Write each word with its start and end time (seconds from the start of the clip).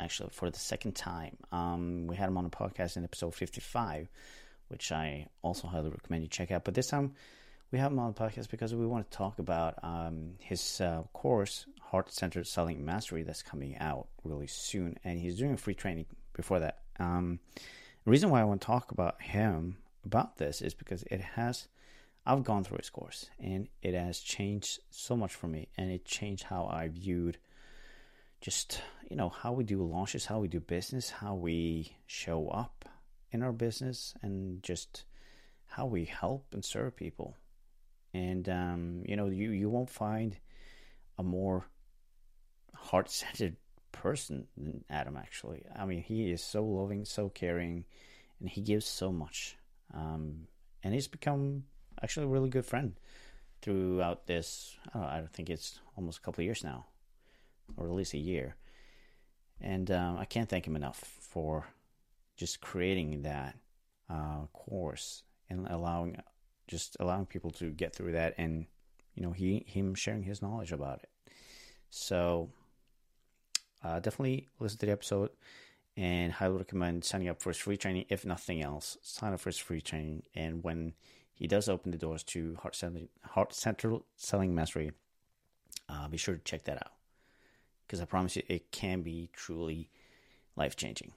actually, 0.00 0.30
for 0.32 0.50
the 0.50 0.58
second 0.58 0.94
time. 0.94 1.36
Um, 1.52 2.06
we 2.06 2.16
had 2.16 2.28
him 2.28 2.38
on 2.38 2.46
a 2.46 2.50
podcast 2.50 2.96
in 2.96 3.04
episode 3.04 3.34
55, 3.34 4.08
which 4.68 4.90
I 4.92 5.26
also 5.42 5.68
highly 5.68 5.90
recommend 5.90 6.22
you 6.22 6.28
check 6.28 6.50
out. 6.50 6.64
But 6.64 6.74
this 6.74 6.88
time, 6.88 7.14
we 7.70 7.78
have 7.78 7.92
him 7.92 7.98
on 7.98 8.12
the 8.12 8.20
podcast 8.20 8.50
because 8.50 8.74
we 8.74 8.86
want 8.86 9.10
to 9.10 9.16
talk 9.16 9.38
about 9.38 9.74
um, 9.82 10.32
his 10.38 10.80
uh, 10.80 11.02
course, 11.12 11.66
Heart 11.80 12.12
Centered 12.12 12.46
Selling 12.46 12.84
Mastery, 12.84 13.22
that's 13.22 13.42
coming 13.42 13.76
out 13.78 14.08
really 14.24 14.46
soon. 14.46 14.96
And 15.04 15.20
he's 15.20 15.38
doing 15.38 15.54
a 15.54 15.56
free 15.56 15.74
training 15.74 16.06
before 16.32 16.60
that. 16.60 16.78
Um, 16.98 17.38
the 18.04 18.10
reason 18.10 18.30
why 18.30 18.40
I 18.40 18.44
want 18.44 18.60
to 18.60 18.66
talk 18.66 18.90
about 18.90 19.20
him 19.22 19.76
about 20.04 20.38
this 20.38 20.62
is 20.62 20.74
because 20.74 21.02
it 21.04 21.20
has 21.20 21.68
I've 22.26 22.44
gone 22.44 22.64
through 22.64 22.78
his 22.78 22.90
course 22.90 23.30
and 23.38 23.68
it 23.82 23.94
has 23.94 24.20
changed 24.20 24.80
so 24.90 25.16
much 25.16 25.34
for 25.34 25.46
me 25.46 25.68
and 25.76 25.90
it 25.90 26.04
changed 26.04 26.44
how 26.44 26.66
I 26.66 26.88
viewed 26.88 27.38
just, 28.40 28.82
you 29.08 29.16
know, 29.16 29.28
how 29.28 29.52
we 29.52 29.64
do 29.64 29.82
launches, 29.82 30.26
how 30.26 30.38
we 30.38 30.48
do 30.48 30.60
business, 30.60 31.10
how 31.10 31.34
we 31.34 31.96
show 32.06 32.48
up 32.48 32.88
in 33.32 33.42
our 33.42 33.52
business 33.52 34.14
and 34.22 34.62
just 34.62 35.04
how 35.66 35.86
we 35.86 36.04
help 36.04 36.46
and 36.52 36.64
serve 36.64 36.96
people. 36.96 37.36
And 38.12 38.48
um, 38.48 39.02
you 39.06 39.16
know, 39.16 39.26
you, 39.26 39.50
you 39.50 39.68
won't 39.68 39.90
find 39.90 40.36
a 41.18 41.22
more 41.22 41.66
heart 42.74 43.10
centered 43.10 43.56
person 43.92 44.46
than 44.56 44.84
Adam 44.88 45.16
actually. 45.16 45.64
I 45.76 45.84
mean 45.84 46.02
he 46.02 46.30
is 46.30 46.42
so 46.42 46.64
loving, 46.64 47.04
so 47.04 47.28
caring, 47.28 47.84
and 48.40 48.48
he 48.48 48.60
gives 48.60 48.86
so 48.86 49.12
much. 49.12 49.56
Um, 49.92 50.46
and 50.82 50.94
he's 50.94 51.08
become 51.08 51.64
actually 52.02 52.26
a 52.26 52.30
really 52.30 52.48
good 52.48 52.64
friend 52.64 52.98
throughout 53.62 54.26
this. 54.26 54.76
I 54.88 54.98
don't, 54.98 55.02
know, 55.02 55.08
I 55.08 55.22
think 55.32 55.50
it's 55.50 55.80
almost 55.96 56.18
a 56.18 56.22
couple 56.22 56.40
of 56.42 56.46
years 56.46 56.64
now, 56.64 56.86
or 57.76 57.86
at 57.86 57.92
least 57.92 58.14
a 58.14 58.18
year. 58.18 58.56
And 59.60 59.90
um, 59.90 60.16
I 60.18 60.24
can't 60.24 60.48
thank 60.48 60.66
him 60.66 60.76
enough 60.76 60.98
for 61.20 61.66
just 62.36 62.60
creating 62.60 63.22
that 63.22 63.56
uh, 64.08 64.46
course 64.52 65.22
and 65.48 65.66
allowing 65.68 66.16
just 66.66 66.96
allowing 67.00 67.26
people 67.26 67.50
to 67.50 67.70
get 67.70 67.94
through 67.94 68.12
that, 68.12 68.34
and 68.38 68.66
you 69.14 69.22
know 69.22 69.32
he 69.32 69.64
him 69.66 69.94
sharing 69.94 70.22
his 70.22 70.40
knowledge 70.40 70.72
about 70.72 71.00
it. 71.02 71.10
So 71.90 72.50
uh, 73.84 74.00
definitely 74.00 74.48
listen 74.58 74.78
to 74.78 74.86
the 74.86 74.92
episode 74.92 75.30
and 75.96 76.32
highly 76.32 76.56
recommend 76.56 77.04
signing 77.04 77.28
up 77.28 77.42
for 77.42 77.50
his 77.50 77.58
free 77.58 77.76
training. 77.76 78.06
If 78.08 78.24
nothing 78.24 78.62
else, 78.62 78.96
sign 79.02 79.32
up 79.32 79.40
for 79.40 79.50
his 79.50 79.58
free 79.58 79.80
training, 79.80 80.22
and 80.34 80.64
when 80.64 80.94
he 81.34 81.46
does 81.46 81.68
open 81.68 81.90
the 81.90 81.98
doors 81.98 82.22
to 82.24 82.56
Heart 82.62 82.76
Centered, 82.76 83.08
Heart 83.24 83.52
Centered 83.52 84.00
Selling 84.16 84.54
Mastery. 84.54 84.92
Uh, 85.88 86.06
be 86.06 86.16
sure 86.16 86.36
to 86.36 86.40
check 86.44 86.62
that 86.64 86.76
out 86.76 86.92
because 87.90 88.00
I 88.00 88.04
promise 88.04 88.36
you 88.36 88.44
it 88.46 88.70
can 88.70 89.02
be 89.02 89.30
truly 89.32 89.90
life 90.54 90.76
changing. 90.76 91.10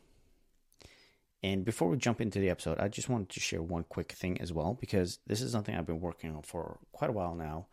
And 1.44 1.64
before 1.64 1.88
we 1.88 1.98
jump 1.98 2.20
into 2.20 2.40
the 2.40 2.50
episode, 2.50 2.80
I 2.80 2.88
just 2.88 3.10
wanted 3.10 3.30
to 3.30 3.40
share 3.40 3.62
one 3.62 3.84
quick 3.84 4.14
thing 4.14 4.42
as 4.42 4.52
well 4.52 4.76
because 4.82 5.20
this 5.28 5.40
is 5.40 5.52
something 5.52 5.76
I've 5.76 5.86
been 5.86 6.02
working 6.02 6.36
on 6.36 6.42
for 6.42 6.80
quite 6.92 7.12
a 7.12 7.14
while 7.14 7.36
now. 7.36 7.68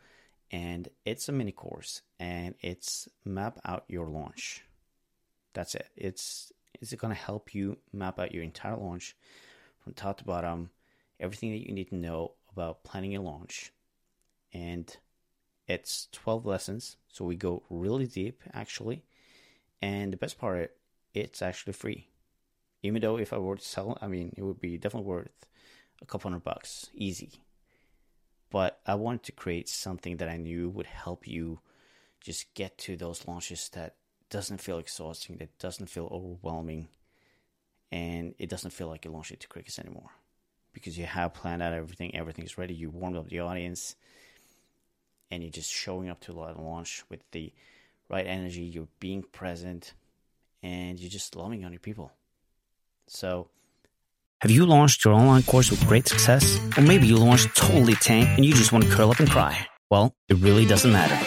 And 0.50 0.86
it's 1.06 1.30
a 1.30 1.32
mini 1.32 1.50
course 1.50 2.02
and 2.18 2.56
it's 2.60 3.08
map 3.24 3.58
out 3.64 3.84
your 3.88 4.06
launch. 4.06 4.64
That's 5.54 5.74
it. 5.74 5.88
It's 5.96 6.52
it's 6.78 6.92
going 6.92 7.14
to 7.14 7.20
help 7.20 7.54
you 7.54 7.78
map 7.94 8.18
out 8.18 8.34
your 8.34 8.44
entire 8.44 8.76
launch 8.76 9.16
from 9.82 9.94
top 9.94 10.18
to 10.18 10.24
bottom, 10.24 10.68
everything 11.18 11.52
that 11.52 11.66
you 11.66 11.72
need 11.72 11.88
to 11.88 11.96
know 11.96 12.32
about 12.52 12.84
planning 12.84 13.16
a 13.16 13.22
launch. 13.22 13.72
And 14.52 14.94
it's 15.70 16.08
12 16.12 16.46
lessons. 16.46 16.96
So 17.08 17.24
we 17.24 17.36
go 17.36 17.62
really 17.70 18.06
deep, 18.06 18.42
actually. 18.52 19.04
And 19.80 20.12
the 20.12 20.16
best 20.16 20.38
part, 20.38 20.76
it's 21.14 21.42
actually 21.42 21.72
free. 21.72 22.08
Even 22.82 23.02
though 23.02 23.18
if 23.18 23.32
I 23.32 23.38
were 23.38 23.56
to 23.56 23.64
sell, 23.64 23.98
I 24.00 24.08
mean, 24.08 24.34
it 24.36 24.42
would 24.42 24.60
be 24.60 24.78
definitely 24.78 25.08
worth 25.08 25.46
a 26.02 26.06
couple 26.06 26.30
hundred 26.30 26.44
bucks, 26.44 26.88
easy. 26.94 27.42
But 28.50 28.80
I 28.86 28.94
wanted 28.94 29.22
to 29.24 29.32
create 29.32 29.68
something 29.68 30.16
that 30.16 30.28
I 30.28 30.36
knew 30.36 30.68
would 30.70 30.86
help 30.86 31.28
you 31.28 31.60
just 32.20 32.52
get 32.54 32.76
to 32.78 32.96
those 32.96 33.26
launches 33.26 33.68
that 33.70 33.94
doesn't 34.28 34.58
feel 34.58 34.78
exhausting, 34.78 35.36
that 35.38 35.56
doesn't 35.58 35.88
feel 35.88 36.08
overwhelming, 36.10 36.88
and 37.92 38.34
it 38.38 38.48
doesn't 38.48 38.72
feel 38.72 38.88
like 38.88 39.04
you're 39.04 39.14
launching 39.14 39.36
to 39.38 39.48
crickets 39.48 39.78
anymore 39.78 40.10
because 40.72 40.96
you 40.96 41.04
have 41.04 41.34
planned 41.34 41.62
out 41.62 41.72
everything, 41.72 42.14
everything's 42.14 42.58
ready, 42.58 42.74
you 42.74 42.90
warmed 42.90 43.16
up 43.16 43.28
the 43.28 43.40
audience, 43.40 43.96
and 45.30 45.42
you're 45.42 45.52
just 45.52 45.70
showing 45.70 46.08
up 46.08 46.20
to 46.20 46.32
launch 46.32 47.04
with 47.08 47.20
the 47.30 47.52
right 48.08 48.26
energy, 48.26 48.62
you're 48.62 48.88
being 48.98 49.22
present, 49.22 49.94
and 50.62 50.98
you're 50.98 51.10
just 51.10 51.36
loving 51.36 51.64
on 51.64 51.72
your 51.72 51.80
people. 51.80 52.12
So, 53.06 53.48
have 54.40 54.50
you 54.50 54.64
launched 54.64 55.04
your 55.04 55.14
online 55.14 55.42
course 55.42 55.70
with 55.70 55.86
great 55.86 56.08
success? 56.08 56.58
Or 56.76 56.82
maybe 56.82 57.06
you 57.06 57.16
launched 57.16 57.54
totally 57.54 57.94
tank 57.94 58.26
and 58.36 58.44
you 58.44 58.54
just 58.54 58.72
want 58.72 58.84
to 58.84 58.90
curl 58.90 59.10
up 59.10 59.20
and 59.20 59.28
cry? 59.28 59.66
Well, 59.90 60.14
it 60.28 60.38
really 60.38 60.64
doesn't 60.64 60.90
matter. 60.90 61.18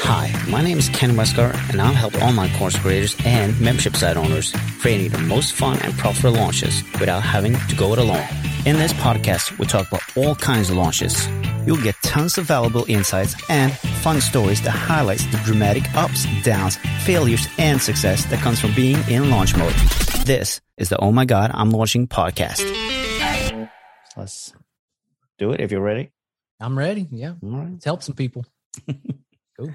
Hi, 0.00 0.32
my 0.48 0.62
name 0.62 0.78
is 0.78 0.88
Ken 0.88 1.10
Westgar, 1.10 1.52
and 1.68 1.82
I'll 1.82 1.92
help 1.92 2.14
online 2.22 2.50
course 2.56 2.78
creators 2.78 3.14
and 3.26 3.60
membership 3.60 3.96
site 3.96 4.16
owners 4.16 4.54
creating 4.80 5.10
the 5.10 5.18
most 5.18 5.52
fun 5.52 5.78
and 5.80 5.92
profitable 5.98 6.38
launches 6.38 6.82
without 6.98 7.22
having 7.22 7.54
to 7.54 7.76
go 7.76 7.92
it 7.92 7.98
alone. 7.98 8.26
In 8.64 8.76
this 8.76 8.94
podcast, 8.94 9.58
we 9.58 9.66
talk 9.66 9.86
about 9.88 10.02
all 10.16 10.34
kinds 10.34 10.70
of 10.70 10.76
launches. 10.76 11.28
You'll 11.68 11.76
get 11.76 11.96
tons 12.02 12.38
of 12.38 12.46
valuable 12.46 12.86
insights 12.88 13.34
and 13.50 13.70
fun 14.00 14.22
stories 14.22 14.62
that 14.62 14.70
highlights 14.70 15.26
the 15.26 15.36
dramatic 15.44 15.94
ups, 15.94 16.24
downs, 16.42 16.76
failures, 17.04 17.46
and 17.58 17.78
success 17.78 18.24
that 18.30 18.40
comes 18.40 18.58
from 18.58 18.74
being 18.74 18.96
in 19.06 19.28
launch 19.28 19.54
mode. 19.54 19.74
This 20.24 20.62
is 20.78 20.88
the 20.88 20.96
Oh 20.96 21.12
My 21.12 21.26
God, 21.26 21.50
I'm 21.52 21.68
Launching 21.68 22.08
podcast. 22.08 22.64
Let's 24.16 24.54
do 25.36 25.52
it 25.52 25.60
if 25.60 25.70
you're 25.70 25.82
ready. 25.82 26.10
I'm 26.58 26.78
ready. 26.78 27.06
Yeah. 27.10 27.34
All 27.42 27.50
right. 27.50 27.72
Let's 27.72 27.84
help 27.84 28.02
some 28.02 28.14
people. 28.14 28.46
cool. 29.58 29.70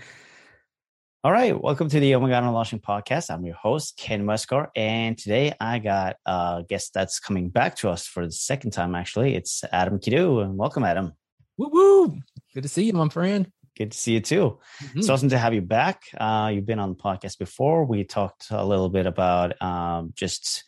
All 1.24 1.32
right, 1.32 1.62
welcome 1.62 1.90
to 1.90 2.00
the 2.00 2.16
Oh 2.16 2.20
My 2.20 2.30
God, 2.30 2.44
I'm 2.44 2.53
Launching 2.53 2.80
podcast. 2.80 3.30
I'm 3.30 3.46
your 3.46 3.53
host, 3.53 3.98
Ken 3.98 4.26
Westgar, 4.26 4.70
and 4.76 5.16
today 5.16 5.53
I 5.62 5.78
got 5.78 6.16
a 6.26 6.64
guest 6.68 6.96
that's 6.96 7.20
coming 7.20 7.50
back 7.50 7.76
to 7.76 7.90
us 7.90 8.08
for 8.08 8.26
the 8.26 8.32
second 8.32 8.72
time, 8.72 8.96
actually. 8.96 9.36
It's 9.36 9.64
Adam 9.72 10.00
Kiddoo, 10.00 10.40
and 10.40 10.58
welcome, 10.58 10.84
Adam. 10.84 11.14
Woo 11.58 11.69
woo! 11.72 12.18
Good 12.53 12.64
to 12.64 12.69
see 12.69 12.84
you, 12.86 12.94
my 12.94 13.09
friend. 13.09 13.52
Good 13.78 13.91
to 13.91 13.97
see 13.97 14.14
you 14.14 14.22
too. 14.22 14.59
Mhm. 14.81 14.97
It's 14.97 15.09
awesome 15.09 15.30
to 15.30 15.38
have 15.38 15.53
you 15.53 15.62
back. 15.62 16.03
Uh, 16.18 16.52
you've 16.53 16.66
been 16.66 16.80
on 16.80 16.90
the 16.90 16.96
podcast 16.96 17.38
before. 17.40 17.86
We 17.86 18.03
talked 18.03 18.47
a 18.52 18.66
little 18.66 18.90
bit 18.90 19.06
about 19.06 19.59
um, 19.62 20.14
just 20.16 20.64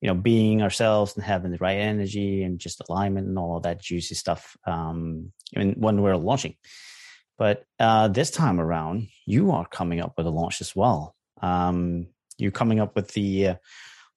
you 0.00 0.08
know 0.08 0.14
being 0.14 0.62
ourselves 0.62 1.14
and 1.16 1.24
having 1.24 1.52
the 1.52 1.58
right 1.58 1.78
energy 1.78 2.42
and 2.42 2.58
just 2.58 2.82
alignment 2.88 3.26
and 3.26 3.38
all 3.38 3.56
of 3.58 3.62
that 3.64 3.80
juicy 3.80 4.14
stuff 4.14 4.56
um, 4.66 5.32
when 5.52 5.72
when 5.72 6.02
we're 6.02 6.16
launching. 6.16 6.54
But 7.38 7.64
uh, 7.78 8.08
this 8.08 8.30
time 8.30 8.58
around, 8.60 9.08
you 9.26 9.50
are 9.52 9.66
coming 9.66 10.00
up 10.00 10.14
with 10.16 10.26
a 10.26 10.30
launch 10.30 10.62
as 10.62 10.74
well. 10.74 11.14
Um, 11.42 12.06
you're 12.38 12.50
coming 12.50 12.80
up 12.80 12.96
with 12.96 13.12
the 13.12 13.48
uh, 13.48 13.54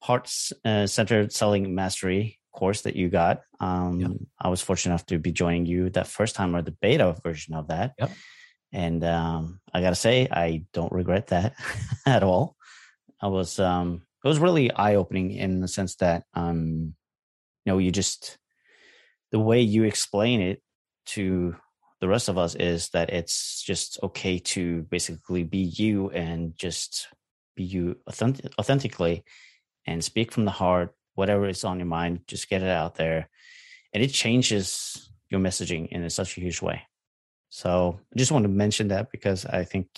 Heart 0.02 0.32
uh, 0.64 0.86
Centered 0.86 1.30
Selling 1.32 1.74
Mastery 1.74 2.38
course 2.52 2.82
that 2.82 2.96
you 2.96 3.08
got. 3.08 3.42
Um, 3.60 4.00
Yep. 4.00 4.10
I 4.40 4.48
was 4.48 4.60
fortunate 4.60 4.92
enough 4.92 5.06
to 5.06 5.18
be 5.18 5.32
joining 5.32 5.66
you 5.66 5.90
that 5.90 6.06
first 6.06 6.34
time 6.34 6.54
or 6.54 6.62
the 6.62 6.72
beta 6.72 7.16
version 7.22 7.54
of 7.54 7.68
that. 7.68 7.94
Yep. 7.98 8.10
And 8.72 9.04
um, 9.04 9.60
I 9.72 9.80
gotta 9.80 9.96
say, 9.96 10.28
I 10.30 10.64
don't 10.72 10.92
regret 10.92 11.28
that 11.28 11.54
at 12.06 12.22
all. 12.22 12.56
I 13.20 13.26
was 13.26 13.58
um, 13.58 14.02
it 14.24 14.28
was 14.28 14.38
really 14.38 14.70
eye 14.72 14.94
opening 14.94 15.32
in 15.32 15.60
the 15.60 15.68
sense 15.68 15.96
that 15.96 16.24
um, 16.34 16.94
you 17.64 17.72
know 17.72 17.78
you 17.78 17.90
just 17.90 18.38
the 19.32 19.38
way 19.38 19.60
you 19.60 19.84
explain 19.84 20.40
it 20.40 20.62
to 21.06 21.56
the 22.00 22.08
rest 22.08 22.28
of 22.28 22.38
us 22.38 22.54
is 22.54 22.88
that 22.90 23.10
it's 23.10 23.62
just 23.62 23.98
okay 24.02 24.38
to 24.38 24.82
basically 24.84 25.42
be 25.42 25.58
you 25.58 26.10
and 26.10 26.56
just 26.56 27.08
be 27.56 27.64
you 27.64 27.96
authentic- 28.06 28.52
authentically 28.58 29.22
and 29.86 30.02
speak 30.02 30.32
from 30.32 30.44
the 30.44 30.50
heart 30.50 30.94
whatever 31.14 31.48
is 31.48 31.64
on 31.64 31.78
your 31.78 31.86
mind 31.86 32.20
just 32.26 32.48
get 32.48 32.62
it 32.62 32.68
out 32.68 32.94
there 32.94 33.28
and 33.92 34.02
it 34.02 34.08
changes 34.08 35.10
your 35.28 35.40
messaging 35.40 35.88
in 35.88 36.08
such 36.10 36.36
a 36.36 36.40
huge 36.40 36.62
way 36.62 36.82
so 37.48 37.98
i 38.14 38.18
just 38.18 38.32
want 38.32 38.44
to 38.44 38.48
mention 38.48 38.88
that 38.88 39.10
because 39.10 39.44
i 39.46 39.64
think 39.64 39.88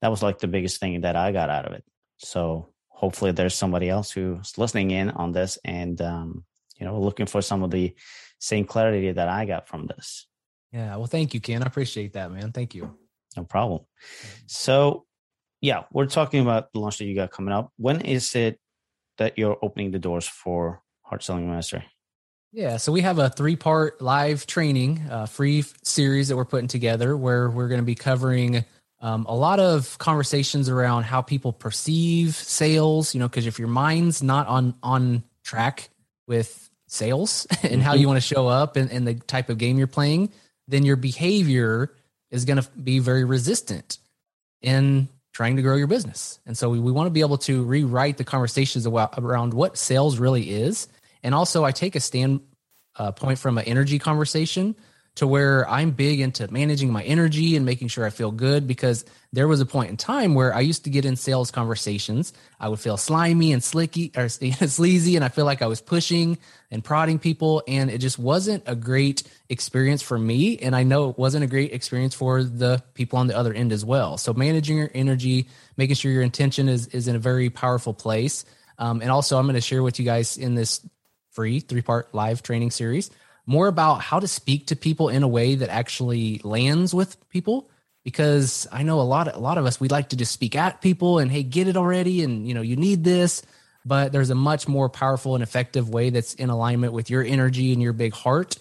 that 0.00 0.10
was 0.10 0.22
like 0.22 0.38
the 0.38 0.48
biggest 0.48 0.80
thing 0.80 1.00
that 1.00 1.16
i 1.16 1.32
got 1.32 1.50
out 1.50 1.66
of 1.66 1.72
it 1.72 1.84
so 2.18 2.68
hopefully 2.88 3.32
there's 3.32 3.54
somebody 3.54 3.88
else 3.88 4.10
who's 4.10 4.58
listening 4.58 4.90
in 4.90 5.10
on 5.10 5.32
this 5.32 5.58
and 5.64 6.00
um, 6.02 6.44
you 6.78 6.84
know 6.84 7.00
looking 7.00 7.26
for 7.26 7.40
some 7.40 7.62
of 7.62 7.70
the 7.70 7.94
same 8.38 8.64
clarity 8.64 9.12
that 9.12 9.28
I 9.28 9.44
got 9.44 9.68
from 9.68 9.86
this. 9.86 10.26
Yeah. 10.72 10.96
Well, 10.96 11.06
thank 11.06 11.34
you, 11.34 11.40
Ken. 11.40 11.62
I 11.62 11.66
appreciate 11.66 12.12
that, 12.12 12.30
man. 12.30 12.52
Thank 12.52 12.74
you. 12.74 12.96
No 13.36 13.44
problem. 13.44 13.82
So, 14.46 15.06
yeah, 15.60 15.84
we're 15.92 16.06
talking 16.06 16.40
about 16.40 16.72
the 16.72 16.80
launch 16.80 16.98
that 16.98 17.04
you 17.04 17.14
got 17.14 17.30
coming 17.30 17.52
up. 17.52 17.72
When 17.76 18.00
is 18.02 18.34
it 18.34 18.58
that 19.18 19.36
you're 19.36 19.58
opening 19.62 19.90
the 19.90 19.98
doors 19.98 20.26
for 20.26 20.82
Heart 21.02 21.22
Selling 21.22 21.50
Mastery? 21.50 21.84
Yeah, 22.52 22.78
so 22.78 22.92
we 22.92 23.02
have 23.02 23.18
a 23.18 23.28
three 23.28 23.56
part 23.56 24.00
live 24.00 24.46
training, 24.46 25.02
uh, 25.10 25.26
free 25.26 25.64
series 25.82 26.28
that 26.28 26.36
we're 26.36 26.46
putting 26.46 26.68
together 26.68 27.16
where 27.16 27.50
we're 27.50 27.68
going 27.68 27.80
to 27.80 27.86
be 27.86 27.94
covering 27.94 28.64
um, 29.00 29.26
a 29.28 29.34
lot 29.34 29.60
of 29.60 29.98
conversations 29.98 30.68
around 30.68 31.04
how 31.04 31.20
people 31.20 31.52
perceive 31.52 32.34
sales. 32.34 33.14
You 33.14 33.20
know, 33.20 33.28
because 33.28 33.46
if 33.46 33.58
your 33.58 33.68
mind's 33.68 34.22
not 34.22 34.46
on 34.46 34.74
on 34.82 35.24
track 35.44 35.90
with 36.26 36.70
sales 36.86 37.46
and 37.62 37.72
mm-hmm. 37.72 37.80
how 37.82 37.94
you 37.94 38.06
want 38.06 38.16
to 38.16 38.26
show 38.26 38.48
up 38.48 38.76
and, 38.76 38.90
and 38.90 39.06
the 39.06 39.14
type 39.14 39.50
of 39.50 39.58
game 39.58 39.76
you're 39.76 39.86
playing, 39.86 40.32
then 40.68 40.84
your 40.84 40.96
behavior 40.96 41.94
is 42.30 42.44
going 42.44 42.60
to 42.60 42.68
be 42.70 42.98
very 42.98 43.24
resistant 43.24 43.98
in 44.62 45.08
trying 45.32 45.56
to 45.56 45.62
grow 45.62 45.76
your 45.76 45.86
business. 45.86 46.40
And 46.46 46.56
so 46.56 46.70
we, 46.70 46.80
we 46.80 46.92
want 46.92 47.06
to 47.06 47.10
be 47.10 47.20
able 47.20 47.38
to 47.38 47.62
rewrite 47.64 48.16
the 48.16 48.24
conversations 48.24 48.86
about, 48.86 49.14
around 49.18 49.54
what 49.54 49.76
sales 49.78 50.18
really 50.18 50.50
is. 50.50 50.88
And 51.22 51.34
also, 51.34 51.64
I 51.64 51.72
take 51.72 51.96
a 51.96 52.00
stand 52.00 52.40
uh, 52.96 53.12
point 53.12 53.38
from 53.38 53.58
an 53.58 53.64
energy 53.64 53.98
conversation 53.98 54.74
to 55.18 55.26
where 55.26 55.68
I'm 55.68 55.90
big 55.90 56.20
into 56.20 56.46
managing 56.46 56.92
my 56.92 57.02
energy 57.02 57.56
and 57.56 57.66
making 57.66 57.88
sure 57.88 58.06
I 58.06 58.10
feel 58.10 58.30
good 58.30 58.68
because 58.68 59.04
there 59.32 59.48
was 59.48 59.60
a 59.60 59.66
point 59.66 59.90
in 59.90 59.96
time 59.96 60.36
where 60.36 60.54
I 60.54 60.60
used 60.60 60.84
to 60.84 60.90
get 60.90 61.04
in 61.04 61.16
sales 61.16 61.50
conversations. 61.50 62.32
I 62.60 62.68
would 62.68 62.78
feel 62.78 62.96
slimy 62.96 63.52
and 63.52 63.62
slicky 63.62 64.12
or 64.16 64.28
sleazy, 64.28 65.16
and 65.16 65.24
I 65.24 65.28
feel 65.28 65.44
like 65.44 65.60
I 65.60 65.66
was 65.66 65.80
pushing 65.80 66.38
and 66.70 66.84
prodding 66.84 67.18
people, 67.18 67.64
and 67.66 67.90
it 67.90 67.98
just 67.98 68.16
wasn't 68.16 68.62
a 68.66 68.76
great 68.76 69.24
experience 69.48 70.02
for 70.02 70.16
me. 70.16 70.56
And 70.58 70.76
I 70.76 70.84
know 70.84 71.10
it 71.10 71.18
wasn't 71.18 71.42
a 71.42 71.48
great 71.48 71.72
experience 71.72 72.14
for 72.14 72.44
the 72.44 72.80
people 72.94 73.18
on 73.18 73.26
the 73.26 73.36
other 73.36 73.52
end 73.52 73.72
as 73.72 73.84
well. 73.84 74.18
So 74.18 74.32
managing 74.32 74.78
your 74.78 74.90
energy, 74.94 75.48
making 75.76 75.96
sure 75.96 76.12
your 76.12 76.22
intention 76.22 76.68
is 76.68 76.86
is 76.88 77.08
in 77.08 77.16
a 77.16 77.18
very 77.20 77.50
powerful 77.50 77.92
place. 77.92 78.44
Um, 78.78 79.02
and 79.02 79.10
also, 79.10 79.36
I'm 79.36 79.46
going 79.46 79.56
to 79.56 79.60
share 79.60 79.82
with 79.82 79.98
you 79.98 80.04
guys 80.04 80.36
in 80.38 80.54
this 80.54 80.80
free 81.32 81.58
three 81.58 81.82
part 81.82 82.14
live 82.14 82.44
training 82.44 82.70
series 82.70 83.10
more 83.48 83.66
about 83.66 84.02
how 84.02 84.20
to 84.20 84.28
speak 84.28 84.66
to 84.66 84.76
people 84.76 85.08
in 85.08 85.22
a 85.22 85.28
way 85.28 85.56
that 85.56 85.70
actually 85.70 86.40
lands 86.44 86.94
with 86.94 87.16
people 87.30 87.68
because 88.04 88.68
I 88.70 88.82
know 88.84 89.00
a 89.00 89.02
lot 89.02 89.26
of, 89.26 89.34
a 89.34 89.38
lot 89.38 89.58
of 89.58 89.66
us 89.66 89.80
we 89.80 89.88
like 89.88 90.10
to 90.10 90.16
just 90.16 90.32
speak 90.32 90.54
at 90.54 90.80
people 90.80 91.18
and 91.18 91.32
hey 91.32 91.42
get 91.42 91.66
it 91.66 91.76
already 91.76 92.22
and 92.22 92.46
you 92.46 92.54
know 92.54 92.62
you 92.62 92.76
need 92.76 93.02
this 93.02 93.42
but 93.84 94.12
there's 94.12 94.30
a 94.30 94.34
much 94.34 94.68
more 94.68 94.88
powerful 94.88 95.34
and 95.34 95.42
effective 95.42 95.88
way 95.88 96.10
that's 96.10 96.34
in 96.34 96.50
alignment 96.50 96.92
with 96.92 97.08
your 97.08 97.22
energy 97.22 97.72
and 97.72 97.82
your 97.82 97.94
big 97.94 98.12
heart 98.12 98.56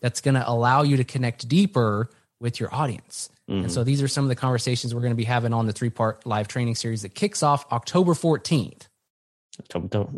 that's 0.00 0.22
going 0.22 0.34
to 0.34 0.48
allow 0.48 0.82
you 0.82 0.96
to 0.96 1.04
connect 1.04 1.46
deeper 1.48 2.08
with 2.40 2.58
your 2.58 2.74
audience. 2.74 3.28
Mm-hmm. 3.48 3.64
And 3.64 3.72
so 3.72 3.84
these 3.84 4.00
are 4.02 4.08
some 4.08 4.24
of 4.24 4.28
the 4.28 4.36
conversations 4.36 4.94
we're 4.94 5.02
going 5.02 5.12
to 5.12 5.16
be 5.16 5.24
having 5.24 5.52
on 5.52 5.66
the 5.66 5.72
three 5.72 5.90
part 5.90 6.24
live 6.24 6.48
training 6.48 6.74
series 6.74 7.02
that 7.02 7.14
kicks 7.14 7.42
off 7.42 7.70
October 7.70 8.14
14th. 8.14 8.88
October 9.60 10.14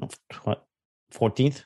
14th? 1.13 1.65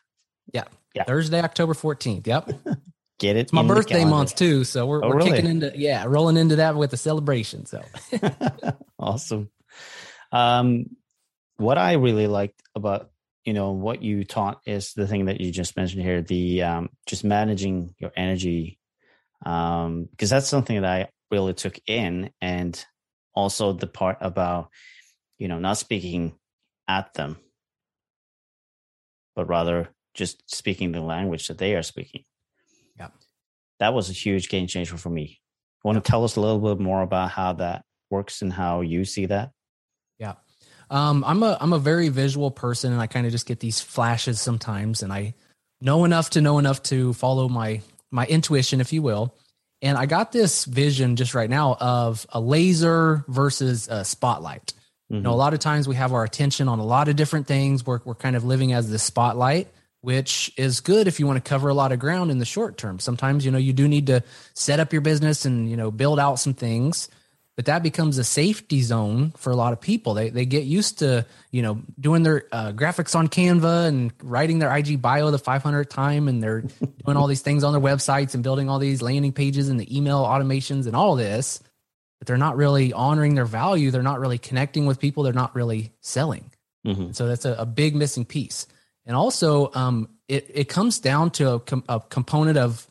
Yeah. 0.53 0.65
Yeah. 0.97 1.05
Thursday, 1.05 1.41
October 1.41 1.75
14th. 1.75 2.27
Yep. 2.27 2.51
Get 3.19 3.37
it. 3.37 3.41
It's 3.41 3.53
my 3.53 3.63
birthday 3.63 4.05
month 4.05 4.35
too. 4.35 4.65
So 4.65 4.87
we're, 4.87 5.05
oh, 5.05 5.09
we're 5.09 5.17
really? 5.17 5.31
kicking 5.31 5.51
into, 5.51 5.73
yeah, 5.75 6.05
rolling 6.07 6.37
into 6.37 6.57
that 6.57 6.75
with 6.77 6.91
the 6.91 6.97
celebration. 6.97 7.67
So 7.67 7.83
awesome. 8.99 9.51
Um, 10.33 10.87
what 11.57 11.79
I 11.79 11.95
really 11.95 12.27
liked 12.27 12.63
about, 12.75 13.11
you 13.45 13.55
know, 13.55 13.73
what 13.73 14.03
you 14.03 14.25
taught 14.25 14.61
is 14.67 14.93
the 14.93 15.07
thing 15.07 15.27
that 15.27 15.41
you 15.41 15.51
just 15.51 15.77
mentioned 15.77 16.03
here, 16.03 16.21
the, 16.21 16.63
um, 16.63 16.91
just 17.07 17.25
managing 17.25 17.95
your 17.99 18.13
energy. 18.17 18.79
Um, 19.45 20.09
because 20.11 20.31
that's 20.31 20.49
something 20.49 20.81
that 20.81 20.91
I 20.91 21.09
really 21.31 21.55
took 21.55 21.79
in 21.87 22.31
and 22.41 22.85
also 23.35 23.73
the 23.73 23.87
part 23.87 24.19
about, 24.21 24.71
you 25.39 25.49
know, 25.49 25.59
not 25.59 25.79
speaking 25.79 26.35
at 26.89 27.15
them, 27.15 27.37
but 29.35 29.49
rather 29.49 29.91
just 30.17 30.51
speaking 30.53 30.93
the 30.93 31.01
language 31.01 31.47
that 31.49 31.59
they 31.59 31.75
are 31.75 31.83
speaking. 31.83 32.25
Yeah. 32.99 33.09
That 33.79 33.95
was 33.95 34.11
a 34.11 34.15
huge 34.15 34.49
game 34.49 34.67
changer 34.67 34.97
for 34.97 35.11
me. 35.11 35.41
Want 35.85 36.03
to 36.03 36.11
tell 36.11 36.25
us 36.25 36.35
a 36.35 36.41
little 36.41 36.59
bit 36.75 36.83
more 36.83 37.03
about 37.03 37.31
how 37.31 37.53
that 37.55 37.85
works 38.11 38.43
and 38.43 38.53
how 38.53 38.81
you 38.81 39.05
see 39.05 39.27
that? 39.27 39.53
Yeah. 40.19 40.35
Um, 40.91 41.25
I'm 41.25 41.43
a 41.43 41.57
I'm 41.61 41.73
a 41.73 41.79
very 41.79 42.09
visual 42.09 42.51
person 42.51 42.93
and 42.93 43.01
I 43.01 43.07
kind 43.07 43.27
of 43.27 43.33
just 43.33 43.47
get 43.47 43.61
these 43.61 43.81
flashes 43.81 44.41
sometimes 44.41 45.03
and 45.03 45.13
I 45.13 45.35
know 45.81 46.05
enough 46.05 46.31
to 46.31 46.41
know 46.41 46.59
enough 46.59 46.83
to 46.85 47.13
follow 47.13 47.49
my 47.49 47.83
my 48.11 48.27
intuition, 48.27 48.81
if 48.81 48.93
you 48.93 49.03
will. 49.03 49.37
And 49.83 49.99
I 49.99 50.07
got 50.07 50.33
this 50.33 50.65
vision 50.65 51.17
just 51.17 51.35
right 51.35 51.51
now 51.51 51.77
of 51.79 52.27
a 52.31 52.41
laser 52.41 53.25
versus 53.29 53.89
a 53.89 54.05
spotlight. 54.05 54.73
Mm-hmm. 54.73 55.17
You 55.17 55.21
know, 55.21 55.31
a 55.31 55.33
mm-hmm. 55.33 55.39
lot 55.39 55.55
of 55.55 55.61
times 55.61 55.87
we 55.87 55.97
have 55.97 56.13
our 56.13 56.25
attention 56.25 56.69
on 56.69 56.79
a 56.79 56.85
lot 56.85 57.09
of 57.09 57.17
different 57.17 57.47
things. 57.47 57.85
We're 57.85 58.01
we're 58.05 58.15
kind 58.15 58.37
of 58.37 58.45
living 58.45 58.73
as 58.73 58.89
the 58.89 58.99
spotlight 58.99 59.69
which 60.01 60.53
is 60.57 60.81
good 60.81 61.09
if 61.09 61.19
you 61.19 61.27
want 61.27 61.43
to 61.43 61.49
cover 61.49 61.69
a 61.69 61.75
lot 61.75 61.93
of 61.93 61.99
ground 61.99 62.31
in 62.31 62.39
the 62.39 62.45
short 62.45 62.77
term. 62.77 62.99
Sometimes, 62.99 63.45
you 63.45 63.51
know, 63.51 63.59
you 63.59 63.73
do 63.73 63.89
need 63.89 64.07
to 64.07 64.23
set 64.55 64.81
up 64.81 64.93
your 64.93 65.03
business 65.03 65.45
and, 65.45 65.69
you 65.69 65.77
know, 65.77 65.91
build 65.91 66.21
out 66.21 66.37
some 66.37 66.55
things, 66.55 67.09
but 67.57 67.65
that 67.65 67.83
becomes 67.83 68.19
a 68.19 68.25
safety 68.25 68.83
zone 68.83 69.33
for 69.39 69.51
a 69.51 69.57
lot 69.57 69.73
of 69.73 69.81
people. 69.81 70.13
They, 70.13 70.29
they 70.29 70.45
get 70.45 70.65
used 70.65 70.99
to, 70.99 71.25
you 71.51 71.63
know, 71.63 71.83
doing 71.99 72.23
their 72.23 72.45
uh, 72.53 72.73
graphics 72.73 73.17
on 73.17 73.29
Canva 73.29 73.89
and 73.89 74.13
writing 74.23 74.59
their 74.59 74.75
IG 74.77 75.01
bio 75.01 75.31
the 75.31 75.39
500th 75.39 75.89
time. 75.89 76.29
And 76.29 76.43
they're 76.43 76.61
doing 77.05 77.17
all 77.17 77.27
these 77.27 77.41
things 77.41 77.65
on 77.65 77.73
their 77.73 77.81
websites 77.81 78.35
and 78.35 78.43
building 78.43 78.69
all 78.69 78.79
these 78.79 79.01
landing 79.01 79.33
pages 79.33 79.71
and 79.71 79.81
the 79.81 79.97
email 79.97 80.23
automations 80.23 80.87
and 80.87 80.95
all 80.95 81.17
this, 81.17 81.63
but 82.19 82.27
they're 82.27 82.37
not 82.37 82.59
really 82.59 82.93
honoring 82.93 83.35
their 83.35 83.47
value. 83.47 83.91
They're 83.91 84.03
not 84.03 84.21
really 84.21 84.39
connecting 84.39 84.85
with 84.85 85.01
people. 85.01 85.23
They're 85.23 85.33
not 85.33 85.57
really 85.57 85.93
selling. 86.01 86.51
Mm-hmm. 86.87 87.13
So 87.13 87.27
that's 87.27 87.47
a, 87.47 87.55
a 87.55 87.67
big 87.67 87.97
missing 87.97 88.27
piece. 88.27 88.67
And 89.07 89.17
also, 89.17 89.73
um, 89.73 90.09
it, 90.29 90.51
it 90.53 90.69
comes 90.69 90.99
down 90.99 91.31
to 91.33 91.55
a, 91.55 91.61
com- 91.61 91.85
a 91.89 92.01
component 92.01 92.59
of 92.59 92.87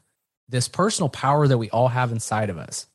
this 0.48 0.68
personal 0.68 1.10
power 1.10 1.48
that 1.48 1.58
we 1.58 1.70
all 1.70 1.90
have 1.90 2.12
inside 2.12 2.50
of 2.50 2.58
us. 2.58 2.88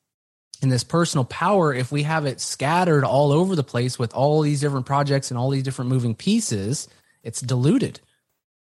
And 0.61 0.71
this 0.71 0.83
personal 0.83 1.25
power, 1.25 1.73
if 1.73 1.91
we 1.91 2.03
have 2.03 2.25
it 2.25 2.39
scattered 2.39 3.03
all 3.03 3.31
over 3.31 3.55
the 3.55 3.63
place 3.63 3.97
with 3.97 4.13
all 4.13 4.41
these 4.41 4.61
different 4.61 4.85
projects 4.85 5.31
and 5.31 5.37
all 5.37 5.49
these 5.49 5.63
different 5.63 5.89
moving 5.89 6.15
pieces, 6.15 6.87
it's 7.23 7.41
diluted. 7.41 7.99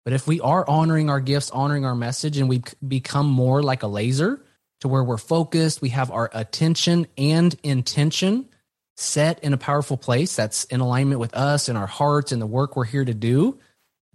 But 0.05 0.13
if 0.13 0.27
we 0.27 0.41
are 0.41 0.69
honoring 0.69 1.11
our 1.11 1.21
gifts, 1.21 1.51
honoring 1.51 1.85
our 1.85 1.95
message, 1.95 2.39
and 2.39 2.49
we 2.49 2.63
become 2.87 3.27
more 3.27 3.63
like 3.63 3.83
a 3.83 3.89
laser 3.89 4.43
to 4.81 4.89
where 4.89 5.03
we're 5.03 5.17
focused, 5.17 5.83
we 5.83 5.89
have 5.91 6.11
our 6.11 6.31
attention 6.33 7.07
and 7.17 7.57
intention 7.63 8.49
set 8.95 9.43
in 9.43 9.53
a 9.53 9.59
powerful 9.59 9.97
place 9.97 10.37
that's 10.37 10.65
in 10.65 10.81
alignment 10.81 11.21
with 11.21 11.35
us 11.35 11.69
and 11.69 11.77
our 11.77 11.87
hearts 11.87 12.31
and 12.31 12.41
the 12.41 12.47
work 12.47 12.77
we're 12.77 12.85
here 12.85 13.05
to 13.05 13.15
do, 13.15 13.59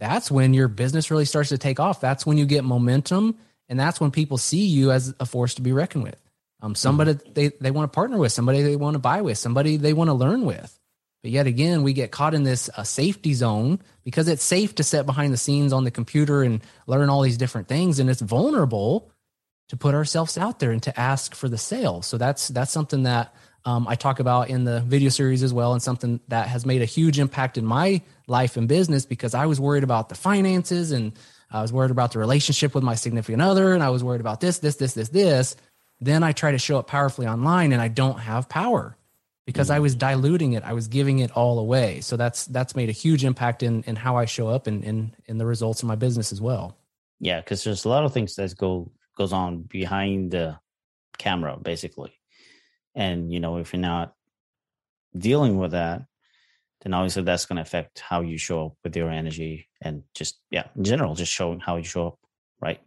that's 0.01 0.31
when 0.31 0.55
your 0.55 0.67
business 0.67 1.11
really 1.11 1.25
starts 1.25 1.49
to 1.49 1.59
take 1.59 1.79
off. 1.79 2.01
That's 2.01 2.25
when 2.25 2.39
you 2.39 2.47
get 2.47 2.63
momentum, 2.63 3.37
and 3.69 3.79
that's 3.79 4.01
when 4.01 4.09
people 4.09 4.39
see 4.39 4.65
you 4.65 4.91
as 4.91 5.13
a 5.19 5.27
force 5.27 5.53
to 5.53 5.61
be 5.61 5.71
reckoned 5.71 6.03
with. 6.03 6.19
Um, 6.59 6.73
somebody 6.73 7.13
mm-hmm. 7.13 7.33
they 7.33 7.49
they 7.61 7.69
want 7.69 7.91
to 7.91 7.95
partner 7.95 8.17
with, 8.17 8.31
somebody 8.31 8.63
they 8.63 8.75
want 8.75 8.95
to 8.95 8.99
buy 8.99 9.21
with, 9.21 9.37
somebody 9.37 9.77
they 9.77 9.93
want 9.93 10.07
to 10.07 10.15
learn 10.15 10.43
with. 10.43 10.75
But 11.21 11.29
yet 11.29 11.45
again, 11.45 11.83
we 11.83 11.93
get 11.93 12.09
caught 12.09 12.33
in 12.33 12.41
this 12.41 12.67
uh, 12.75 12.81
safety 12.81 13.35
zone 13.35 13.79
because 14.03 14.27
it's 14.27 14.43
safe 14.43 14.73
to 14.75 14.83
sit 14.83 15.05
behind 15.05 15.33
the 15.33 15.37
scenes 15.37 15.71
on 15.71 15.83
the 15.83 15.91
computer 15.91 16.41
and 16.41 16.63
learn 16.87 17.09
all 17.09 17.21
these 17.21 17.37
different 17.37 17.67
things, 17.67 17.99
and 17.99 18.09
it's 18.09 18.21
vulnerable 18.21 19.11
to 19.69 19.77
put 19.77 19.93
ourselves 19.93 20.35
out 20.35 20.57
there 20.57 20.71
and 20.71 20.81
to 20.81 20.99
ask 20.99 21.35
for 21.35 21.47
the 21.47 21.59
sale. 21.59 22.01
So 22.01 22.17
that's 22.17 22.47
that's 22.47 22.71
something 22.71 23.03
that 23.03 23.35
um, 23.65 23.87
I 23.87 23.95
talk 23.95 24.19
about 24.19 24.49
in 24.49 24.63
the 24.63 24.81
video 24.81 25.09
series 25.09 25.43
as 25.43 25.53
well, 25.53 25.73
and 25.73 25.81
something 25.81 26.19
that 26.29 26.47
has 26.47 26.65
made 26.65 26.81
a 26.81 26.85
huge 26.85 27.19
impact 27.19 27.57
in 27.57 27.65
my 27.65 28.01
life 28.27 28.57
and 28.57 28.67
business 28.67 29.05
because 29.05 29.33
I 29.33 29.45
was 29.45 29.59
worried 29.59 29.83
about 29.83 30.09
the 30.09 30.15
finances 30.15 30.91
and 30.91 31.13
I 31.51 31.61
was 31.61 31.71
worried 31.71 31.91
about 31.91 32.13
the 32.13 32.19
relationship 32.19 32.73
with 32.73 32.83
my 32.83 32.95
significant 32.95 33.41
other, 33.41 33.73
and 33.73 33.83
I 33.83 33.89
was 33.89 34.03
worried 34.03 34.21
about 34.21 34.41
this, 34.41 34.59
this, 34.59 34.77
this, 34.77 34.93
this, 34.93 35.09
this. 35.09 35.55
Then 35.99 36.23
I 36.23 36.31
try 36.31 36.51
to 36.51 36.57
show 36.57 36.79
up 36.79 36.87
powerfully 36.87 37.27
online, 37.27 37.71
and 37.73 37.81
I 37.81 37.87
don't 37.87 38.19
have 38.19 38.49
power 38.49 38.97
because. 39.45 39.69
I 39.69 39.79
was 39.79 39.95
diluting 39.95 40.53
it. 40.53 40.63
I 40.63 40.73
was 40.73 40.87
giving 40.87 41.19
it 41.19 41.31
all 41.31 41.59
away. 41.59 42.01
So 42.01 42.17
that's 42.17 42.45
that's 42.45 42.75
made 42.75 42.89
a 42.89 42.93
huge 42.93 43.23
impact 43.23 43.61
in 43.61 43.83
in 43.83 43.95
how 43.95 44.15
I 44.15 44.25
show 44.25 44.47
up 44.47 44.65
and 44.65 44.83
in 44.83 45.13
in 45.25 45.37
the 45.37 45.45
results 45.45 45.83
of 45.83 45.87
my 45.87 45.95
business 45.95 46.31
as 46.31 46.41
well. 46.41 46.77
Yeah, 47.19 47.41
because 47.41 47.63
there's 47.63 47.85
a 47.85 47.89
lot 47.89 48.05
of 48.05 48.13
things 48.13 48.35
that 48.35 48.57
go 48.57 48.91
goes 49.15 49.33
on 49.33 49.63
behind 49.63 50.31
the 50.31 50.57
camera, 51.19 51.57
basically 51.61 52.20
and, 52.95 53.31
you 53.31 53.39
know, 53.39 53.57
if 53.57 53.73
you're 53.73 53.81
not 53.81 54.13
dealing 55.17 55.57
with 55.57 55.71
that, 55.71 56.03
then 56.81 56.93
obviously 56.93 57.23
that's 57.23 57.45
going 57.45 57.57
to 57.57 57.61
affect 57.61 57.99
how 57.99 58.21
you 58.21 58.37
show 58.37 58.67
up 58.67 58.73
with 58.83 58.95
your 58.95 59.09
energy 59.09 59.67
and 59.81 60.03
just, 60.15 60.39
yeah, 60.49 60.67
in 60.75 60.83
general, 60.83 61.15
just 61.15 61.31
showing 61.31 61.59
how 61.59 61.77
you 61.77 61.83
show 61.83 62.07
up. 62.07 62.19
Right. 62.59 62.79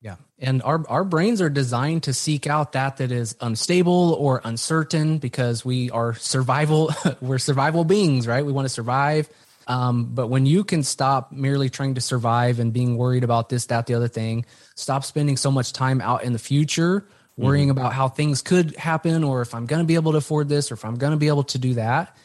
Yeah. 0.00 0.16
And 0.38 0.62
our, 0.62 0.84
our 0.88 1.04
brains 1.04 1.42
are 1.42 1.50
designed 1.50 2.04
to 2.04 2.14
seek 2.14 2.46
out 2.46 2.72
that 2.72 2.96
that 2.96 3.12
is 3.12 3.36
unstable 3.40 4.14
or 4.18 4.40
uncertain 4.44 5.18
because 5.18 5.64
we 5.64 5.90
are 5.90 6.14
survival, 6.14 6.90
we're 7.20 7.38
survival 7.38 7.84
beings, 7.84 8.26
right? 8.26 8.44
We 8.44 8.52
want 8.52 8.64
to 8.64 8.70
survive. 8.70 9.28
Um, 9.66 10.06
but 10.14 10.28
when 10.28 10.46
you 10.46 10.64
can 10.64 10.82
stop 10.82 11.30
merely 11.30 11.68
trying 11.68 11.94
to 11.94 12.00
survive 12.00 12.58
and 12.58 12.72
being 12.72 12.96
worried 12.96 13.22
about 13.22 13.50
this, 13.50 13.66
that, 13.66 13.86
the 13.86 13.94
other 13.94 14.08
thing, 14.08 14.46
stop 14.74 15.04
spending 15.04 15.36
so 15.36 15.50
much 15.50 15.72
time 15.72 16.00
out 16.00 16.24
in 16.24 16.32
the 16.32 16.38
future 16.38 17.06
worrying 17.40 17.68
mm-hmm. 17.68 17.78
about 17.78 17.92
how 17.92 18.08
things 18.08 18.42
could 18.42 18.76
happen 18.76 19.24
or 19.24 19.42
if 19.42 19.54
I'm 19.54 19.66
going 19.66 19.80
to 19.80 19.86
be 19.86 19.94
able 19.94 20.12
to 20.12 20.18
afford 20.18 20.48
this 20.48 20.70
or 20.70 20.74
if 20.74 20.84
I'm 20.84 20.96
going 20.96 21.12
to 21.12 21.16
be 21.16 21.28
able 21.28 21.44
to 21.44 21.58
do 21.58 21.74
that. 21.74 22.16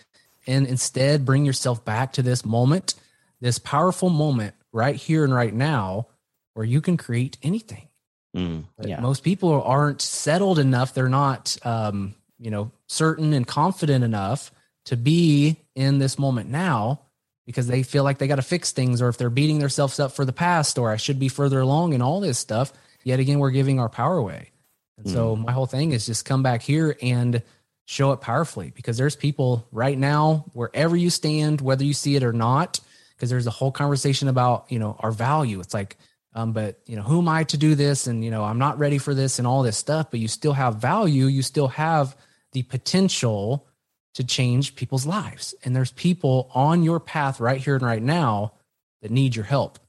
And 0.47 0.67
instead, 0.67 1.25
bring 1.25 1.45
yourself 1.45 1.83
back 1.83 2.13
to 2.13 2.21
this 2.21 2.45
moment, 2.45 2.95
this 3.41 3.57
powerful 3.57 4.09
moment 4.09 4.55
right 4.71 4.95
here 4.95 5.23
and 5.23 5.33
right 5.33 5.53
now 5.53 6.07
where 6.53 6.65
you 6.65 6.81
can 6.81 6.97
create 6.97 7.37
anything. 7.41 7.87
Mm, 8.35 8.65
yeah. 8.81 8.99
Most 8.99 9.23
people 9.23 9.61
aren't 9.63 10.01
settled 10.01 10.59
enough. 10.59 10.93
They're 10.93 11.09
not, 11.09 11.57
um, 11.63 12.15
you 12.37 12.51
know, 12.51 12.71
certain 12.87 13.33
and 13.33 13.47
confident 13.47 14.03
enough 14.03 14.51
to 14.85 14.97
be 14.97 15.57
in 15.73 15.99
this 15.99 16.19
moment 16.19 16.49
now 16.49 16.99
because 17.45 17.67
they 17.67 17.83
feel 17.83 18.03
like 18.03 18.17
they 18.17 18.27
got 18.27 18.35
to 18.35 18.41
fix 18.41 18.71
things 18.71 19.01
or 19.01 19.07
if 19.07 19.17
they're 19.17 19.29
beating 19.29 19.59
themselves 19.59 19.99
up 19.99 20.11
for 20.11 20.25
the 20.25 20.33
past 20.33 20.77
or 20.77 20.91
I 20.91 20.97
should 20.97 21.19
be 21.19 21.29
further 21.29 21.59
along 21.59 21.93
and 21.93 22.03
all 22.03 22.19
this 22.19 22.37
stuff. 22.37 22.73
Yet 23.03 23.19
again, 23.19 23.39
we're 23.39 23.51
giving 23.51 23.79
our 23.79 23.89
power 23.89 24.17
away. 24.17 24.49
And 24.97 25.05
mm. 25.07 25.11
so 25.11 25.35
my 25.35 25.51
whole 25.51 25.65
thing 25.65 25.91
is 25.91 26.05
just 26.05 26.25
come 26.25 26.43
back 26.43 26.61
here 26.61 26.97
and 27.01 27.41
show 27.85 28.11
it 28.11 28.21
powerfully 28.21 28.71
because 28.75 28.97
there's 28.97 29.15
people 29.15 29.67
right 29.71 29.97
now, 29.97 30.45
wherever 30.53 30.95
you 30.95 31.09
stand, 31.09 31.61
whether 31.61 31.83
you 31.83 31.93
see 31.93 32.15
it 32.15 32.23
or 32.23 32.33
not, 32.33 32.79
because 33.15 33.29
there's 33.29 33.47
a 33.47 33.51
whole 33.51 33.71
conversation 33.71 34.27
about, 34.27 34.65
you 34.69 34.79
know, 34.79 34.95
our 34.99 35.11
value. 35.11 35.59
It's 35.59 35.73
like, 35.73 35.97
um, 36.33 36.51
but 36.51 36.79
you 36.85 36.95
know, 36.95 37.03
who 37.03 37.19
am 37.19 37.29
I 37.29 37.43
to 37.45 37.57
do 37.57 37.75
this? 37.75 38.07
And, 38.07 38.25
you 38.25 38.31
know, 38.31 38.43
I'm 38.43 38.57
not 38.57 38.79
ready 38.79 38.97
for 38.97 39.13
this 39.13 39.39
and 39.39 39.47
all 39.47 39.63
this 39.63 39.77
stuff, 39.77 40.11
but 40.11 40.19
you 40.19 40.27
still 40.27 40.53
have 40.53 40.77
value. 40.77 41.25
You 41.25 41.41
still 41.41 41.69
have 41.69 42.17
the 42.51 42.63
potential 42.63 43.67
to 44.15 44.23
change 44.23 44.75
people's 44.75 45.05
lives. 45.05 45.53
And 45.63 45.75
there's 45.75 45.91
people 45.91 46.49
on 46.53 46.83
your 46.83 46.99
path 46.99 47.39
right 47.39 47.61
here 47.61 47.75
and 47.75 47.85
right 47.85 48.01
now 48.01 48.53
that 49.01 49.11
need 49.11 49.35
your 49.35 49.45
help. 49.45 49.79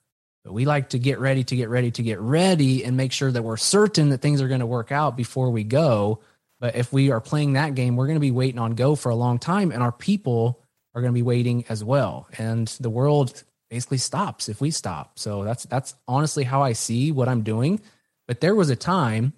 But 0.47 0.53
we 0.53 0.65
like 0.65 0.91
to 0.91 1.01
get 1.01 1.19
ready 1.19 1.43
to 1.43 1.57
get 1.57 1.69
ready 1.69 1.91
to 1.91 2.05
get 2.05 2.21
ready 2.21 2.85
and 2.85 2.97
make 2.97 3.11
sure 3.11 3.33
that 3.33 3.43
we're 3.43 3.57
certain 3.57 4.11
that 4.11 4.19
things 4.19 4.41
are 4.41 4.47
going 4.47 4.61
to 4.61 4.67
work 4.67 4.93
out 4.93 5.17
before 5.17 5.51
we 5.51 5.65
go. 5.65 6.21
But 6.61 6.77
if 6.77 6.93
we 6.93 7.11
are 7.11 7.21
playing 7.21 7.55
that 7.55 7.75
game, 7.75 7.97
we're 7.97 8.07
going 8.07 8.15
to 8.15 8.21
be 8.21 8.31
waiting 8.31 8.61
on 8.61 8.77
go 8.77 8.95
for 8.95 9.09
a 9.09 9.17
long 9.17 9.41
time 9.41 9.73
and 9.73 9.83
our 9.83 9.91
people 9.91 10.63
are 10.95 11.01
going 11.01 11.13
to 11.13 11.19
be 11.19 11.23
waiting 11.23 11.65
as 11.69 11.83
well. 11.83 12.29
And 12.39 12.69
the 12.79 12.89
world 12.89 13.43
basically 13.71 13.99
stops 13.99 14.49
if 14.49 14.61
we 14.61 14.71
stop. 14.71 15.19
So 15.19 15.43
that's 15.43 15.65
that's 15.65 15.97
honestly 16.07 16.45
how 16.45 16.63
I 16.63 16.75
see 16.75 17.11
what 17.11 17.29
I'm 17.29 17.43
doing. 17.43 17.81
But 18.29 18.41
there 18.41 18.55
was 18.55 18.71
a 18.71 18.77
time 18.77 19.33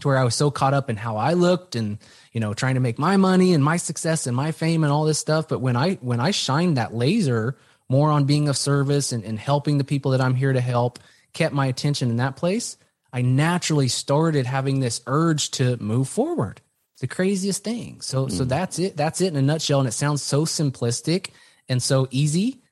to 0.00 0.08
where 0.08 0.18
I 0.18 0.24
was 0.24 0.34
so 0.34 0.50
caught 0.50 0.74
up 0.74 0.90
in 0.90 0.96
how 0.96 1.16
I 1.16 1.34
looked 1.34 1.76
and 1.76 1.98
you 2.32 2.40
know 2.40 2.54
trying 2.54 2.74
to 2.74 2.80
make 2.80 2.98
my 2.98 3.16
money 3.16 3.54
and 3.54 3.62
my 3.62 3.76
success 3.76 4.26
and 4.26 4.36
my 4.36 4.50
fame 4.50 4.82
and 4.82 4.92
all 4.92 5.04
this 5.04 5.20
stuff. 5.20 5.46
But 5.46 5.60
when 5.60 5.76
I 5.76 5.94
when 6.00 6.18
I 6.18 6.32
shined 6.32 6.76
that 6.76 6.92
laser 6.92 7.56
more 7.90 8.10
on 8.10 8.24
being 8.24 8.48
of 8.48 8.56
service 8.56 9.12
and, 9.12 9.24
and 9.24 9.38
helping 9.38 9.76
the 9.76 9.84
people 9.84 10.12
that 10.12 10.20
I'm 10.20 10.34
here 10.34 10.52
to 10.52 10.60
help, 10.60 11.00
kept 11.32 11.54
my 11.54 11.66
attention 11.66 12.08
in 12.08 12.16
that 12.16 12.36
place, 12.36 12.76
I 13.12 13.22
naturally 13.22 13.88
started 13.88 14.46
having 14.46 14.80
this 14.80 15.02
urge 15.06 15.50
to 15.52 15.76
move 15.78 16.08
forward. 16.08 16.60
It's 16.94 17.00
the 17.00 17.08
craziest 17.08 17.64
thing. 17.64 18.00
So 18.00 18.26
mm. 18.26 18.32
so 18.32 18.44
that's 18.44 18.78
it. 18.78 18.96
That's 18.96 19.20
it 19.20 19.28
in 19.28 19.36
a 19.36 19.42
nutshell. 19.42 19.80
And 19.80 19.88
it 19.88 19.92
sounds 19.92 20.22
so 20.22 20.44
simplistic 20.44 21.30
and 21.68 21.82
so 21.82 22.06
easy. 22.10 22.62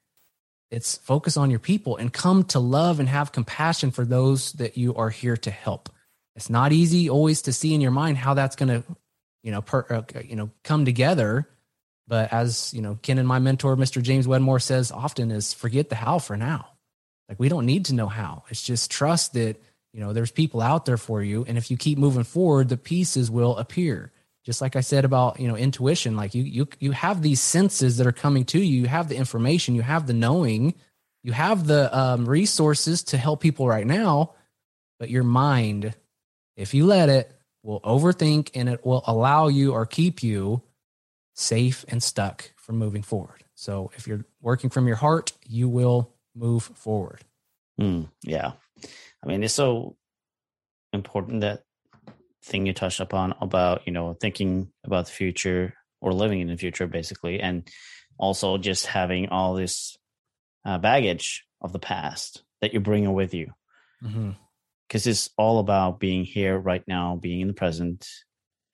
It's 0.70 0.96
focus 0.98 1.36
on 1.36 1.50
your 1.50 1.58
people 1.58 1.96
and 1.96 2.12
come 2.12 2.44
to 2.44 2.60
love 2.60 3.00
and 3.00 3.08
have 3.08 3.32
compassion 3.32 3.90
for 3.90 4.04
those 4.04 4.52
that 4.52 4.76
you 4.76 4.94
are 4.94 5.10
here 5.10 5.36
to 5.38 5.50
help. 5.50 5.88
It's 6.36 6.50
not 6.50 6.72
easy 6.72 7.10
always 7.10 7.42
to 7.42 7.52
see 7.52 7.74
in 7.74 7.80
your 7.80 7.90
mind 7.90 8.18
how 8.18 8.34
that's 8.34 8.54
going 8.54 8.68
to, 8.68 8.84
you 9.42 9.50
know, 9.50 9.62
per, 9.62 9.84
uh, 9.90 10.20
you 10.22 10.36
know, 10.36 10.50
come 10.62 10.84
together. 10.84 11.48
But 12.08 12.32
as 12.32 12.72
you 12.74 12.82
know, 12.82 12.98
Ken 13.02 13.18
and 13.18 13.28
my 13.28 13.38
mentor, 13.38 13.76
Mr. 13.76 14.02
James 14.02 14.26
Wedmore, 14.26 14.58
says 14.58 14.90
often 14.90 15.30
is 15.30 15.52
forget 15.52 15.90
the 15.90 15.94
how 15.94 16.18
for 16.18 16.36
now. 16.36 16.70
Like 17.28 17.38
we 17.38 17.48
don't 17.48 17.66
need 17.66 17.84
to 17.86 17.94
know 17.94 18.08
how. 18.08 18.44
It's 18.48 18.62
just 18.62 18.90
trust 18.90 19.34
that 19.34 19.56
you 19.92 20.00
know 20.00 20.12
there's 20.12 20.30
people 20.30 20.60
out 20.60 20.86
there 20.86 20.96
for 20.96 21.22
you, 21.22 21.44
and 21.46 21.58
if 21.58 21.70
you 21.70 21.76
keep 21.76 21.98
moving 21.98 22.24
forward, 22.24 22.68
the 22.68 22.76
pieces 22.76 23.30
will 23.30 23.56
appear. 23.56 24.10
Just 24.44 24.62
like 24.62 24.76
I 24.76 24.80
said 24.80 25.04
about 25.04 25.38
you 25.38 25.46
know 25.46 25.56
intuition, 25.56 26.16
like 26.16 26.34
you 26.34 26.42
you 26.42 26.68
you 26.80 26.92
have 26.92 27.20
these 27.20 27.42
senses 27.42 27.98
that 27.98 28.06
are 28.06 28.12
coming 28.12 28.46
to 28.46 28.58
you. 28.58 28.80
You 28.80 28.88
have 28.88 29.10
the 29.10 29.16
information, 29.16 29.74
you 29.74 29.82
have 29.82 30.06
the 30.06 30.14
knowing, 30.14 30.74
you 31.22 31.32
have 31.32 31.66
the 31.66 31.96
um, 31.96 32.26
resources 32.26 33.02
to 33.04 33.18
help 33.18 33.40
people 33.40 33.68
right 33.68 33.86
now, 33.86 34.32
but 34.98 35.10
your 35.10 35.24
mind 35.24 35.94
if 36.58 36.74
you 36.74 36.84
let 36.84 37.08
it, 37.08 37.32
will 37.62 37.80
overthink 37.80 38.50
and 38.54 38.68
it 38.68 38.84
will 38.84 39.02
allow 39.06 39.48
you 39.48 39.72
or 39.72 39.86
keep 39.86 40.22
you 40.22 40.62
safe 41.38 41.84
and 41.86 42.02
stuck 42.02 42.50
from 42.56 42.78
moving 42.78 43.02
forward. 43.02 43.44
So 43.54 43.92
if 43.96 44.08
you're 44.08 44.24
working 44.40 44.70
from 44.70 44.88
your 44.88 44.96
heart, 44.96 45.32
you 45.46 45.68
will 45.68 46.12
move 46.34 46.64
forward. 46.64 47.20
Mm, 47.80 48.08
yeah. 48.22 48.52
I 49.22 49.26
mean, 49.26 49.44
it's 49.44 49.54
so 49.54 49.96
important 50.92 51.42
that 51.42 51.62
thing 52.44 52.66
you 52.66 52.72
touched 52.72 52.98
upon 52.98 53.34
about, 53.40 53.82
you 53.86 53.92
know, 53.92 54.14
thinking 54.14 54.72
about 54.84 55.06
the 55.06 55.12
future 55.12 55.74
or 56.00 56.12
living 56.12 56.40
in 56.40 56.48
the 56.48 56.56
future, 56.56 56.88
basically, 56.88 57.38
and 57.38 57.68
also 58.18 58.58
just 58.58 58.86
having 58.86 59.28
all 59.28 59.54
this 59.54 59.96
uh, 60.64 60.78
baggage 60.78 61.44
of 61.60 61.72
the 61.72 61.78
past 61.78 62.42
that 62.60 62.72
you're 62.72 62.82
bringing 62.82 63.12
with 63.12 63.32
you. 63.32 63.52
Mm-hmm 64.04 64.30
because 64.88 65.06
it's 65.06 65.28
all 65.36 65.58
about 65.58 66.00
being 66.00 66.24
here 66.24 66.58
right 66.58 66.82
now, 66.88 67.14
being 67.14 67.40
in 67.42 67.48
the 67.48 67.52
present, 67.52 68.08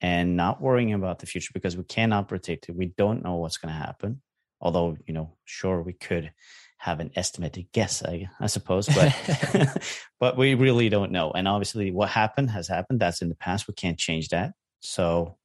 and 0.01 0.35
not 0.35 0.61
worrying 0.61 0.93
about 0.93 1.19
the 1.19 1.25
future 1.25 1.51
because 1.53 1.77
we 1.77 1.83
cannot 1.83 2.27
predict 2.27 2.69
it. 2.69 2.75
We 2.75 2.87
don't 2.97 3.23
know 3.23 3.35
what's 3.35 3.57
going 3.57 3.73
to 3.73 3.79
happen. 3.79 4.21
Although, 4.61 4.97
you 5.05 5.13
know, 5.13 5.35
sure, 5.45 5.81
we 5.81 5.93
could 5.93 6.31
have 6.77 6.99
an 6.99 7.11
estimated 7.15 7.67
guess, 7.71 8.03
I, 8.03 8.29
I 8.39 8.47
suppose, 8.47 8.87
but 8.87 9.77
but 10.19 10.37
we 10.37 10.53
really 10.55 10.89
don't 10.89 11.11
know. 11.11 11.31
And 11.31 11.47
obviously, 11.47 11.91
what 11.91 12.09
happened 12.09 12.51
has 12.51 12.67
happened. 12.67 12.99
That's 12.99 13.21
in 13.21 13.29
the 13.29 13.35
past. 13.35 13.67
We 13.67 13.73
can't 13.73 13.97
change 13.97 14.29
that. 14.29 14.53
So 14.81 15.37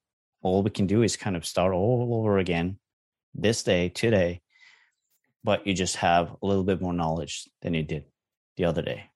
all 0.42 0.62
we 0.62 0.70
can 0.70 0.86
do 0.86 1.02
is 1.02 1.16
kind 1.16 1.36
of 1.36 1.46
start 1.46 1.74
all 1.74 2.14
over 2.14 2.38
again 2.38 2.78
this 3.34 3.62
day, 3.62 3.88
today. 3.88 4.40
But 5.42 5.66
you 5.66 5.74
just 5.74 5.96
have 5.96 6.36
a 6.42 6.46
little 6.46 6.64
bit 6.64 6.80
more 6.80 6.92
knowledge 6.92 7.48
than 7.62 7.74
you 7.74 7.82
did 7.82 8.04
the 8.56 8.66
other 8.66 8.82
day. 8.82 9.09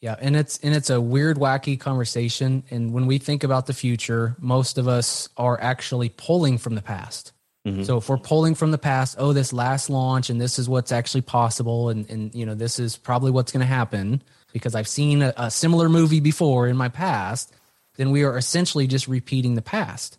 Yeah, 0.00 0.14
and 0.20 0.36
it's 0.36 0.58
and 0.58 0.74
it's 0.74 0.90
a 0.90 1.00
weird, 1.00 1.38
wacky 1.38 1.78
conversation. 1.78 2.62
And 2.70 2.92
when 2.92 3.06
we 3.06 3.18
think 3.18 3.42
about 3.42 3.66
the 3.66 3.72
future, 3.72 4.36
most 4.38 4.78
of 4.78 4.86
us 4.86 5.28
are 5.36 5.60
actually 5.60 6.08
pulling 6.10 6.58
from 6.58 6.76
the 6.76 6.82
past. 6.82 7.32
Mm-hmm. 7.66 7.82
So 7.82 7.96
if 7.96 8.08
we're 8.08 8.18
pulling 8.18 8.54
from 8.54 8.70
the 8.70 8.78
past, 8.78 9.16
oh, 9.18 9.32
this 9.32 9.52
last 9.52 9.90
launch, 9.90 10.30
and 10.30 10.40
this 10.40 10.58
is 10.58 10.68
what's 10.68 10.92
actually 10.92 11.22
possible, 11.22 11.88
and 11.88 12.08
and 12.08 12.32
you 12.34 12.46
know 12.46 12.54
this 12.54 12.78
is 12.78 12.96
probably 12.96 13.32
what's 13.32 13.50
going 13.50 13.60
to 13.60 13.66
happen 13.66 14.22
because 14.52 14.74
I've 14.74 14.88
seen 14.88 15.22
a, 15.22 15.34
a 15.36 15.50
similar 15.50 15.88
movie 15.88 16.20
before 16.20 16.68
in 16.68 16.76
my 16.76 16.88
past, 16.88 17.52
then 17.96 18.10
we 18.10 18.22
are 18.22 18.38
essentially 18.38 18.86
just 18.86 19.08
repeating 19.08 19.56
the 19.56 19.62
past. 19.62 20.18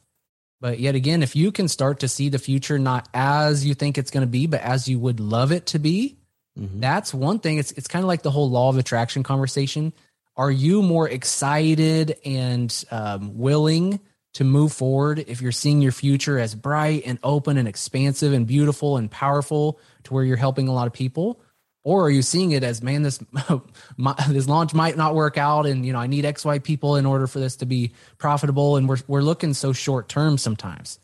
But 0.62 0.80
yet 0.80 0.94
again, 0.94 1.24
if 1.24 1.36
you 1.38 1.52
can 1.52 1.70
start 1.70 2.00
to 2.02 2.10
see 2.10 2.28
the 2.28 2.38
future 2.38 2.78
not 2.78 3.08
as 3.14 3.66
you 3.66 3.74
think 3.74 3.98
it's 3.98 4.12
going 4.12 4.26
to 4.26 4.28
be, 4.28 4.46
but 4.46 4.62
as 4.62 4.90
you 4.90 5.00
would 5.00 5.22
love 5.22 5.54
it 5.54 5.68
to 5.68 5.80
be, 5.80 6.19
Mm-hmm. 6.58 6.80
That's 6.80 7.14
one 7.14 7.40
thing. 7.40 7.58
It's 7.58 7.72
it's 7.74 7.88
kind 7.88 8.04
of 8.04 8.08
like 8.08 8.22
the 8.22 8.32
whole 8.32 8.50
law 8.50 8.70
of 8.70 8.78
attraction 8.78 9.24
conversation. 9.24 9.94
Are 10.36 10.52
you 10.52 10.82
more 10.82 11.10
excited 11.10 12.18
and 12.24 12.86
um, 12.92 13.38
willing 13.38 14.00
to 14.34 14.44
move 14.44 14.72
forward 14.72 15.20
if 15.28 15.42
you're 15.42 15.52
seeing 15.52 15.82
your 15.82 15.92
future 15.92 16.40
as 16.40 16.56
bright 16.56 17.04
and 17.06 17.20
open 17.24 17.58
and 17.58 17.68
expansive 17.68 18.32
and 18.32 18.46
beautiful 18.48 18.98
and 18.98 19.10
powerful 19.10 19.80
to 20.04 20.14
where 20.14 20.24
you're 20.24 20.38
helping 20.38 20.68
a 20.68 20.74
lot 20.74 20.88
of 20.88 20.94
people? 20.94 21.42
Or 21.84 22.06
are 22.06 22.10
you 22.10 22.22
seeing 22.22 22.52
it 22.52 22.64
as 22.64 22.84
man, 22.84 23.04
this 23.04 23.20
my, 23.98 24.16
this 24.30 24.48
launch 24.48 24.74
might 24.74 24.98
not 24.98 25.16
work 25.16 25.38
out, 25.38 25.66
and 25.66 25.86
you 25.86 25.94
know 25.94 26.00
I 26.00 26.08
need 26.08 26.26
X 26.26 26.46
Y 26.46 26.60
people 26.60 26.96
in 26.98 27.06
order 27.06 27.26
for 27.26 27.40
this 27.40 27.58
to 27.58 27.66
be 27.66 27.94
profitable, 28.18 28.76
and 28.76 28.88
we're 28.88 28.98
we're 29.08 29.22
looking 29.22 29.54
so 29.54 29.74
short 29.74 30.10
term 30.10 30.38
sometimes. 30.38 31.00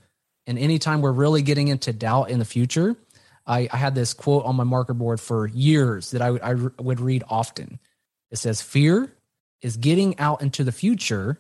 And 0.48 0.60
anytime 0.60 1.02
we're 1.02 1.12
really 1.12 1.42
getting 1.42 1.70
into 1.70 1.92
doubt 1.92 2.30
in 2.30 2.40
the 2.40 2.46
future, 2.46 2.96
I, 3.48 3.70
I 3.72 3.78
had 3.78 3.96
this 3.96 4.14
quote 4.14 4.46
on 4.46 4.56
my 4.56 4.64
marker 4.64 4.94
board 4.94 5.20
for 5.20 5.48
years 5.48 6.12
that 6.12 6.22
I, 6.22 6.30
I 6.30 6.54
would 6.54 7.00
read 7.00 7.24
often. 7.30 7.80
It 8.32 8.38
says, 8.38 8.62
Fear 8.62 9.14
is 9.62 9.78
getting 9.78 10.18
out 10.20 10.42
into 10.42 10.64
the 10.64 10.72
future 10.72 11.40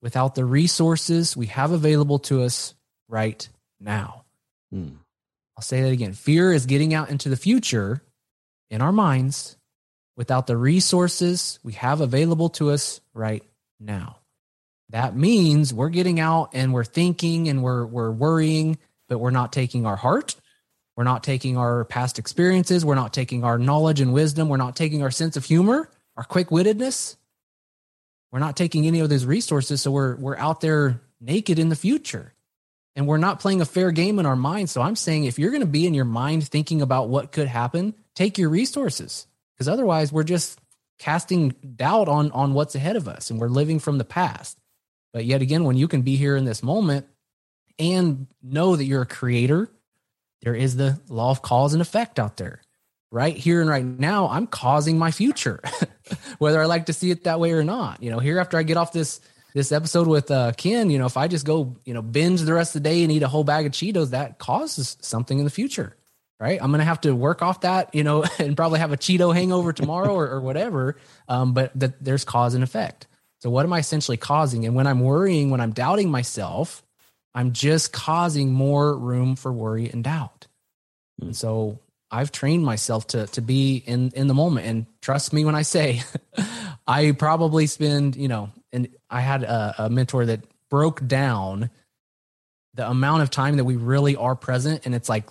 without 0.00 0.34
the 0.34 0.44
resources 0.44 1.36
we 1.36 1.46
have 1.46 1.72
available 1.72 2.18
to 2.20 2.42
us 2.42 2.74
right 3.08 3.48
now. 3.80 4.24
Hmm. 4.72 4.88
I'll 5.56 5.62
say 5.62 5.82
that 5.82 5.92
again. 5.92 6.12
Fear 6.12 6.52
is 6.52 6.66
getting 6.66 6.94
out 6.94 7.10
into 7.10 7.28
the 7.28 7.36
future 7.36 8.02
in 8.70 8.80
our 8.80 8.92
minds 8.92 9.56
without 10.16 10.46
the 10.46 10.56
resources 10.56 11.58
we 11.62 11.72
have 11.74 12.00
available 12.00 12.50
to 12.50 12.70
us 12.70 13.00
right 13.12 13.42
now. 13.80 14.18
That 14.90 15.16
means 15.16 15.74
we're 15.74 15.90
getting 15.90 16.20
out 16.20 16.50
and 16.54 16.72
we're 16.72 16.84
thinking 16.84 17.48
and 17.48 17.62
we're 17.62 17.84
we're 17.84 18.10
worrying, 18.10 18.78
but 19.08 19.18
we're 19.18 19.30
not 19.30 19.52
taking 19.52 19.84
our 19.84 19.96
heart 19.96 20.36
we're 20.98 21.04
not 21.04 21.22
taking 21.22 21.56
our 21.56 21.84
past 21.84 22.18
experiences. 22.18 22.84
We're 22.84 22.96
not 22.96 23.12
taking 23.12 23.44
our 23.44 23.56
knowledge 23.56 24.00
and 24.00 24.12
wisdom. 24.12 24.48
We're 24.48 24.56
not 24.56 24.74
taking 24.74 25.00
our 25.04 25.12
sense 25.12 25.36
of 25.36 25.44
humor, 25.44 25.88
our 26.16 26.24
quick 26.24 26.48
wittedness. 26.48 27.14
We're 28.32 28.40
not 28.40 28.56
taking 28.56 28.84
any 28.84 28.98
of 28.98 29.08
those 29.08 29.24
resources. 29.24 29.80
So 29.80 29.92
we're, 29.92 30.16
we're 30.16 30.36
out 30.36 30.60
there 30.60 31.00
naked 31.20 31.60
in 31.60 31.68
the 31.68 31.76
future. 31.76 32.34
and 32.98 33.06
we're 33.06 33.16
not 33.16 33.38
playing 33.38 33.60
a 33.60 33.64
fair 33.64 33.92
game 33.92 34.18
in 34.18 34.26
our 34.26 34.34
mind. 34.34 34.68
So 34.70 34.82
I'm 34.82 34.96
saying 34.96 35.22
if 35.22 35.38
you're 35.38 35.52
going 35.52 35.60
to 35.60 35.68
be 35.68 35.86
in 35.86 35.94
your 35.94 36.04
mind 36.04 36.48
thinking 36.48 36.82
about 36.82 37.08
what 37.08 37.30
could 37.30 37.46
happen, 37.46 37.94
take 38.16 38.38
your 38.38 38.48
resources 38.48 39.28
because 39.54 39.68
otherwise 39.68 40.12
we're 40.12 40.24
just 40.24 40.60
casting 40.98 41.50
doubt 41.76 42.08
on 42.08 42.32
on 42.32 42.54
what's 42.54 42.74
ahead 42.74 42.96
of 42.96 43.06
us 43.06 43.30
and 43.30 43.38
we're 43.40 43.46
living 43.46 43.78
from 43.78 43.98
the 43.98 44.04
past. 44.04 44.58
But 45.12 45.24
yet 45.24 45.42
again, 45.42 45.62
when 45.62 45.76
you 45.76 45.86
can 45.86 46.02
be 46.02 46.16
here 46.16 46.36
in 46.36 46.44
this 46.44 46.60
moment 46.60 47.06
and 47.78 48.26
know 48.42 48.74
that 48.74 48.82
you're 48.82 49.02
a 49.02 49.06
creator, 49.06 49.70
there 50.42 50.54
is 50.54 50.76
the 50.76 51.00
law 51.08 51.30
of 51.30 51.42
cause 51.42 51.72
and 51.72 51.82
effect 51.82 52.18
out 52.18 52.36
there. 52.36 52.62
Right 53.10 53.36
here 53.36 53.62
and 53.62 53.70
right 53.70 53.84
now, 53.84 54.28
I'm 54.28 54.46
causing 54.46 54.98
my 54.98 55.10
future, 55.10 55.62
whether 56.38 56.60
I 56.60 56.66
like 56.66 56.86
to 56.86 56.92
see 56.92 57.10
it 57.10 57.24
that 57.24 57.40
way 57.40 57.52
or 57.52 57.64
not. 57.64 58.02
You 58.02 58.10
know, 58.10 58.18
here 58.18 58.38
after 58.38 58.58
I 58.58 58.62
get 58.62 58.76
off 58.76 58.92
this 58.92 59.20
this 59.54 59.72
episode 59.72 60.06
with 60.06 60.30
uh, 60.30 60.52
Ken, 60.52 60.90
you 60.90 60.98
know, 60.98 61.06
if 61.06 61.16
I 61.16 61.26
just 61.26 61.46
go, 61.46 61.76
you 61.86 61.94
know, 61.94 62.02
binge 62.02 62.42
the 62.42 62.52
rest 62.52 62.76
of 62.76 62.82
the 62.82 62.88
day 62.88 63.02
and 63.02 63.10
eat 63.10 63.22
a 63.22 63.28
whole 63.28 63.44
bag 63.44 63.64
of 63.64 63.72
Cheetos, 63.72 64.10
that 64.10 64.38
causes 64.38 64.98
something 65.00 65.38
in 65.38 65.44
the 65.44 65.50
future, 65.50 65.96
right? 66.38 66.60
I'm 66.60 66.70
going 66.70 66.80
to 66.80 66.84
have 66.84 67.00
to 67.02 67.12
work 67.14 67.40
off 67.40 67.62
that, 67.62 67.94
you 67.94 68.04
know, 68.04 68.24
and 68.38 68.56
probably 68.56 68.78
have 68.78 68.92
a 68.92 68.96
Cheeto 68.98 69.34
hangover 69.34 69.72
tomorrow 69.72 70.14
or, 70.14 70.28
or 70.28 70.40
whatever. 70.42 70.96
Um, 71.28 71.54
but 71.54 71.72
that 71.80 72.04
there's 72.04 72.24
cause 72.24 72.54
and 72.54 72.62
effect. 72.62 73.06
So 73.40 73.50
what 73.50 73.64
am 73.64 73.72
I 73.72 73.78
essentially 73.78 74.16
causing? 74.16 74.66
And 74.66 74.74
when 74.74 74.86
I'm 74.86 75.00
worrying, 75.00 75.50
when 75.50 75.60
I'm 75.60 75.72
doubting 75.72 76.10
myself, 76.10 76.82
I'm 77.38 77.52
just 77.52 77.92
causing 77.92 78.52
more 78.52 78.98
room 78.98 79.36
for 79.36 79.52
worry 79.52 79.88
and 79.88 80.02
doubt. 80.02 80.48
Hmm. 81.20 81.26
And 81.26 81.36
so 81.36 81.78
I've 82.10 82.32
trained 82.32 82.64
myself 82.64 83.06
to 83.08 83.28
to 83.28 83.40
be 83.40 83.76
in 83.76 84.10
in 84.16 84.26
the 84.26 84.34
moment. 84.34 84.66
And 84.66 84.86
trust 85.02 85.32
me 85.32 85.44
when 85.44 85.54
I 85.54 85.62
say, 85.62 86.02
I 86.88 87.12
probably 87.12 87.68
spend 87.68 88.16
you 88.16 88.26
know, 88.26 88.50
and 88.72 88.88
I 89.08 89.20
had 89.20 89.44
a, 89.44 89.84
a 89.84 89.88
mentor 89.88 90.26
that 90.26 90.40
broke 90.68 91.06
down 91.06 91.70
the 92.74 92.90
amount 92.90 93.22
of 93.22 93.30
time 93.30 93.58
that 93.58 93.64
we 93.64 93.76
really 93.76 94.16
are 94.16 94.34
present, 94.34 94.84
and 94.84 94.92
it's 94.92 95.08
like 95.08 95.28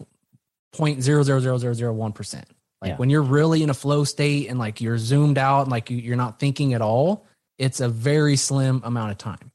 point 0.72 1.04
zero 1.04 1.24
zero 1.24 1.42
zero 1.42 1.58
zero 1.58 1.74
zero 1.74 1.92
one 1.92 2.14
percent. 2.14 2.48
Like 2.82 2.92
yeah. 2.92 2.98
when 2.98 3.10
you're 3.10 3.22
really 3.22 3.64
in 3.64 3.70
a 3.70 3.74
flow 3.74 4.06
state 4.06 4.48
and 4.48 4.58
like 4.58 4.80
you're 4.80 4.98
zoomed 4.98 5.38
out 5.38 5.64
and 5.64 5.72
like 5.72 5.90
you, 5.90 6.14
are 6.14 6.16
not 6.16 6.40
thinking 6.40 6.74
at 6.74 6.82
all, 6.82 7.26
it's 7.58 7.82
a 7.82 7.90
very 7.90 8.38
slim 8.38 8.80
amount 8.86 9.12
of 9.12 9.18
time. 9.18 9.52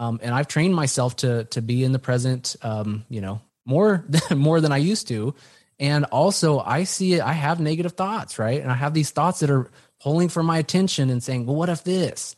Um, 0.00 0.18
and 0.22 0.34
I've 0.34 0.48
trained 0.48 0.74
myself 0.74 1.16
to 1.16 1.44
to 1.44 1.60
be 1.60 1.84
in 1.84 1.92
the 1.92 1.98
present, 1.98 2.56
um, 2.62 3.04
you 3.10 3.20
know, 3.20 3.42
more 3.66 4.04
more 4.34 4.60
than 4.60 4.72
I 4.72 4.78
used 4.78 5.08
to. 5.08 5.34
And 5.78 6.06
also, 6.06 6.58
I 6.58 6.84
see 6.84 7.14
it. 7.14 7.20
I 7.20 7.34
have 7.34 7.60
negative 7.60 7.92
thoughts, 7.92 8.38
right? 8.38 8.60
And 8.60 8.72
I 8.72 8.74
have 8.74 8.94
these 8.94 9.10
thoughts 9.10 9.40
that 9.40 9.50
are 9.50 9.70
pulling 10.00 10.30
for 10.30 10.42
my 10.42 10.58
attention 10.58 11.10
and 11.10 11.22
saying, 11.22 11.44
"Well, 11.44 11.54
what 11.54 11.68
if 11.68 11.84
this?" 11.84 12.34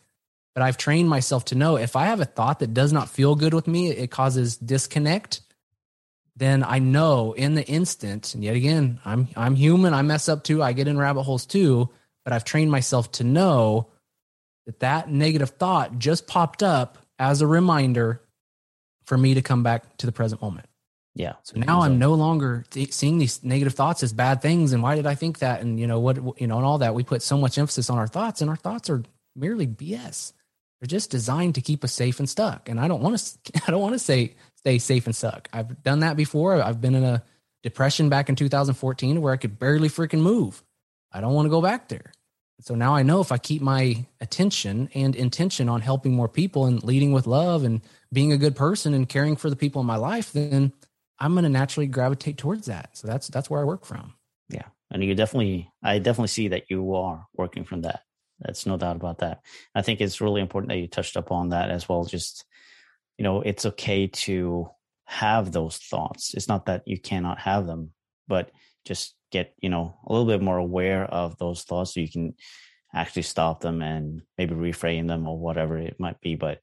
But 0.54 0.64
I've 0.64 0.76
trained 0.76 1.08
myself 1.08 1.44
to 1.46 1.54
know 1.54 1.76
if 1.76 1.94
I 1.94 2.06
have 2.06 2.20
a 2.20 2.24
thought 2.24 2.58
that 2.58 2.74
does 2.74 2.92
not 2.92 3.08
feel 3.08 3.36
good 3.36 3.54
with 3.54 3.68
me, 3.68 3.90
it 3.90 4.10
causes 4.10 4.56
disconnect. 4.56 5.40
Then 6.34 6.64
I 6.64 6.80
know 6.80 7.32
in 7.32 7.54
the 7.54 7.64
instant, 7.66 8.34
and 8.34 8.42
yet 8.42 8.56
again, 8.56 8.98
I'm 9.04 9.28
I'm 9.36 9.54
human. 9.54 9.94
I 9.94 10.02
mess 10.02 10.28
up 10.28 10.42
too. 10.42 10.64
I 10.64 10.72
get 10.72 10.88
in 10.88 10.98
rabbit 10.98 11.22
holes 11.22 11.46
too. 11.46 11.90
But 12.24 12.32
I've 12.32 12.44
trained 12.44 12.72
myself 12.72 13.12
to 13.12 13.24
know 13.24 13.88
that 14.66 14.80
that 14.80 15.08
negative 15.08 15.50
thought 15.50 16.00
just 16.00 16.26
popped 16.26 16.62
up 16.62 16.98
as 17.22 17.40
a 17.40 17.46
reminder 17.46 18.20
for 19.06 19.16
me 19.16 19.34
to 19.34 19.42
come 19.42 19.62
back 19.62 19.96
to 19.98 20.06
the 20.06 20.12
present 20.12 20.42
moment. 20.42 20.66
Yeah. 21.14 21.34
So 21.44 21.60
now 21.60 21.82
I'm 21.82 21.98
no 21.98 22.14
longer 22.14 22.64
th- 22.70 22.92
seeing 22.92 23.18
these 23.18 23.44
negative 23.44 23.74
thoughts 23.74 24.02
as 24.02 24.12
bad 24.12 24.42
things. 24.42 24.72
And 24.72 24.82
why 24.82 24.96
did 24.96 25.06
I 25.06 25.14
think 25.14 25.38
that? 25.38 25.60
And 25.60 25.78
you 25.78 25.86
know 25.86 26.00
what? 26.00 26.16
You 26.40 26.48
know, 26.48 26.56
and 26.56 26.66
all 26.66 26.78
that. 26.78 26.94
We 26.94 27.04
put 27.04 27.22
so 27.22 27.36
much 27.36 27.58
emphasis 27.58 27.90
on 27.90 27.98
our 27.98 28.08
thoughts, 28.08 28.40
and 28.40 28.50
our 28.50 28.56
thoughts 28.56 28.90
are 28.90 29.04
merely 29.36 29.66
BS. 29.66 30.32
They're 30.80 30.88
just 30.88 31.10
designed 31.10 31.54
to 31.54 31.60
keep 31.60 31.84
us 31.84 31.92
safe 31.92 32.18
and 32.18 32.28
stuck. 32.28 32.68
And 32.68 32.80
I 32.80 32.88
don't 32.88 33.02
want 33.02 33.18
to. 33.18 33.62
I 33.66 33.70
don't 33.70 33.82
want 33.82 33.92
to 33.92 34.00
say 34.00 34.34
stay 34.56 34.78
safe 34.78 35.06
and 35.06 35.14
stuck. 35.14 35.48
I've 35.52 35.82
done 35.82 36.00
that 36.00 36.16
before. 36.16 36.60
I've 36.60 36.80
been 36.80 36.96
in 36.96 37.04
a 37.04 37.22
depression 37.62 38.08
back 38.08 38.30
in 38.30 38.34
2014 38.34 39.20
where 39.20 39.32
I 39.32 39.36
could 39.36 39.58
barely 39.60 39.88
freaking 39.88 40.22
move. 40.22 40.64
I 41.12 41.20
don't 41.20 41.34
want 41.34 41.46
to 41.46 41.50
go 41.50 41.62
back 41.62 41.88
there. 41.88 42.10
So 42.62 42.76
now 42.76 42.94
I 42.94 43.02
know 43.02 43.20
if 43.20 43.32
I 43.32 43.38
keep 43.38 43.60
my 43.60 44.06
attention 44.20 44.88
and 44.94 45.16
intention 45.16 45.68
on 45.68 45.80
helping 45.80 46.14
more 46.14 46.28
people 46.28 46.66
and 46.66 46.82
leading 46.84 47.12
with 47.12 47.26
love 47.26 47.64
and 47.64 47.80
being 48.12 48.32
a 48.32 48.36
good 48.38 48.54
person 48.54 48.94
and 48.94 49.08
caring 49.08 49.34
for 49.34 49.50
the 49.50 49.56
people 49.56 49.80
in 49.80 49.86
my 49.86 49.96
life, 49.96 50.32
then 50.32 50.72
I'm 51.18 51.34
going 51.34 51.42
to 51.42 51.50
naturally 51.50 51.88
gravitate 51.88 52.38
towards 52.38 52.66
that. 52.66 52.96
So 52.96 53.08
that's 53.08 53.26
that's 53.28 53.50
where 53.50 53.60
I 53.60 53.64
work 53.64 53.84
from. 53.84 54.14
Yeah, 54.48 54.66
and 54.92 55.02
you 55.02 55.14
definitely, 55.16 55.72
I 55.82 55.98
definitely 55.98 56.28
see 56.28 56.48
that 56.48 56.70
you 56.70 56.94
are 56.94 57.26
working 57.34 57.64
from 57.64 57.82
that. 57.82 58.02
That's 58.38 58.64
no 58.64 58.76
doubt 58.76 58.96
about 58.96 59.18
that. 59.18 59.40
I 59.74 59.82
think 59.82 60.00
it's 60.00 60.20
really 60.20 60.40
important 60.40 60.70
that 60.70 60.78
you 60.78 60.86
touched 60.86 61.16
upon 61.16 61.48
that 61.48 61.70
as 61.70 61.88
well. 61.88 62.04
Just 62.04 62.44
you 63.18 63.24
know, 63.24 63.42
it's 63.42 63.66
okay 63.66 64.06
to 64.06 64.70
have 65.04 65.52
those 65.52 65.76
thoughts. 65.76 66.34
It's 66.34 66.48
not 66.48 66.66
that 66.66 66.82
you 66.86 66.98
cannot 66.98 67.40
have 67.40 67.66
them, 67.66 67.90
but 68.28 68.50
just 68.84 69.14
get 69.32 69.54
you 69.60 69.68
know 69.68 69.96
a 70.06 70.12
little 70.12 70.26
bit 70.26 70.42
more 70.42 70.58
aware 70.58 71.04
of 71.04 71.38
those 71.38 71.62
thoughts 71.62 71.94
so 71.94 72.00
you 72.00 72.10
can 72.10 72.34
actually 72.94 73.22
stop 73.22 73.60
them 73.60 73.82
and 73.82 74.22
maybe 74.38 74.54
reframe 74.54 75.08
them 75.08 75.26
or 75.26 75.38
whatever 75.38 75.78
it 75.78 75.98
might 75.98 76.20
be. 76.20 76.36
But 76.36 76.60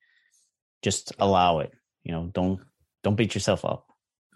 just 0.82 1.14
allow 1.20 1.60
it. 1.60 1.74
You 2.04 2.14
know, 2.14 2.30
don't 2.34 2.62
don't 3.04 3.16
beat 3.16 3.36
yourself 3.36 3.66
up 3.66 3.90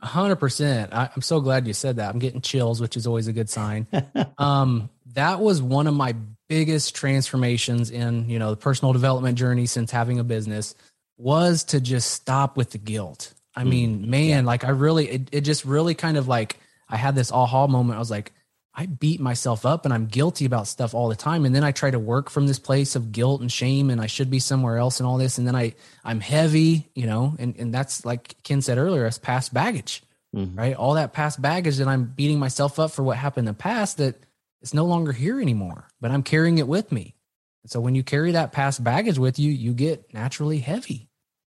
hundred 0.04 0.36
percent. 0.38 0.90
I'm 0.94 1.22
so 1.22 1.40
glad 1.40 1.68
you 1.68 1.74
said 1.74 1.98
that. 1.98 2.10
I'm 2.10 2.20
getting 2.20 2.42
chills, 2.42 2.82
which 2.82 2.98
is 2.98 3.08
always 3.08 3.28
a 3.28 3.34
good 3.34 3.50
sign. 3.50 3.88
um, 4.38 4.90
that 5.14 5.40
was 5.40 5.62
one 5.62 5.88
of 5.88 5.94
my 5.94 6.16
biggest 6.50 6.96
transformations 6.96 7.90
in 7.90 8.30
you 8.30 8.40
know 8.40 8.52
the 8.52 8.58
personal 8.58 8.94
development 8.94 9.38
journey 9.38 9.66
since 9.66 9.92
having 9.92 10.20
a 10.20 10.24
business 10.24 10.76
was 11.18 11.64
to 11.66 11.80
just 11.80 12.12
stop 12.12 12.58
with 12.58 12.72
the 12.72 12.78
guilt. 12.78 13.34
I 13.56 13.64
mm, 13.64 13.70
mean, 13.70 14.10
man, 14.10 14.30
yeah. 14.30 14.42
like 14.42 14.64
I 14.64 14.70
really, 14.70 15.10
it, 15.10 15.30
it 15.32 15.42
just 15.42 15.64
really 15.64 15.96
kind 15.96 16.18
of 16.18 16.28
like 16.28 16.60
I 16.94 16.98
had 16.98 17.16
this 17.16 17.32
aha 17.32 17.66
moment. 17.66 17.96
I 17.96 18.00
was 18.00 18.12
like, 18.12 18.32
I 18.76 18.86
beat 18.86 19.20
myself 19.20 19.66
up 19.66 19.84
and 19.84 19.94
I'm 19.94 20.06
guilty 20.06 20.46
about 20.46 20.68
stuff 20.68 20.94
all 20.94 21.10
the 21.10 21.16
time. 21.16 21.44
And 21.44 21.56
then 21.56 21.64
I 21.64 21.72
try 21.72 21.90
to 21.90 21.98
work 21.98 22.30
from 22.30 22.46
this 22.46 22.60
place 22.60 22.96
of 22.96 23.12
guilt 23.12 23.42
and 23.42 23.52
shame 23.52 23.90
and 23.90 24.00
I 24.00 24.06
should 24.06 24.30
be 24.30 24.38
somewhere 24.38 24.78
else 24.78 25.00
and 25.00 25.08
all 25.08 25.18
this. 25.18 25.40
And 25.40 25.48
then 25.48 25.56
I, 25.56 25.74
I'm 26.04 26.20
heavy, 26.20 26.88
you 26.94 27.08
know, 27.08 27.36
and, 27.40 27.56
and 27.58 27.74
that's 27.74 28.06
like 28.06 28.36
Ken 28.44 28.62
said 28.62 28.78
earlier, 28.78 29.08
as 29.08 29.18
past 29.18 29.56
baggage, 29.56 30.04
mm-hmm. 30.36 30.56
right? 30.56 30.76
All 30.76 30.94
that 30.94 31.14
past 31.14 31.42
baggage 31.42 31.78
that 31.78 31.88
I'm 31.88 32.06
beating 32.06 32.38
myself 32.38 32.78
up 32.78 32.92
for 32.92 33.02
what 33.02 33.18
happened 33.18 33.48
in 33.48 33.56
the 33.56 33.60
past 33.60 33.98
that 33.98 34.16
it's 34.62 34.76
no 34.76 34.86
longer 34.86 35.14
here 35.14 35.42
anymore, 35.42 35.88
but 36.00 36.12
I'm 36.12 36.24
carrying 36.24 36.60
it 36.60 36.68
with 36.68 36.92
me. 36.92 37.16
And 37.64 37.72
so 37.72 37.80
when 37.80 37.96
you 37.96 38.04
carry 38.04 38.34
that 38.34 38.52
past 38.52 38.84
baggage 38.84 39.18
with 39.18 39.40
you, 39.40 39.52
you 39.52 39.74
get 39.74 40.14
naturally 40.14 40.60
heavy. 40.60 41.10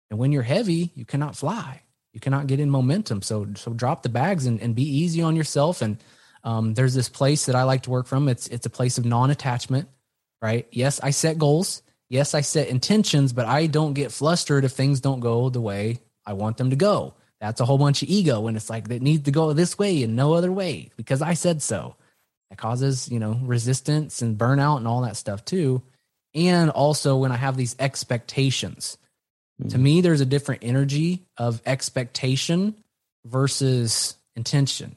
And 0.09 0.21
when 0.21 0.31
you're 0.31 0.43
heavy, 0.43 0.93
you 0.95 1.05
cannot 1.05 1.35
fly. 1.35 1.83
You 2.13 2.21
cannot 2.21 2.47
get 2.47 2.61
in 2.61 2.71
momentum. 2.71 3.23
So, 3.23 3.49
so 3.55 3.73
drop 3.73 4.03
the 4.03 4.09
bags 4.09 4.47
and, 4.47 4.61
and 4.61 4.75
be 4.75 4.85
easy 4.85 5.23
on 5.23 5.37
yourself 5.37 5.83
and, 5.83 5.99
um, 6.45 6.75
there's 6.75 6.95
this 6.95 7.09
place 7.09 7.47
that 7.47 7.55
I 7.55 7.63
like 7.63 7.83
to 7.83 7.91
work 7.91 8.07
from. 8.07 8.29
It's 8.29 8.49
it's 8.49 8.67
a 8.67 8.71
place 8.71 8.99
of 8.99 9.05
non-attachment, 9.05 9.89
right? 10.41 10.67
Yes, 10.71 11.01
I 11.03 11.11
set 11.11 11.39
goals. 11.39 11.83
Yes, 12.09 12.35
I 12.35 12.41
set 12.41 12.69
intentions, 12.69 13.33
but 13.33 13.47
I 13.47 13.67
don't 13.67 13.95
get 13.95 14.13
flustered 14.13 14.65
if 14.65 14.73
things 14.73 15.01
don't 15.01 15.21
go 15.21 15.49
the 15.49 15.61
way 15.61 16.01
I 16.27 16.35
want 16.35 16.59
them 16.59 16.71
to 16.71 16.77
go. 16.77 17.15
That's 17.41 17.61
a 17.61 17.65
whole 17.65 17.79
bunch 17.79 18.03
of 18.03 18.09
ego, 18.09 18.47
and 18.47 18.57
it's 18.57 18.71
like 18.71 18.89
that 18.89 19.03
needs 19.03 19.25
to 19.25 19.31
go 19.31 19.53
this 19.53 19.79
way 19.79 20.03
and 20.03 20.15
no 20.15 20.35
other 20.35 20.53
way 20.53 20.91
because 20.97 21.23
I 21.23 21.35
said 21.35 21.63
so. 21.63 21.97
That 22.51 22.59
causes 22.59 23.09
you 23.11 23.19
know 23.19 23.39
resistance 23.43 24.21
and 24.21 24.37
burnout 24.37 24.79
and 24.79 24.89
all 24.89 25.03
that 25.03 25.17
stuff 25.17 25.45
too. 25.45 25.83
And 26.35 26.71
also 26.71 27.17
when 27.17 27.31
I 27.31 27.37
have 27.37 27.57
these 27.57 27.77
expectations, 27.79 28.97
mm-hmm. 29.61 29.69
to 29.69 29.79
me, 29.79 30.01
there's 30.01 30.21
a 30.21 30.27
different 30.27 30.65
energy 30.65 31.25
of 31.37 31.63
expectation 31.67 32.77
versus 33.25 34.17
intention 34.37 34.97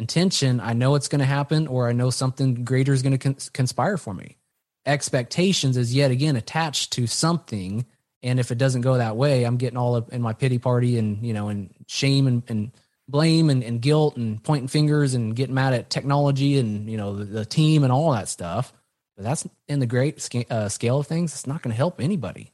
intention, 0.00 0.60
I 0.60 0.72
know 0.72 0.94
it's 0.94 1.08
going 1.08 1.20
to 1.20 1.26
happen 1.26 1.66
or 1.66 1.88
I 1.88 1.92
know 1.92 2.10
something 2.10 2.64
greater 2.64 2.92
is 2.92 3.02
going 3.02 3.16
to 3.16 3.18
cons- 3.18 3.50
conspire 3.50 3.96
for 3.96 4.14
me. 4.14 4.38
Expectations 4.86 5.76
is 5.76 5.94
yet 5.94 6.10
again 6.10 6.36
attached 6.36 6.92
to 6.94 7.06
something. 7.06 7.84
And 8.22 8.40
if 8.40 8.50
it 8.50 8.58
doesn't 8.58 8.80
go 8.80 8.96
that 8.96 9.16
way, 9.16 9.44
I'm 9.44 9.58
getting 9.58 9.76
all 9.76 9.94
up 9.94 10.12
in 10.12 10.22
my 10.22 10.32
pity 10.32 10.58
party 10.58 10.98
and, 10.98 11.24
you 11.24 11.32
know, 11.32 11.48
and 11.48 11.72
shame 11.86 12.26
and, 12.26 12.42
and 12.48 12.72
blame 13.08 13.50
and, 13.50 13.62
and 13.62 13.80
guilt 13.80 14.16
and 14.16 14.42
pointing 14.42 14.68
fingers 14.68 15.14
and 15.14 15.36
getting 15.36 15.54
mad 15.54 15.74
at 15.74 15.90
technology 15.90 16.58
and, 16.58 16.88
you 16.88 16.96
know, 16.96 17.16
the, 17.16 17.24
the 17.24 17.44
team 17.44 17.84
and 17.84 17.92
all 17.92 18.12
that 18.12 18.28
stuff. 18.28 18.72
But 19.16 19.24
that's 19.24 19.46
in 19.68 19.80
the 19.80 19.86
great 19.86 20.20
sc- 20.20 20.50
uh, 20.50 20.68
scale 20.68 21.00
of 21.00 21.06
things. 21.06 21.32
It's 21.32 21.46
not 21.46 21.62
going 21.62 21.72
to 21.72 21.76
help 21.76 22.00
anybody. 22.00 22.52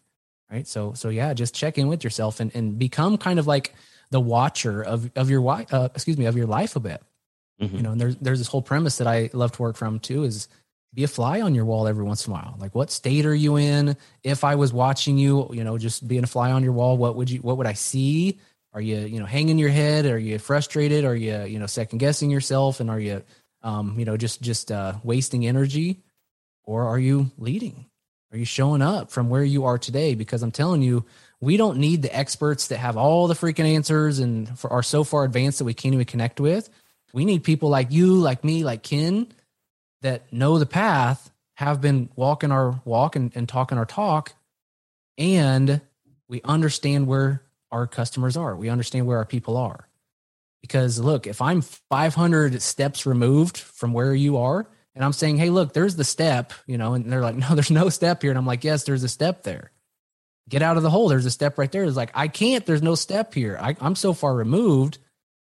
Right. 0.50 0.66
So, 0.66 0.92
so 0.92 1.08
yeah, 1.08 1.34
just 1.34 1.54
check 1.54 1.76
in 1.76 1.88
with 1.88 2.04
yourself 2.04 2.38
and, 2.38 2.54
and 2.54 2.78
become 2.78 3.18
kind 3.18 3.38
of 3.38 3.46
like 3.46 3.74
the 4.10 4.20
watcher 4.20 4.82
of, 4.82 5.10
of 5.16 5.28
your, 5.28 5.48
uh, 5.50 5.88
excuse 5.94 6.16
me, 6.16 6.26
of 6.26 6.36
your 6.36 6.46
life 6.46 6.76
a 6.76 6.80
bit 6.80 7.02
Mm-hmm. 7.60 7.76
You 7.76 7.82
know, 7.82 7.92
and 7.92 8.00
there's 8.00 8.16
there's 8.16 8.38
this 8.38 8.48
whole 8.48 8.62
premise 8.62 8.98
that 8.98 9.06
I 9.06 9.30
love 9.32 9.52
to 9.52 9.62
work 9.62 9.76
from 9.76 9.98
too 9.98 10.24
is 10.24 10.48
be 10.92 11.04
a 11.04 11.08
fly 11.08 11.40
on 11.40 11.54
your 11.54 11.64
wall 11.64 11.88
every 11.88 12.04
once 12.04 12.26
in 12.26 12.32
a 12.32 12.34
while. 12.34 12.56
Like 12.58 12.74
what 12.74 12.90
state 12.90 13.24
are 13.24 13.34
you 13.34 13.56
in? 13.56 13.96
If 14.22 14.44
I 14.44 14.56
was 14.56 14.72
watching 14.72 15.18
you, 15.18 15.48
you 15.52 15.64
know, 15.64 15.78
just 15.78 16.06
being 16.06 16.24
a 16.24 16.26
fly 16.26 16.52
on 16.52 16.62
your 16.62 16.72
wall, 16.72 16.96
what 16.96 17.16
would 17.16 17.30
you 17.30 17.40
what 17.40 17.56
would 17.56 17.66
I 17.66 17.72
see? 17.72 18.38
Are 18.74 18.80
you, 18.80 18.98
you 18.98 19.20
know, 19.20 19.26
hanging 19.26 19.56
your 19.56 19.70
head? 19.70 20.04
Are 20.04 20.18
you 20.18 20.38
frustrated? 20.38 21.06
Are 21.06 21.16
you, 21.16 21.44
you 21.44 21.58
know, 21.58 21.66
second 21.66 21.98
guessing 21.98 22.30
yourself? 22.30 22.80
And 22.80 22.90
are 22.90 23.00
you 23.00 23.22
um, 23.62 23.98
you 23.98 24.04
know, 24.04 24.18
just 24.18 24.42
just 24.42 24.70
uh 24.70 24.94
wasting 25.02 25.46
energy? 25.46 26.02
Or 26.64 26.84
are 26.88 26.98
you 26.98 27.30
leading? 27.38 27.86
Are 28.32 28.38
you 28.38 28.44
showing 28.44 28.82
up 28.82 29.10
from 29.10 29.28
where 29.28 29.44
you 29.44 29.64
are 29.64 29.78
today? 29.78 30.14
Because 30.14 30.42
I'm 30.42 30.50
telling 30.50 30.82
you, 30.82 31.04
we 31.40 31.56
don't 31.56 31.78
need 31.78 32.02
the 32.02 32.16
experts 32.16 32.68
that 32.68 32.78
have 32.78 32.96
all 32.96 33.28
the 33.28 33.34
freaking 33.34 33.74
answers 33.74 34.18
and 34.18 34.58
for, 34.58 34.72
are 34.72 34.82
so 34.82 35.04
far 35.04 35.24
advanced 35.24 35.58
that 35.58 35.64
we 35.64 35.74
can't 35.74 35.94
even 35.94 36.06
connect 36.06 36.40
with. 36.40 36.68
We 37.12 37.24
need 37.24 37.44
people 37.44 37.68
like 37.68 37.92
you, 37.92 38.14
like 38.14 38.44
me, 38.44 38.64
like 38.64 38.82
Ken 38.82 39.28
that 40.02 40.32
know 40.32 40.58
the 40.58 40.66
path, 40.66 41.30
have 41.54 41.80
been 41.80 42.08
walking 42.16 42.52
our 42.52 42.80
walk 42.84 43.16
and, 43.16 43.32
and 43.34 43.48
talking 43.48 43.78
our 43.78 43.86
talk, 43.86 44.34
and 45.16 45.80
we 46.28 46.42
understand 46.42 47.06
where 47.06 47.42
our 47.70 47.86
customers 47.86 48.36
are. 48.36 48.54
We 48.54 48.68
understand 48.68 49.06
where 49.06 49.18
our 49.18 49.24
people 49.24 49.56
are. 49.56 49.88
Because 50.60 50.98
look, 50.98 51.26
if 51.26 51.40
I'm 51.40 51.62
500 51.62 52.60
steps 52.60 53.06
removed 53.06 53.56
from 53.56 53.92
where 53.92 54.14
you 54.14 54.36
are, 54.36 54.68
and 54.96 55.04
I'm 55.04 55.12
saying, 55.12 55.36
hey, 55.36 55.50
look, 55.50 55.74
there's 55.74 55.94
the 55.94 56.04
step, 56.04 56.54
you 56.66 56.78
know, 56.78 56.94
and 56.94 57.12
they're 57.12 57.20
like, 57.20 57.36
no, 57.36 57.54
there's 57.54 57.70
no 57.70 57.90
step 57.90 58.22
here. 58.22 58.30
And 58.30 58.38
I'm 58.38 58.46
like, 58.46 58.64
yes, 58.64 58.84
there's 58.84 59.04
a 59.04 59.08
step 59.08 59.42
there. 59.44 59.70
Get 60.48 60.62
out 60.62 60.76
of 60.76 60.82
the 60.82 60.90
hole. 60.90 61.08
There's 61.08 61.26
a 61.26 61.30
step 61.30 61.58
right 61.58 61.70
there. 61.70 61.84
It's 61.84 61.96
like, 61.96 62.12
I 62.14 62.28
can't, 62.28 62.64
there's 62.64 62.82
no 62.82 62.94
step 62.94 63.34
here. 63.34 63.58
I, 63.60 63.76
I'm 63.80 63.94
so 63.94 64.14
far 64.14 64.34
removed. 64.34 64.98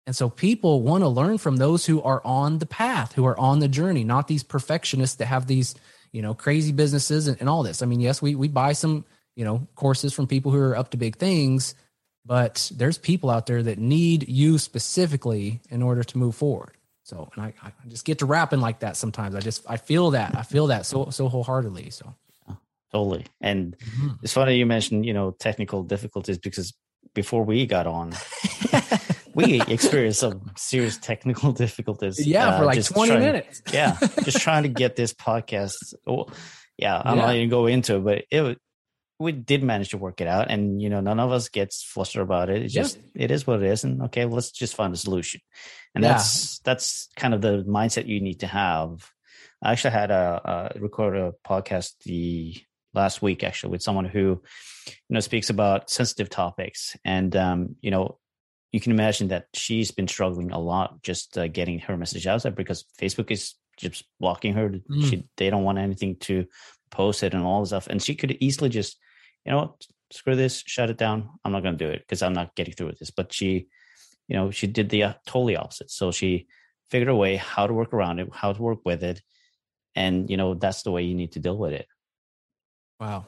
And 0.07 0.15
so 0.15 0.29
people 0.29 0.81
want 0.81 1.03
to 1.03 1.09
learn 1.09 1.37
from 1.37 1.57
those 1.57 1.85
who 1.85 2.01
are 2.01 2.21
on 2.23 2.59
the 2.59 2.65
path, 2.65 3.13
who 3.13 3.25
are 3.25 3.37
on 3.37 3.59
the 3.59 3.67
journey, 3.67 4.03
not 4.03 4.27
these 4.27 4.43
perfectionists 4.43 5.17
that 5.17 5.25
have 5.25 5.47
these, 5.47 5.75
you 6.11 6.21
know, 6.21 6.33
crazy 6.33 6.71
businesses 6.71 7.27
and, 7.27 7.39
and 7.39 7.49
all 7.49 7.61
this. 7.61 7.81
I 7.81 7.85
mean, 7.85 7.99
yes, 7.99 8.21
we 8.21 8.35
we 8.35 8.47
buy 8.47 8.73
some, 8.73 9.05
you 9.35 9.45
know, 9.45 9.67
courses 9.75 10.13
from 10.13 10.27
people 10.27 10.51
who 10.51 10.59
are 10.59 10.77
up 10.77 10.91
to 10.91 10.97
big 10.97 11.17
things, 11.17 11.75
but 12.25 12.71
there's 12.75 12.97
people 12.97 13.29
out 13.29 13.45
there 13.45 13.61
that 13.61 13.77
need 13.77 14.27
you 14.27 14.57
specifically 14.57 15.61
in 15.69 15.83
order 15.83 16.03
to 16.03 16.17
move 16.17 16.35
forward. 16.35 16.75
So, 17.11 17.29
and 17.35 17.43
I, 17.43 17.53
I 17.61 17.71
just 17.89 18.05
get 18.05 18.19
to 18.19 18.25
rapping 18.25 18.61
like 18.61 18.79
that 18.79 18.95
sometimes. 18.95 19.35
I 19.35 19.41
just, 19.41 19.65
I 19.67 19.75
feel 19.75 20.11
that, 20.11 20.33
I 20.33 20.43
feel 20.43 20.67
that 20.67 20.85
so, 20.85 21.09
so 21.09 21.27
wholeheartedly. 21.27 21.89
So, 21.89 22.15
totally. 22.89 23.25
And 23.41 23.77
mm-hmm. 23.77 24.11
it's 24.23 24.31
funny 24.31 24.55
you 24.55 24.65
mentioned, 24.65 25.05
you 25.05 25.13
know, 25.13 25.31
technical 25.31 25.83
difficulties 25.83 26.37
because 26.37 26.73
before 27.13 27.43
we 27.43 27.65
got 27.65 27.85
on, 27.85 28.13
we 29.33 29.59
experienced 29.63 30.21
some 30.21 30.51
serious 30.55 30.97
technical 30.99 31.51
difficulties. 31.63 32.25
Yeah, 32.25 32.47
uh, 32.47 32.59
for 32.59 32.65
like 32.65 32.81
20 32.81 33.09
trying, 33.09 33.21
minutes. 33.21 33.61
yeah, 33.73 33.97
just 34.23 34.39
trying 34.39 34.63
to 34.63 34.69
get 34.69 34.95
this 34.95 35.13
podcast. 35.13 35.93
Well, 36.05 36.31
yeah, 36.77 37.01
I'm 37.03 37.17
yeah. 37.17 37.25
not 37.25 37.35
even 37.35 37.49
go 37.49 37.67
into 37.67 37.97
it, 37.97 38.05
but 38.05 38.23
it 38.31 38.57
we 39.19 39.33
did 39.33 39.63
manage 39.63 39.89
to 39.89 39.97
work 39.97 40.21
it 40.21 40.27
out, 40.27 40.49
and 40.49 40.81
you 40.81 40.89
know, 40.89 41.01
none 41.01 41.19
of 41.19 41.31
us 41.31 41.49
gets 41.49 41.83
flustered 41.83 42.23
about 42.23 42.49
it. 42.49 42.61
It's 42.63 42.73
just 42.73 42.97
it 43.15 43.31
is 43.31 43.45
what 43.45 43.61
it 43.61 43.69
is, 43.69 43.83
and 43.83 44.01
okay, 44.03 44.23
let's 44.23 44.49
just 44.49 44.75
find 44.75 44.93
a 44.93 44.97
solution. 44.97 45.41
And 45.95 46.03
yeah. 46.03 46.13
that's 46.13 46.59
that's 46.59 47.09
kind 47.15 47.33
of 47.33 47.41
the 47.41 47.63
mindset 47.67 48.07
you 48.07 48.21
need 48.21 48.39
to 48.41 48.47
have. 48.47 49.09
I 49.61 49.71
actually 49.71 49.91
had 49.91 50.11
a, 50.11 50.71
a 50.75 50.79
record 50.79 51.15
a 51.15 51.33
podcast 51.47 51.93
the 52.03 52.55
last 52.93 53.21
week 53.21 53.43
actually 53.43 53.71
with 53.71 53.83
someone 53.83 54.05
who 54.05 54.41
you 54.87 54.93
know 55.09 55.19
speaks 55.19 55.49
about 55.49 55.89
sensitive 55.89 56.29
topics. 56.29 56.95
And 57.03 57.35
um, 57.35 57.75
you 57.81 57.91
know 57.91 58.17
you 58.71 58.79
can 58.79 58.93
imagine 58.93 59.27
that 59.29 59.47
she's 59.53 59.91
been 59.91 60.07
struggling 60.07 60.51
a 60.51 60.59
lot 60.59 61.01
just 61.03 61.37
uh, 61.37 61.47
getting 61.47 61.79
her 61.79 61.97
message 61.97 62.25
out 62.25 62.41
there 62.41 62.53
because 62.53 62.85
facebook 63.01 63.29
is 63.29 63.55
just 63.81 64.05
blocking 64.19 64.53
her. 64.53 64.69
Mm. 64.69 65.09
she, 65.09 65.27
they 65.37 65.49
don't 65.49 65.63
want 65.63 65.77
anything 65.77 66.15
to 66.17 66.45
post 66.89 67.23
it 67.23 67.33
and 67.33 67.43
all 67.43 67.61
this 67.61 67.69
stuff. 67.69 67.87
And 67.87 68.01
she 68.01 68.15
could 68.15 68.37
easily 68.39 68.69
just 68.69 68.97
you 69.45 69.51
know 69.51 69.75
screw 70.11 70.35
this. 70.35 70.63
Shut 70.65 70.89
it 70.89 70.97
down. 70.97 71.29
I'm 71.43 71.51
not 71.51 71.63
going 71.63 71.77
to 71.77 71.85
do 71.85 71.91
it 71.91 72.01
because 72.01 72.21
i'm 72.21 72.33
not 72.33 72.55
getting 72.55 72.73
through 72.73 72.87
with 72.87 72.99
this. 72.99 73.11
But 73.11 73.33
she 73.33 73.67
you 74.31 74.37
know 74.37 74.49
she 74.49 74.65
did 74.65 74.89
the 74.89 75.03
uh, 75.03 75.13
totally 75.25 75.57
opposite. 75.57 75.91
So 75.91 76.09
she 76.09 76.47
figured 76.89 77.09
a 77.09 77.15
way 77.15 77.35
how 77.35 77.67
to 77.67 77.73
work 77.73 77.93
around 77.93 78.19
it 78.19 78.29
how 78.33 78.53
to 78.53 78.61
work 78.61 78.79
with 78.85 79.03
it. 79.03 79.21
And 79.93 80.29
you 80.29 80.37
know 80.37 80.53
that's 80.53 80.83
the 80.83 80.91
way 80.91 81.03
you 81.03 81.15
need 81.15 81.33
to 81.33 81.39
deal 81.39 81.57
with 81.57 81.73
it. 81.73 81.85
Wow. 82.97 83.27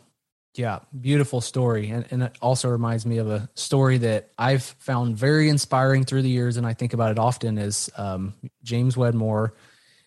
Yeah 0.54 0.80
beautiful 0.98 1.42
story. 1.42 1.89
And, 1.89 2.06
and 2.10 2.24
it 2.24 2.38
also 2.42 2.70
reminds 2.70 3.06
me 3.06 3.18
of 3.18 3.30
a 3.30 3.50
story 3.54 3.98
that 3.98 4.30
i've 4.38 4.63
found 4.63 5.18
very 5.18 5.50
inspiring 5.50 6.06
through 6.06 6.22
the 6.22 6.30
years. 6.30 6.56
And 6.56 6.66
i 6.66 6.74
think 6.74 6.94
about 6.94 7.12
it 7.12 7.20
often 7.20 7.58
is 7.58 7.89
um, 7.98 8.34
james 8.63 8.96
wedmore. 8.96 9.56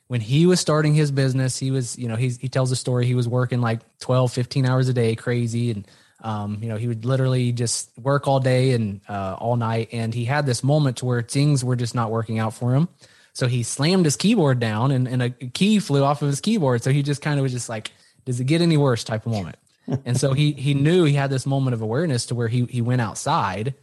When 0.06 0.22
he 0.22 0.46
was 0.46 0.60
starting 0.60 0.94
his 0.94 1.10
business 1.10 1.58
he 1.58 1.70
was 1.70 1.98
you 1.98 2.08
know 2.08 2.16
he's, 2.16 2.38
he 2.38 2.48
tells 2.48 2.72
a 2.72 2.76
story. 2.76 3.04
He 3.04 3.14
was 3.14 3.28
working 3.28 3.60
like 3.60 3.80
12 3.98 4.32
15 4.32 4.64
hours 4.64 4.88
a 4.88 4.94
day 4.94 5.14
crazy. 5.14 5.72
And 5.72 5.86
um, 6.20 6.58
you 6.62 6.68
know, 6.68 6.76
he 6.76 6.88
would 6.88 7.04
literally 7.04 7.52
just 7.52 7.90
work 7.98 8.26
all 8.26 8.40
day 8.40 8.72
and 8.72 9.00
uh, 9.08 9.36
all 9.38 9.56
night. 9.56 9.90
And 9.92 10.14
he 10.14 10.24
had 10.24 10.46
this 10.46 10.64
moment 10.64 10.98
to 10.98 11.04
where 11.04 11.22
things 11.22 11.64
were 11.64 11.76
just 11.76 11.94
not 11.94 12.10
working 12.10 12.38
out 12.38 12.54
for 12.54 12.74
him. 12.74 12.88
So 13.32 13.46
he 13.48 13.62
slammed 13.62 14.06
his 14.06 14.16
keyboard 14.16 14.60
down 14.60 14.90
and, 14.90 15.06
and 15.06 15.22
a 15.22 15.30
key 15.30 15.78
flew 15.78 16.02
off 16.02 16.22
of 16.22 16.28
his 16.28 16.40
keyboard. 16.40 16.82
So 16.82 16.90
he 16.90 17.02
just 17.02 17.20
kind 17.20 17.38
of 17.38 17.42
was 17.42 17.52
just 17.52 17.68
like, 17.68 17.92
does 18.24 18.40
it 18.40 18.44
get 18.44 18.62
any 18.62 18.76
worse 18.76 19.04
type 19.04 19.26
of 19.26 19.32
moment. 19.32 19.56
and 20.04 20.18
so 20.18 20.32
he 20.32 20.52
he 20.52 20.74
knew 20.74 21.04
he 21.04 21.12
had 21.12 21.30
this 21.30 21.46
moment 21.46 21.74
of 21.74 21.80
awareness 21.80 22.26
to 22.26 22.34
where 22.34 22.48
he 22.48 22.64
he 22.64 22.82
went 22.82 23.00
outside 23.00 23.74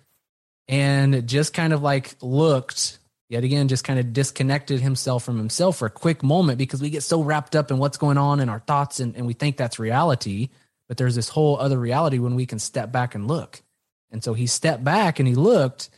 and 0.68 1.28
just 1.28 1.54
kind 1.54 1.74
of 1.74 1.82
like 1.82 2.16
looked 2.22 3.00
yet 3.30 3.44
again 3.44 3.68
just 3.68 3.84
kind 3.84 4.00
of 4.00 4.12
disconnected 4.12 4.82
himself 4.82 5.24
from 5.24 5.38
himself 5.38 5.78
for 5.78 5.86
a 5.86 5.90
quick 5.90 6.22
moment 6.22 6.58
because 6.58 6.82
we 6.82 6.90
get 6.90 7.04
so 7.04 7.22
wrapped 7.22 7.56
up 7.56 7.72
in 7.72 7.78
what's 7.78 7.98
going 7.98 8.18
on 8.18 8.40
in 8.40 8.50
our 8.50 8.60
thoughts 8.60 9.00
and, 9.00 9.16
and 9.16 9.26
we 9.26 9.34
think 9.34 9.56
that's 9.56 9.80
reality 9.80 10.50
but 10.94 10.98
there's 11.00 11.16
this 11.16 11.30
whole 11.30 11.58
other 11.58 11.80
reality 11.80 12.20
when 12.20 12.36
we 12.36 12.46
can 12.46 12.60
step 12.60 12.92
back 12.92 13.16
and 13.16 13.28
look. 13.28 13.64
And 14.12 14.24
so 14.24 14.36
he 14.36 14.46
stepped 14.46 14.84
back 14.84 15.18
and 15.18 15.28
he 15.28 15.34
looked 15.34 15.90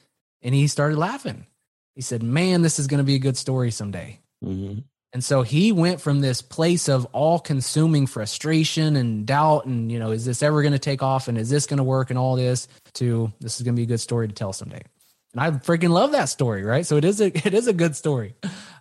and 0.41 0.55
he 0.55 0.67
started 0.67 0.97
laughing. 0.97 1.47
He 1.95 2.01
said, 2.01 2.23
Man, 2.23 2.61
this 2.61 2.79
is 2.79 2.87
going 2.87 2.99
to 2.99 3.03
be 3.03 3.15
a 3.15 3.19
good 3.19 3.35
story 3.35 3.71
someday. 3.71 4.21
Mm-hmm. 4.41 4.79
And 5.11 5.21
so 5.21 5.41
he 5.41 5.73
went 5.73 5.99
from 5.99 6.21
this 6.21 6.41
place 6.41 6.87
of 6.87 7.03
all 7.11 7.39
consuming 7.39 8.07
frustration 8.07 8.95
and 8.95 9.25
doubt 9.25 9.65
and, 9.65 9.91
you 9.91 9.99
know, 9.99 10.11
is 10.11 10.23
this 10.23 10.41
ever 10.41 10.61
going 10.61 10.71
to 10.71 10.79
take 10.79 11.03
off 11.03 11.27
and 11.27 11.37
is 11.37 11.49
this 11.49 11.65
going 11.65 11.79
to 11.79 11.83
work 11.83 12.09
and 12.09 12.17
all 12.17 12.37
this 12.37 12.69
to 12.93 13.33
this 13.41 13.59
is 13.59 13.65
going 13.65 13.75
to 13.75 13.77
be 13.77 13.83
a 13.83 13.87
good 13.87 13.99
story 13.99 14.29
to 14.29 14.33
tell 14.33 14.53
someday. 14.53 14.81
And 15.35 15.43
I 15.43 15.51
freaking 15.51 15.89
love 15.89 16.13
that 16.13 16.29
story, 16.29 16.63
right? 16.63 16.85
So 16.85 16.95
it 16.95 17.03
is 17.03 17.19
a 17.19 17.25
it 17.47 17.53
is 17.53 17.67
a 17.67 17.73
good 17.73 17.95
story. 17.95 18.35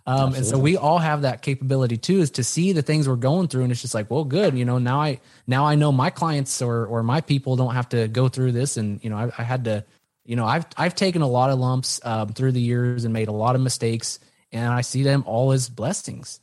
Um, 0.06 0.34
and 0.34 0.44
so 0.44 0.58
we 0.58 0.76
all 0.76 0.98
have 0.98 1.22
that 1.22 1.40
capability 1.40 1.96
too, 1.96 2.20
is 2.20 2.30
to 2.32 2.44
see 2.44 2.72
the 2.72 2.82
things 2.82 3.08
we're 3.08 3.16
going 3.16 3.48
through, 3.48 3.62
and 3.62 3.72
it's 3.72 3.80
just 3.80 3.94
like, 3.94 4.10
well, 4.10 4.24
good, 4.24 4.56
you 4.56 4.64
know, 4.64 4.78
now 4.78 5.00
I 5.00 5.20
now 5.46 5.64
I 5.64 5.74
know 5.74 5.90
my 5.90 6.10
clients 6.10 6.62
or 6.62 6.86
or 6.86 7.02
my 7.02 7.20
people 7.22 7.56
don't 7.56 7.74
have 7.74 7.88
to 7.90 8.06
go 8.08 8.28
through 8.28 8.52
this, 8.52 8.76
and 8.76 9.02
you 9.02 9.10
know, 9.10 9.16
I, 9.16 9.32
I 9.36 9.42
had 9.42 9.64
to, 9.64 9.84
you 10.24 10.36
know, 10.36 10.46
I've 10.46 10.66
I've 10.76 10.94
taken 10.94 11.22
a 11.22 11.26
lot 11.26 11.50
of 11.50 11.58
lumps 11.58 12.00
um, 12.04 12.28
through 12.28 12.52
the 12.52 12.60
years 12.60 13.04
and 13.04 13.12
made 13.12 13.28
a 13.28 13.32
lot 13.32 13.54
of 13.54 13.62
mistakes, 13.62 14.20
and 14.52 14.72
I 14.72 14.82
see 14.82 15.02
them 15.02 15.24
all 15.26 15.52
as 15.52 15.68
blessings 15.68 16.38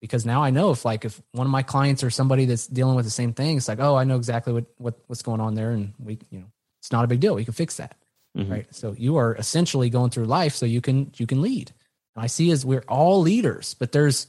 because 0.00 0.26
now 0.26 0.42
I 0.42 0.50
know 0.50 0.70
if 0.70 0.84
like 0.84 1.04
if 1.04 1.20
one 1.32 1.46
of 1.46 1.50
my 1.50 1.62
clients 1.62 2.04
or 2.04 2.10
somebody 2.10 2.44
that's 2.44 2.66
dealing 2.66 2.96
with 2.96 3.04
the 3.04 3.10
same 3.10 3.32
thing, 3.32 3.56
it's 3.56 3.68
like, 3.68 3.80
oh, 3.80 3.96
I 3.96 4.04
know 4.04 4.16
exactly 4.16 4.52
what 4.52 4.66
what 4.76 4.94
what's 5.06 5.22
going 5.22 5.40
on 5.40 5.54
there, 5.54 5.70
and 5.70 5.94
we, 5.98 6.18
you 6.30 6.40
know, 6.40 6.46
it's 6.80 6.92
not 6.92 7.04
a 7.04 7.08
big 7.08 7.20
deal. 7.20 7.34
We 7.34 7.44
can 7.44 7.54
fix 7.54 7.78
that, 7.78 7.96
mm-hmm. 8.36 8.52
right? 8.52 8.74
So 8.74 8.94
you 8.96 9.16
are 9.16 9.34
essentially 9.36 9.90
going 9.90 10.10
through 10.10 10.26
life 10.26 10.54
so 10.54 10.66
you 10.66 10.80
can 10.80 11.12
you 11.16 11.26
can 11.26 11.42
lead. 11.42 11.72
I 12.16 12.28
see 12.28 12.50
as 12.50 12.64
we're 12.64 12.84
all 12.88 13.20
leaders, 13.20 13.74
but 13.74 13.92
there's 13.92 14.26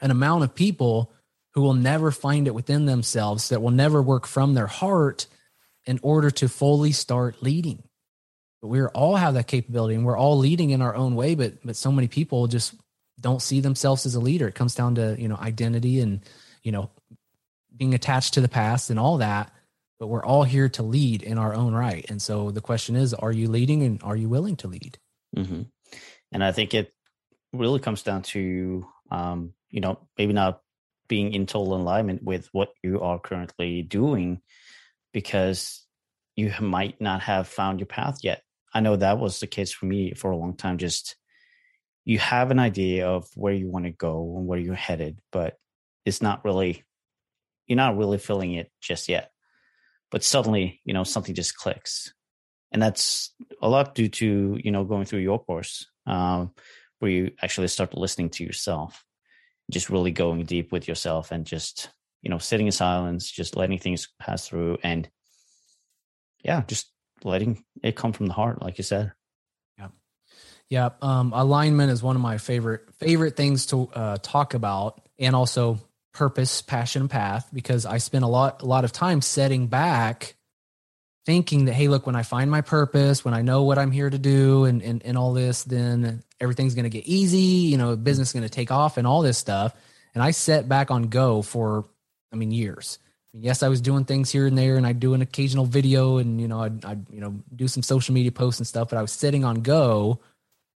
an 0.00 0.10
amount 0.10 0.44
of 0.44 0.54
people 0.54 1.12
who 1.52 1.62
will 1.62 1.74
never 1.74 2.10
find 2.10 2.48
it 2.48 2.54
within 2.54 2.86
themselves 2.86 3.50
that 3.50 3.62
will 3.62 3.70
never 3.70 4.02
work 4.02 4.26
from 4.26 4.54
their 4.54 4.66
heart 4.66 5.28
in 5.86 6.00
order 6.02 6.30
to 6.30 6.48
fully 6.48 6.90
start 6.90 7.42
leading. 7.42 7.82
But 8.60 8.68
we 8.68 8.82
all 8.82 9.14
have 9.14 9.34
that 9.34 9.46
capability 9.46 9.94
and 9.94 10.04
we're 10.04 10.18
all 10.18 10.38
leading 10.38 10.70
in 10.70 10.82
our 10.82 10.94
own 10.94 11.14
way, 11.14 11.34
but 11.34 11.64
but 11.64 11.76
so 11.76 11.92
many 11.92 12.08
people 12.08 12.46
just 12.48 12.74
don't 13.20 13.42
see 13.42 13.60
themselves 13.60 14.06
as 14.06 14.14
a 14.14 14.20
leader. 14.20 14.48
It 14.48 14.54
comes 14.54 14.74
down 14.74 14.96
to, 14.96 15.16
you 15.18 15.28
know, 15.28 15.36
identity 15.36 16.00
and, 16.00 16.20
you 16.62 16.72
know, 16.72 16.90
being 17.76 17.94
attached 17.94 18.34
to 18.34 18.40
the 18.40 18.48
past 18.48 18.90
and 18.90 18.98
all 18.98 19.18
that. 19.18 19.52
But 19.98 20.08
we're 20.08 20.24
all 20.24 20.42
here 20.42 20.68
to 20.70 20.82
lead 20.82 21.22
in 21.22 21.38
our 21.38 21.54
own 21.54 21.72
right. 21.72 22.04
And 22.08 22.20
so 22.20 22.50
the 22.50 22.60
question 22.60 22.96
is, 22.96 23.14
are 23.14 23.32
you 23.32 23.48
leading 23.48 23.82
and 23.82 24.02
are 24.02 24.16
you 24.16 24.28
willing 24.28 24.56
to 24.56 24.68
lead? 24.68 24.98
Mm-hmm. 25.36 25.62
And 26.32 26.44
I 26.44 26.52
think 26.52 26.74
it 26.74 26.92
really 27.52 27.80
comes 27.80 28.02
down 28.02 28.22
to 28.22 28.86
um, 29.10 29.52
you 29.70 29.80
know 29.80 29.98
maybe 30.18 30.32
not 30.32 30.60
being 31.08 31.32
in 31.32 31.46
total 31.46 31.76
alignment 31.76 32.22
with 32.22 32.48
what 32.52 32.70
you 32.82 33.00
are 33.00 33.18
currently 33.18 33.82
doing 33.82 34.40
because 35.12 35.84
you 36.34 36.52
might 36.60 37.00
not 37.00 37.22
have 37.22 37.46
found 37.46 37.78
your 37.78 37.86
path 37.86 38.18
yet. 38.22 38.42
I 38.72 38.80
know 38.80 38.96
that 38.96 39.18
was 39.18 39.38
the 39.38 39.46
case 39.46 39.72
for 39.72 39.86
me 39.86 40.14
for 40.14 40.30
a 40.30 40.36
long 40.36 40.56
time. 40.56 40.78
Just 40.78 41.16
you 42.04 42.18
have 42.18 42.50
an 42.50 42.58
idea 42.58 43.08
of 43.08 43.28
where 43.34 43.52
you 43.52 43.68
want 43.70 43.84
to 43.84 43.90
go 43.90 44.34
and 44.36 44.46
where 44.46 44.58
you're 44.58 44.74
headed, 44.74 45.18
but 45.30 45.56
it's 46.04 46.20
not 46.20 46.44
really 46.44 46.82
you're 47.66 47.76
not 47.76 47.96
really 47.96 48.18
feeling 48.18 48.54
it 48.54 48.70
just 48.80 49.08
yet. 49.08 49.30
But 50.10 50.22
suddenly, 50.22 50.80
you 50.84 50.94
know, 50.94 51.04
something 51.04 51.34
just 51.34 51.56
clicks, 51.56 52.12
and 52.72 52.82
that's 52.82 53.34
a 53.60 53.68
lot 53.68 53.94
due 53.94 54.08
to 54.08 54.58
you 54.62 54.70
know 54.70 54.84
going 54.84 55.04
through 55.04 55.20
your 55.20 55.42
course. 55.42 55.86
Um, 56.06 56.52
where 57.04 57.10
you 57.10 57.30
actually 57.42 57.68
start 57.68 57.94
listening 57.94 58.30
to 58.30 58.44
yourself, 58.44 59.04
just 59.70 59.90
really 59.90 60.10
going 60.10 60.44
deep 60.44 60.72
with 60.72 60.88
yourself 60.88 61.32
and 61.32 61.44
just, 61.44 61.90
you 62.22 62.30
know, 62.30 62.38
sitting 62.38 62.64
in 62.64 62.72
silence, 62.72 63.30
just 63.30 63.56
letting 63.56 63.78
things 63.78 64.08
pass 64.18 64.48
through 64.48 64.78
and 64.82 65.08
yeah, 66.42 66.62
just 66.66 66.90
letting 67.22 67.62
it 67.82 67.94
come 67.94 68.12
from 68.12 68.26
the 68.26 68.32
heart, 68.32 68.62
like 68.62 68.78
you 68.78 68.84
said. 68.84 69.12
Yeah. 69.78 69.88
Yeah. 70.70 70.90
Um, 71.02 71.32
alignment 71.34 71.90
is 71.90 72.02
one 72.02 72.16
of 72.16 72.22
my 72.22 72.38
favorite, 72.38 72.88
favorite 72.98 73.36
things 73.36 73.66
to 73.66 73.88
uh, 73.92 74.16
talk 74.22 74.54
about 74.54 75.06
and 75.18 75.36
also 75.36 75.78
purpose, 76.14 76.62
passion, 76.62 77.08
path, 77.08 77.50
because 77.52 77.84
I 77.84 77.98
spend 77.98 78.24
a 78.24 78.28
lot, 78.28 78.62
a 78.62 78.66
lot 78.66 78.84
of 78.84 78.92
time 78.92 79.20
setting 79.20 79.66
back 79.66 80.36
thinking 81.26 81.64
that, 81.66 81.72
hey, 81.72 81.88
look, 81.88 82.06
when 82.06 82.16
I 82.16 82.22
find 82.22 82.50
my 82.50 82.60
purpose, 82.60 83.24
when 83.24 83.34
I 83.34 83.42
know 83.42 83.64
what 83.64 83.78
I'm 83.78 83.90
here 83.90 84.08
to 84.08 84.18
do 84.18 84.64
and, 84.64 84.82
and, 84.82 85.02
and 85.04 85.18
all 85.18 85.32
this, 85.32 85.64
then 85.64 86.22
everything's 86.40 86.74
going 86.74 86.84
to 86.84 86.90
get 86.90 87.06
easy, 87.06 87.38
you 87.38 87.76
know, 87.76 87.96
business 87.96 88.28
is 88.28 88.32
going 88.32 88.44
to 88.44 88.48
take 88.48 88.70
off 88.70 88.96
and 88.96 89.06
all 89.06 89.22
this 89.22 89.38
stuff. 89.38 89.74
And 90.14 90.22
I 90.22 90.30
set 90.30 90.68
back 90.68 90.90
on 90.90 91.04
go 91.04 91.42
for, 91.42 91.86
I 92.32 92.36
mean, 92.36 92.50
years. 92.50 92.98
Yes, 93.32 93.64
I 93.64 93.68
was 93.68 93.80
doing 93.80 94.04
things 94.04 94.30
here 94.30 94.46
and 94.46 94.56
there 94.56 94.76
and 94.76 94.86
I'd 94.86 95.00
do 95.00 95.14
an 95.14 95.22
occasional 95.22 95.64
video 95.64 96.18
and, 96.18 96.40
you 96.40 96.46
know, 96.46 96.60
I'd, 96.60 96.84
I'd, 96.84 97.10
you 97.10 97.20
know, 97.20 97.34
do 97.56 97.66
some 97.66 97.82
social 97.82 98.14
media 98.14 98.30
posts 98.30 98.60
and 98.60 98.66
stuff, 98.66 98.90
but 98.90 98.98
I 98.98 99.02
was 99.02 99.10
sitting 99.10 99.44
on 99.44 99.62
go 99.62 100.20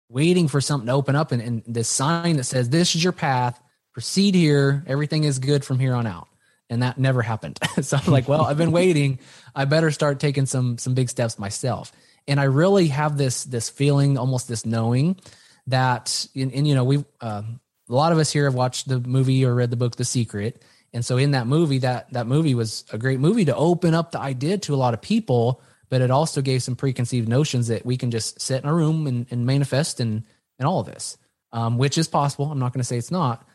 waiting 0.10 0.48
for 0.48 0.62
something 0.62 0.88
to 0.88 0.94
open 0.94 1.16
up 1.16 1.32
and, 1.32 1.42
and 1.42 1.64
this 1.68 1.90
sign 1.90 2.38
that 2.38 2.46
says, 2.46 2.70
this 2.70 2.96
is 2.96 3.04
your 3.04 3.14
path, 3.14 3.62
proceed 3.98 4.36
here. 4.36 4.84
Everything 4.86 5.24
is 5.24 5.40
good 5.40 5.66
from 5.66 5.80
here 5.80 5.96
on 5.96 6.06
out 6.06 6.28
and 6.70 6.84
that 6.84 7.00
never 7.00 7.24
happened. 7.24 7.58
so 7.82 7.98
I'm 7.98 8.12
like, 8.12 8.28
well, 8.28 8.44
I've 8.44 8.56
been 8.56 8.72
waiting. 8.72 9.18
I 9.56 9.66
better 9.66 9.90
start 9.90 10.20
taking 10.20 10.46
some 10.46 10.78
some 10.78 10.94
big 10.94 11.10
steps 11.10 11.40
myself. 11.40 11.92
And 12.28 12.40
I 12.40 12.44
really 12.44 12.90
have 12.90 13.18
this 13.18 13.44
this 13.46 13.72
feeling, 13.72 14.16
almost 14.16 14.48
this 14.48 14.68
knowing 14.68 15.20
that, 15.66 16.28
and, 16.36 16.68
you 16.68 16.76
know, 16.76 16.84
we 16.84 17.06
uh, 17.22 17.42
a 17.90 17.94
lot 17.94 18.12
of 18.12 18.20
us 18.20 18.32
here 18.32 18.46
have 18.46 18.54
watched 18.54 18.88
the 18.88 19.00
movie 19.00 19.44
or 19.44 19.56
read 19.56 19.72
the 19.72 19.78
book 19.78 19.96
The 19.96 20.06
Secret, 20.06 20.64
and 20.94 21.04
so 21.04 21.18
in 21.18 21.32
that 21.32 21.48
movie, 21.48 21.80
that 21.80 22.14
that 22.14 22.28
movie 22.28 22.54
was 22.54 22.86
a 22.92 23.00
great 23.00 23.20
movie 23.20 23.46
to 23.46 23.56
open 23.56 23.96
up 23.96 24.12
the 24.12 24.20
idea 24.20 24.60
to 24.60 24.76
a 24.76 24.78
lot 24.78 24.94
of 24.94 25.02
people, 25.02 25.60
but 25.90 26.02
it 26.02 26.12
also 26.12 26.44
gave 26.44 26.62
some 26.62 26.76
preconceived 26.76 27.28
notions 27.28 27.68
that 27.70 27.84
we 27.84 27.98
can 27.98 28.12
just 28.12 28.42
sit 28.42 28.62
in 28.62 28.70
a 28.70 28.74
room 28.76 29.08
and, 29.08 29.26
and 29.32 29.46
manifest 29.46 30.00
and 30.00 30.24
and 30.60 30.68
all 30.68 30.82
of 30.82 30.86
this, 30.86 31.18
um, 31.52 31.80
which 31.80 31.98
is 31.98 32.08
possible. 32.08 32.52
I'm 32.52 32.60
not 32.60 32.74
going 32.74 32.82
to 32.82 32.88
say 32.88 32.98
it's 32.98 33.10
not, 33.10 33.48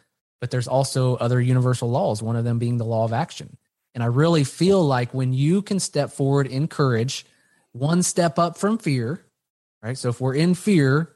but 0.43 0.51
there's 0.51 0.67
also 0.67 1.15
other 1.15 1.41
universal 1.41 1.89
laws, 1.89 2.21
one 2.21 2.35
of 2.35 2.43
them 2.43 2.59
being 2.59 2.77
the 2.77 2.85
law 2.85 3.05
of 3.05 3.13
action. 3.13 3.57
And 3.95 4.03
I 4.03 4.07
really 4.07 4.43
feel 4.43 4.85
like 4.85 5.15
when 5.15 5.33
you 5.33 5.63
can 5.63 5.79
step 5.79 6.11
forward 6.11 6.49
in 6.49 6.67
courage, 6.67 7.25
one 7.71 8.03
step 8.03 8.41
up 8.41 8.59
from 8.59 8.79
fear, 8.79 9.25
right? 9.85 9.97
So 9.97 10.09
if 10.09 10.21
we're 10.21 10.35
in 10.35 10.55
fear, 10.55 11.15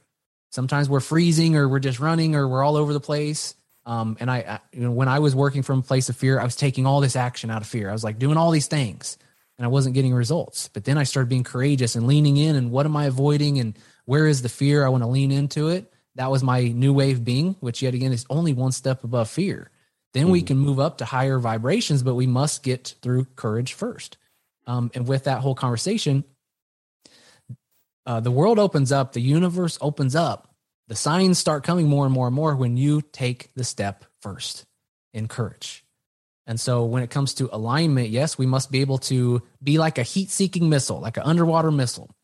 sometimes 0.53 0.89
we're 0.89 1.01
freezing 1.01 1.57
or 1.57 1.69
we're 1.69 1.81
just 1.81 1.99
running 1.99 2.37
or 2.37 2.47
we're 2.47 2.63
all 2.63 2.77
over 2.77 2.93
the 2.93 3.01
place. 3.01 3.57
Um, 3.85 4.17
and 4.21 4.31
I, 4.31 4.37
I, 4.37 4.61
you 4.73 4.83
know, 4.83 4.93
when 4.93 5.09
I 5.09 5.19
was 5.19 5.35
working 5.35 5.65
from 5.65 5.81
a 5.81 5.83
place 5.83 6.09
of 6.09 6.17
fear, 6.17 6.39
I 6.39 6.45
was 6.45 6.55
taking 6.55 6.87
all 6.87 7.01
this 7.01 7.17
action 7.17 7.51
out 7.51 7.63
of 7.63 7.67
fear. 7.67 7.89
I 7.89 7.93
was 7.93 8.05
like 8.05 8.21
doing 8.21 8.37
all 8.37 8.53
these 8.53 8.69
things 8.69 9.19
and 9.59 9.65
I 9.65 9.69
wasn't 9.69 9.97
getting 9.97 10.15
results. 10.15 10.69
But 10.73 10.85
then 10.85 10.99
I 10.99 11.03
started 11.03 11.29
being 11.29 11.43
courageous 11.43 11.97
and 11.97 12.07
leaning 12.07 12.37
in 12.37 12.55
and 12.55 12.71
what 12.71 12.87
am 12.87 12.97
I 12.97 13.07
avoiding 13.07 13.59
and 13.59 13.77
where 14.05 14.29
is 14.29 14.43
the 14.43 14.49
fear? 14.49 14.87
I 14.87 14.89
want 14.89 15.03
to 15.03 15.09
lean 15.09 15.33
into 15.33 15.67
it 15.67 15.93
that 16.17 16.31
was 16.31 16.43
my 16.43 16.63
new 16.63 16.93
wave 16.93 17.25
being, 17.25 17.57
which 17.61 17.83
yet 17.83 17.95
again 17.95 18.13
is 18.13 18.27
only 18.29 18.53
one 18.53 18.73
step 18.73 19.05
above 19.05 19.31
fear. 19.31 19.71
Then 20.13 20.25
mm-hmm. 20.25 20.33
we 20.33 20.43
can 20.43 20.59
move 20.59 20.81
up 20.81 20.99
to 20.99 21.05
higher 21.05 21.39
vibrations, 21.39 22.03
but 22.03 22.15
we 22.15 22.27
must 22.27 22.63
get 22.63 22.95
through 23.03 23.27
courage 23.37 23.75
first. 23.75 24.17
Um, 24.67 24.91
and 24.95 25.07
with 25.07 25.25
that 25.25 25.41
whole 25.41 25.55
conversation, 25.55 26.25
uh, 28.07 28.21
the 28.21 28.31
world 28.31 28.59
opens 28.59 28.93
up, 28.93 29.13
the 29.13 29.21
universe 29.21 29.79
opens 29.81 30.17
up, 30.17 30.55
the 30.89 30.97
signs 30.97 31.39
start 31.39 31.65
coming 31.65 31.89
more 31.89 32.07
and 32.07 32.15
more 32.15 32.27
and 32.27 32.35
more 32.35 32.57
when 32.57 32.77
you 32.77 33.03
take 33.13 33.51
the 33.55 33.65
step 33.65 34.05
first 34.21 34.65
in 35.13 35.29
courage. 35.29 35.85
And 36.47 36.61
so 36.61 36.85
when 36.85 37.03
it 37.03 37.11
comes 37.11 37.35
to 37.35 37.55
alignment, 37.55 38.09
yes, 38.11 38.39
we 38.39 38.47
must 38.47 38.71
be 38.71 38.81
able 38.81 38.99
to 38.99 39.43
be 39.63 39.79
like 39.79 39.99
a 39.99 40.05
heat 40.05 40.31
seeking 40.31 40.69
missile, 40.69 41.01
like 41.01 41.17
an 41.17 41.25
underwater 41.25 41.73
missile. 41.73 42.16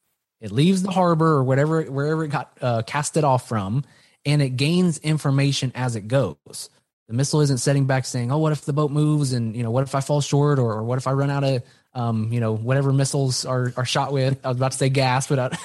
It 0.42 0.50
leaves 0.50 0.83
the 0.83 0.90
harbor 0.90 1.28
or 1.28 1.44
whatever, 1.44 1.83
wherever 1.85 2.24
it 2.24 2.28
got 2.28 2.59
uh, 2.61 2.83
casted 2.83 3.22
off 3.22 3.48
from, 3.48 3.85
and 4.26 4.42
it 4.42 4.50
gains 4.50 4.98
information 4.98 5.70
as 5.76 5.94
it 5.94 6.09
goes. 6.09 6.68
The 7.07 7.14
missile 7.14 7.42
isn't 7.42 7.59
setting 7.59 7.87
back 7.87 8.05
saying, 8.05 8.33
"Oh, 8.33 8.38
what 8.38 8.50
if 8.50 8.64
the 8.64 8.72
boat 8.72 8.90
moves?" 8.90 9.33
and 9.33 9.55
you 9.57 9.62
know, 9.62 9.70
what 9.70 9.85
if 9.85 9.94
I 9.94 10.00
fall 10.00 10.20
short, 10.20 10.59
or, 10.59 10.72
or 10.72 10.83
what 10.83 10.98
if 10.98 11.07
I 11.07 11.12
run 11.12 11.31
out 11.31 11.44
of, 11.44 11.62
um, 11.94 12.33
you 12.33 12.40
know, 12.40 12.57
whatever 12.57 12.92
missiles 12.92 13.44
are 13.44 13.72
are 13.76 13.85
shot 13.85 14.12
with. 14.12 14.44
I 14.44 14.48
was 14.48 14.57
about 14.57 14.72
to 14.72 14.78
say 14.78 14.88
gas, 14.88 15.28
but 15.28 15.57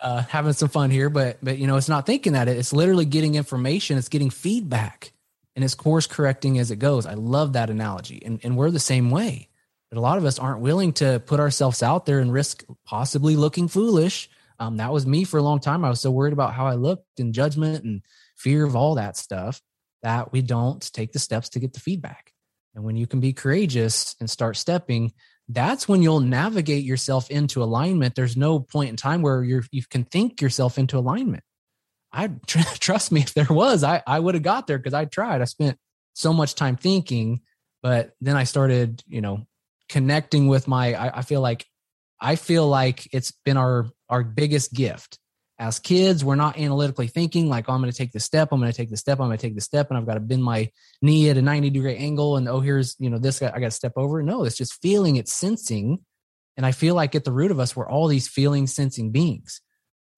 uh, 0.00 0.22
having 0.28 0.54
some 0.54 0.70
fun 0.70 0.90
here. 0.90 1.10
But 1.10 1.38
but 1.42 1.58
you 1.58 1.66
know, 1.66 1.76
it's 1.76 1.88
not 1.88 2.06
thinking 2.06 2.32
that 2.32 2.48
it's 2.48 2.72
literally 2.72 3.04
getting 3.04 3.34
information. 3.34 3.98
It's 3.98 4.08
getting 4.08 4.30
feedback, 4.30 5.12
and 5.56 5.62
it's 5.62 5.74
course 5.74 6.06
correcting 6.06 6.58
as 6.58 6.70
it 6.70 6.76
goes. 6.76 7.04
I 7.04 7.14
love 7.14 7.52
that 7.52 7.68
analogy, 7.68 8.22
and 8.24 8.40
and 8.42 8.56
we're 8.56 8.70
the 8.70 8.78
same 8.78 9.10
way. 9.10 9.48
But 9.94 10.00
a 10.00 10.02
lot 10.02 10.18
of 10.18 10.24
us 10.24 10.40
aren't 10.40 10.60
willing 10.60 10.92
to 10.94 11.22
put 11.24 11.38
ourselves 11.38 11.80
out 11.80 12.04
there 12.04 12.18
and 12.18 12.32
risk 12.32 12.64
possibly 12.84 13.36
looking 13.36 13.68
foolish. 13.68 14.28
Um, 14.58 14.78
that 14.78 14.92
was 14.92 15.06
me 15.06 15.22
for 15.22 15.38
a 15.38 15.42
long 15.42 15.60
time. 15.60 15.84
I 15.84 15.88
was 15.88 16.00
so 16.00 16.10
worried 16.10 16.32
about 16.32 16.52
how 16.52 16.66
I 16.66 16.74
looked 16.74 17.20
and 17.20 17.32
judgment 17.32 17.84
and 17.84 18.02
fear 18.34 18.64
of 18.64 18.74
all 18.74 18.96
that 18.96 19.16
stuff 19.16 19.62
that 20.02 20.32
we 20.32 20.42
don't 20.42 20.82
take 20.92 21.12
the 21.12 21.20
steps 21.20 21.50
to 21.50 21.60
get 21.60 21.74
the 21.74 21.78
feedback. 21.78 22.32
And 22.74 22.82
when 22.82 22.96
you 22.96 23.06
can 23.06 23.20
be 23.20 23.32
courageous 23.32 24.16
and 24.18 24.28
start 24.28 24.56
stepping, 24.56 25.12
that's 25.48 25.86
when 25.86 26.02
you'll 26.02 26.18
navigate 26.18 26.82
yourself 26.82 27.30
into 27.30 27.62
alignment. 27.62 28.16
There's 28.16 28.36
no 28.36 28.58
point 28.58 28.90
in 28.90 28.96
time 28.96 29.22
where 29.22 29.44
you 29.44 29.62
you 29.70 29.84
can 29.88 30.02
think 30.02 30.42
yourself 30.42 30.76
into 30.76 30.98
alignment. 30.98 31.44
I 32.12 32.32
trust 32.48 33.12
me, 33.12 33.20
if 33.20 33.32
there 33.32 33.46
was, 33.48 33.84
I 33.84 34.02
I 34.08 34.18
would 34.18 34.34
have 34.34 34.42
got 34.42 34.66
there 34.66 34.78
because 34.78 34.92
I 34.92 35.04
tried. 35.04 35.40
I 35.40 35.44
spent 35.44 35.78
so 36.14 36.32
much 36.32 36.56
time 36.56 36.74
thinking, 36.74 37.42
but 37.80 38.10
then 38.20 38.34
I 38.34 38.42
started, 38.42 39.00
you 39.06 39.20
know, 39.20 39.46
connecting 39.94 40.48
with 40.48 40.66
my 40.66 40.92
I, 40.94 41.18
I 41.18 41.22
feel 41.22 41.40
like 41.40 41.64
I 42.20 42.34
feel 42.34 42.66
like 42.66 43.08
it's 43.14 43.30
been 43.44 43.56
our 43.56 43.86
our 44.08 44.24
biggest 44.24 44.74
gift. 44.74 45.20
As 45.56 45.78
kids, 45.78 46.24
we're 46.24 46.34
not 46.34 46.58
analytically 46.58 47.06
thinking 47.06 47.48
like, 47.48 47.66
oh, 47.68 47.74
I'm 47.74 47.80
going 47.80 47.92
to 47.92 47.96
take 47.96 48.10
the 48.10 48.18
step, 48.18 48.48
I'm 48.50 48.58
going 48.58 48.72
to 48.72 48.76
take 48.76 48.90
the 48.90 48.96
step, 48.96 49.20
I'm 49.20 49.28
going 49.28 49.38
to 49.38 49.40
take 49.42 49.54
the 49.54 49.60
step, 49.60 49.88
and 49.88 49.96
I've 49.96 50.04
got 50.04 50.14
to 50.14 50.20
bend 50.20 50.42
my 50.42 50.68
knee 51.00 51.30
at 51.30 51.36
a 51.36 51.42
90 51.42 51.70
degree 51.70 51.94
angle, 51.94 52.36
and 52.36 52.48
oh, 52.48 52.58
here's 52.58 52.96
you 52.98 53.08
know 53.08 53.18
this 53.18 53.38
guy, 53.38 53.52
I 53.54 53.60
got 53.60 53.66
to 53.66 53.70
step 53.70 53.92
over. 53.94 54.20
No, 54.20 54.42
it's 54.42 54.56
just 54.56 54.82
feeling, 54.82 55.14
it's 55.14 55.32
sensing, 55.32 56.00
and 56.56 56.66
I 56.66 56.72
feel 56.72 56.96
like 56.96 57.14
at 57.14 57.22
the 57.22 57.30
root 57.30 57.52
of 57.52 57.60
us, 57.60 57.76
we're 57.76 57.88
all 57.88 58.08
these 58.08 58.26
feeling, 58.26 58.66
sensing 58.66 59.12
beings. 59.12 59.60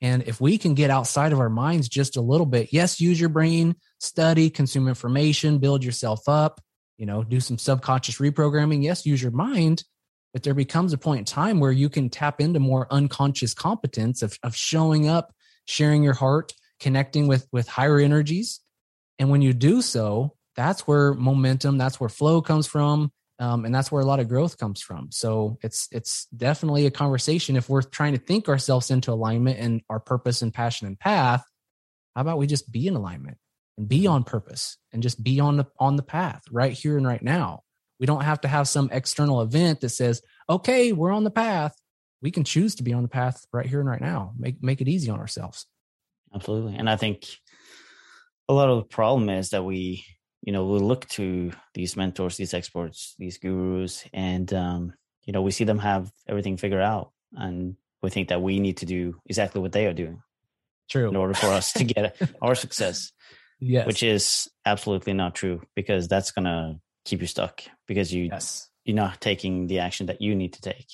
And 0.00 0.22
if 0.22 0.40
we 0.40 0.56
can 0.56 0.72
get 0.72 0.88
outside 0.88 1.34
of 1.34 1.40
our 1.40 1.50
minds 1.50 1.86
just 1.86 2.16
a 2.16 2.22
little 2.22 2.46
bit, 2.46 2.72
yes, 2.72 2.98
use 2.98 3.20
your 3.20 3.28
brain, 3.28 3.76
study, 3.98 4.48
consume 4.48 4.88
information, 4.88 5.58
build 5.58 5.84
yourself 5.84 6.26
up, 6.28 6.62
you 6.98 7.06
know, 7.06 7.22
do 7.22 7.40
some 7.40 7.58
subconscious 7.58 8.18
reprogramming. 8.18 8.82
Yes, 8.82 9.06
use 9.06 9.22
your 9.22 9.32
mind, 9.32 9.84
but 10.32 10.42
there 10.42 10.54
becomes 10.54 10.92
a 10.92 10.98
point 10.98 11.20
in 11.20 11.24
time 11.24 11.60
where 11.60 11.72
you 11.72 11.88
can 11.88 12.10
tap 12.10 12.40
into 12.40 12.60
more 12.60 12.86
unconscious 12.90 13.54
competence 13.54 14.22
of, 14.22 14.38
of 14.42 14.54
showing 14.56 15.08
up, 15.08 15.32
sharing 15.66 16.02
your 16.02 16.14
heart, 16.14 16.52
connecting 16.80 17.26
with 17.26 17.46
with 17.52 17.68
higher 17.68 17.98
energies. 17.98 18.60
And 19.18 19.30
when 19.30 19.42
you 19.42 19.52
do 19.52 19.82
so, 19.82 20.34
that's 20.56 20.86
where 20.86 21.14
momentum, 21.14 21.78
that's 21.78 22.00
where 22.00 22.08
flow 22.08 22.42
comes 22.42 22.66
from. 22.66 23.12
Um, 23.38 23.66
and 23.66 23.74
that's 23.74 23.92
where 23.92 24.00
a 24.00 24.06
lot 24.06 24.20
of 24.20 24.28
growth 24.28 24.56
comes 24.56 24.80
from. 24.80 25.12
So 25.12 25.58
it's 25.62 25.88
it's 25.92 26.26
definitely 26.34 26.86
a 26.86 26.90
conversation. 26.90 27.56
If 27.56 27.68
we're 27.68 27.82
trying 27.82 28.14
to 28.14 28.18
think 28.18 28.48
ourselves 28.48 28.90
into 28.90 29.12
alignment 29.12 29.58
and 29.58 29.82
our 29.90 30.00
purpose 30.00 30.40
and 30.40 30.52
passion 30.52 30.86
and 30.86 30.98
path, 30.98 31.44
how 32.14 32.22
about 32.22 32.38
we 32.38 32.46
just 32.46 32.72
be 32.72 32.86
in 32.86 32.96
alignment? 32.96 33.36
And 33.76 33.88
be 33.88 34.06
on 34.06 34.24
purpose 34.24 34.78
and 34.92 35.02
just 35.02 35.22
be 35.22 35.40
on 35.40 35.56
the 35.56 35.66
on 35.78 35.96
the 35.96 36.02
path 36.02 36.42
right 36.50 36.72
here 36.72 36.96
and 36.96 37.06
right 37.06 37.22
now. 37.22 37.62
We 37.98 38.06
don't 38.06 38.24
have 38.24 38.42
to 38.42 38.48
have 38.48 38.68
some 38.68 38.90
external 38.92 39.40
event 39.40 39.80
that 39.80 39.90
says, 39.90 40.22
"Okay, 40.48 40.92
we're 40.92 41.12
on 41.12 41.24
the 41.24 41.30
path." 41.30 41.74
We 42.22 42.30
can 42.30 42.44
choose 42.44 42.74
to 42.76 42.82
be 42.82 42.92
on 42.92 43.02
the 43.02 43.08
path 43.08 43.44
right 43.52 43.66
here 43.66 43.80
and 43.80 43.88
right 43.88 44.00
now. 44.00 44.32
Make 44.38 44.62
make 44.62 44.80
it 44.80 44.88
easy 44.88 45.10
on 45.10 45.20
ourselves. 45.20 45.66
Absolutely. 46.34 46.76
And 46.76 46.88
I 46.90 46.96
think 46.96 47.24
a 48.48 48.52
lot 48.52 48.68
of 48.68 48.78
the 48.78 48.84
problem 48.84 49.28
is 49.28 49.50
that 49.50 49.64
we, 49.64 50.04
you 50.42 50.52
know, 50.52 50.66
we 50.66 50.78
look 50.78 51.08
to 51.10 51.52
these 51.74 51.96
mentors, 51.96 52.36
these 52.36 52.54
experts, 52.54 53.14
these 53.18 53.38
gurus, 53.38 54.04
and 54.12 54.52
um, 54.52 54.92
you 55.24 55.32
know, 55.32 55.42
we 55.42 55.50
see 55.50 55.64
them 55.64 55.78
have 55.78 56.10
everything 56.28 56.56
figured 56.56 56.82
out 56.82 57.12
and 57.32 57.76
we 58.02 58.10
think 58.10 58.28
that 58.28 58.42
we 58.42 58.60
need 58.60 58.78
to 58.78 58.86
do 58.86 59.20
exactly 59.26 59.60
what 59.60 59.72
they 59.72 59.86
are 59.86 59.92
doing. 59.92 60.22
True. 60.88 61.08
In 61.08 61.16
order 61.16 61.34
for 61.34 61.48
us 61.48 61.72
to 61.74 61.84
get 61.84 62.16
our 62.42 62.54
success. 62.54 63.12
Yes. 63.58 63.86
Which 63.86 64.02
is 64.02 64.48
absolutely 64.64 65.14
not 65.14 65.34
true 65.34 65.62
because 65.74 66.08
that's 66.08 66.30
going 66.30 66.44
to 66.44 66.78
keep 67.04 67.20
you 67.20 67.26
stuck 67.26 67.62
because 67.86 68.12
you 68.12 68.24
yes. 68.24 68.68
you're 68.84 68.96
not 68.96 69.20
taking 69.20 69.66
the 69.66 69.78
action 69.78 70.06
that 70.06 70.20
you 70.20 70.34
need 70.34 70.52
to 70.54 70.60
take. 70.60 70.86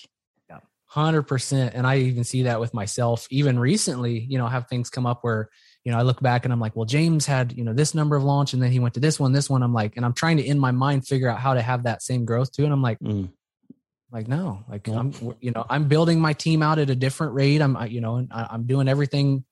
Yeah. 0.48 0.58
100% 0.94 1.72
and 1.74 1.86
I 1.86 1.98
even 1.98 2.24
see 2.24 2.44
that 2.44 2.60
with 2.60 2.72
myself 2.72 3.26
even 3.30 3.58
recently, 3.58 4.20
you 4.20 4.38
know, 4.38 4.46
have 4.46 4.68
things 4.68 4.90
come 4.90 5.06
up 5.06 5.20
where 5.22 5.48
you 5.84 5.90
know, 5.90 5.98
I 5.98 6.02
look 6.02 6.20
back 6.20 6.44
and 6.44 6.52
I'm 6.52 6.60
like, 6.60 6.76
well, 6.76 6.84
James 6.84 7.26
had, 7.26 7.52
you 7.52 7.64
know, 7.64 7.72
this 7.72 7.94
number 7.94 8.14
of 8.14 8.22
launch 8.22 8.52
and 8.52 8.62
then 8.62 8.70
he 8.70 8.78
went 8.78 8.94
to 8.94 9.00
this 9.00 9.18
one, 9.18 9.32
this 9.32 9.50
one. 9.50 9.62
I'm 9.62 9.74
like, 9.74 9.96
and 9.96 10.04
I'm 10.04 10.12
trying 10.12 10.36
to 10.36 10.44
in 10.44 10.58
my 10.58 10.70
mind 10.70 11.06
figure 11.06 11.28
out 11.28 11.40
how 11.40 11.54
to 11.54 11.62
have 11.62 11.84
that 11.84 12.02
same 12.02 12.24
growth 12.24 12.52
too. 12.52 12.64
And 12.64 12.72
I'm 12.72 12.82
like, 12.82 13.00
mm. 13.00 13.28
like, 14.12 14.28
no, 14.28 14.64
like 14.68 14.86
yeah. 14.86 14.98
I'm, 14.98 15.12
you 15.40 15.50
know, 15.50 15.66
I'm 15.68 15.88
building 15.88 16.20
my 16.20 16.34
team 16.34 16.62
out 16.62 16.78
at 16.78 16.90
a 16.90 16.94
different 16.94 17.34
rate. 17.34 17.60
I'm, 17.60 17.76
you 17.88 18.00
know, 18.00 18.26
I'm 18.30 18.66
doing 18.66 18.88
everything 18.88 19.44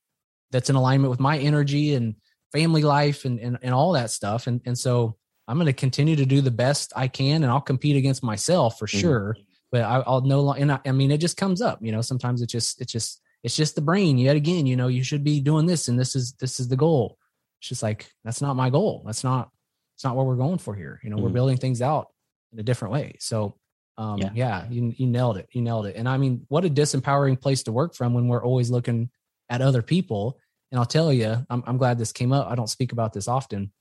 that's 0.51 0.69
in 0.69 0.75
alignment 0.75 1.11
with 1.11 1.19
my 1.19 1.37
energy 1.37 1.95
and 1.95 2.15
family 2.51 2.81
life 2.81 3.25
and, 3.25 3.39
and, 3.39 3.57
and 3.61 3.73
all 3.73 3.93
that 3.93 4.11
stuff. 4.11 4.47
And, 4.47 4.61
and 4.65 4.77
so 4.77 5.17
I'm 5.47 5.57
going 5.57 5.67
to 5.67 5.73
continue 5.73 6.15
to 6.15 6.25
do 6.25 6.41
the 6.41 6.51
best 6.51 6.93
I 6.95 7.07
can 7.07 7.43
and 7.43 7.51
I'll 7.51 7.61
compete 7.61 7.95
against 7.95 8.23
myself 8.23 8.77
for 8.79 8.87
mm-hmm. 8.87 8.99
sure. 8.99 9.37
But 9.71 9.81
I, 9.81 9.99
will 9.99 10.21
no 10.21 10.53
and 10.53 10.71
I, 10.71 10.79
I 10.85 10.91
mean, 10.91 11.11
it 11.11 11.19
just 11.19 11.37
comes 11.37 11.61
up, 11.61 11.79
you 11.81 11.91
know, 11.91 12.01
sometimes 12.01 12.41
it's 12.41 12.51
just, 12.51 12.81
it's 12.81 12.91
just, 12.91 13.21
it's 13.43 13.55
just 13.55 13.75
the 13.75 13.81
brain 13.81 14.17
yet 14.17 14.35
again, 14.35 14.65
you 14.65 14.75
know, 14.75 14.87
you 14.87 15.03
should 15.03 15.23
be 15.23 15.39
doing 15.39 15.65
this 15.65 15.87
and 15.87 15.97
this 15.97 16.15
is, 16.15 16.33
this 16.33 16.59
is 16.59 16.67
the 16.67 16.75
goal. 16.75 17.17
It's 17.59 17.69
just 17.69 17.83
like, 17.83 18.11
that's 18.23 18.41
not 18.41 18.55
my 18.55 18.69
goal. 18.69 19.03
That's 19.05 19.23
not, 19.23 19.49
it's 19.95 20.03
not 20.03 20.15
what 20.15 20.25
we're 20.25 20.35
going 20.35 20.57
for 20.57 20.75
here. 20.75 20.99
You 21.03 21.09
know, 21.09 21.15
mm-hmm. 21.15 21.25
we're 21.25 21.31
building 21.31 21.57
things 21.57 21.81
out 21.81 22.07
in 22.51 22.59
a 22.59 22.63
different 22.63 22.93
way. 22.93 23.15
So 23.19 23.55
Um, 23.97 24.17
yeah. 24.17 24.31
yeah, 24.33 24.65
you, 24.69 24.93
you 24.97 25.05
nailed 25.05 25.37
it. 25.37 25.47
You 25.51 25.61
nailed 25.61 25.85
it. 25.85 25.95
And 25.95 26.07
I 26.07 26.17
mean, 26.17 26.45
what 26.49 26.65
a 26.65 26.69
disempowering 26.69 27.39
place 27.39 27.63
to 27.63 27.71
work 27.71 27.93
from 27.93 28.13
when 28.13 28.27
we're 28.27 28.43
always 28.43 28.71
looking 28.71 29.09
at 29.49 29.61
other 29.61 29.83
people. 29.83 30.39
And 30.71 30.79
I'll 30.79 30.85
tell 30.85 31.11
you, 31.11 31.45
I'm, 31.49 31.63
I'm 31.67 31.77
glad 31.77 31.97
this 31.97 32.11
came 32.11 32.31
up. 32.31 32.47
I 32.49 32.55
don't 32.55 32.69
speak 32.69 32.91
about 32.91 33.13
this 33.13 33.27
often. 33.27 33.71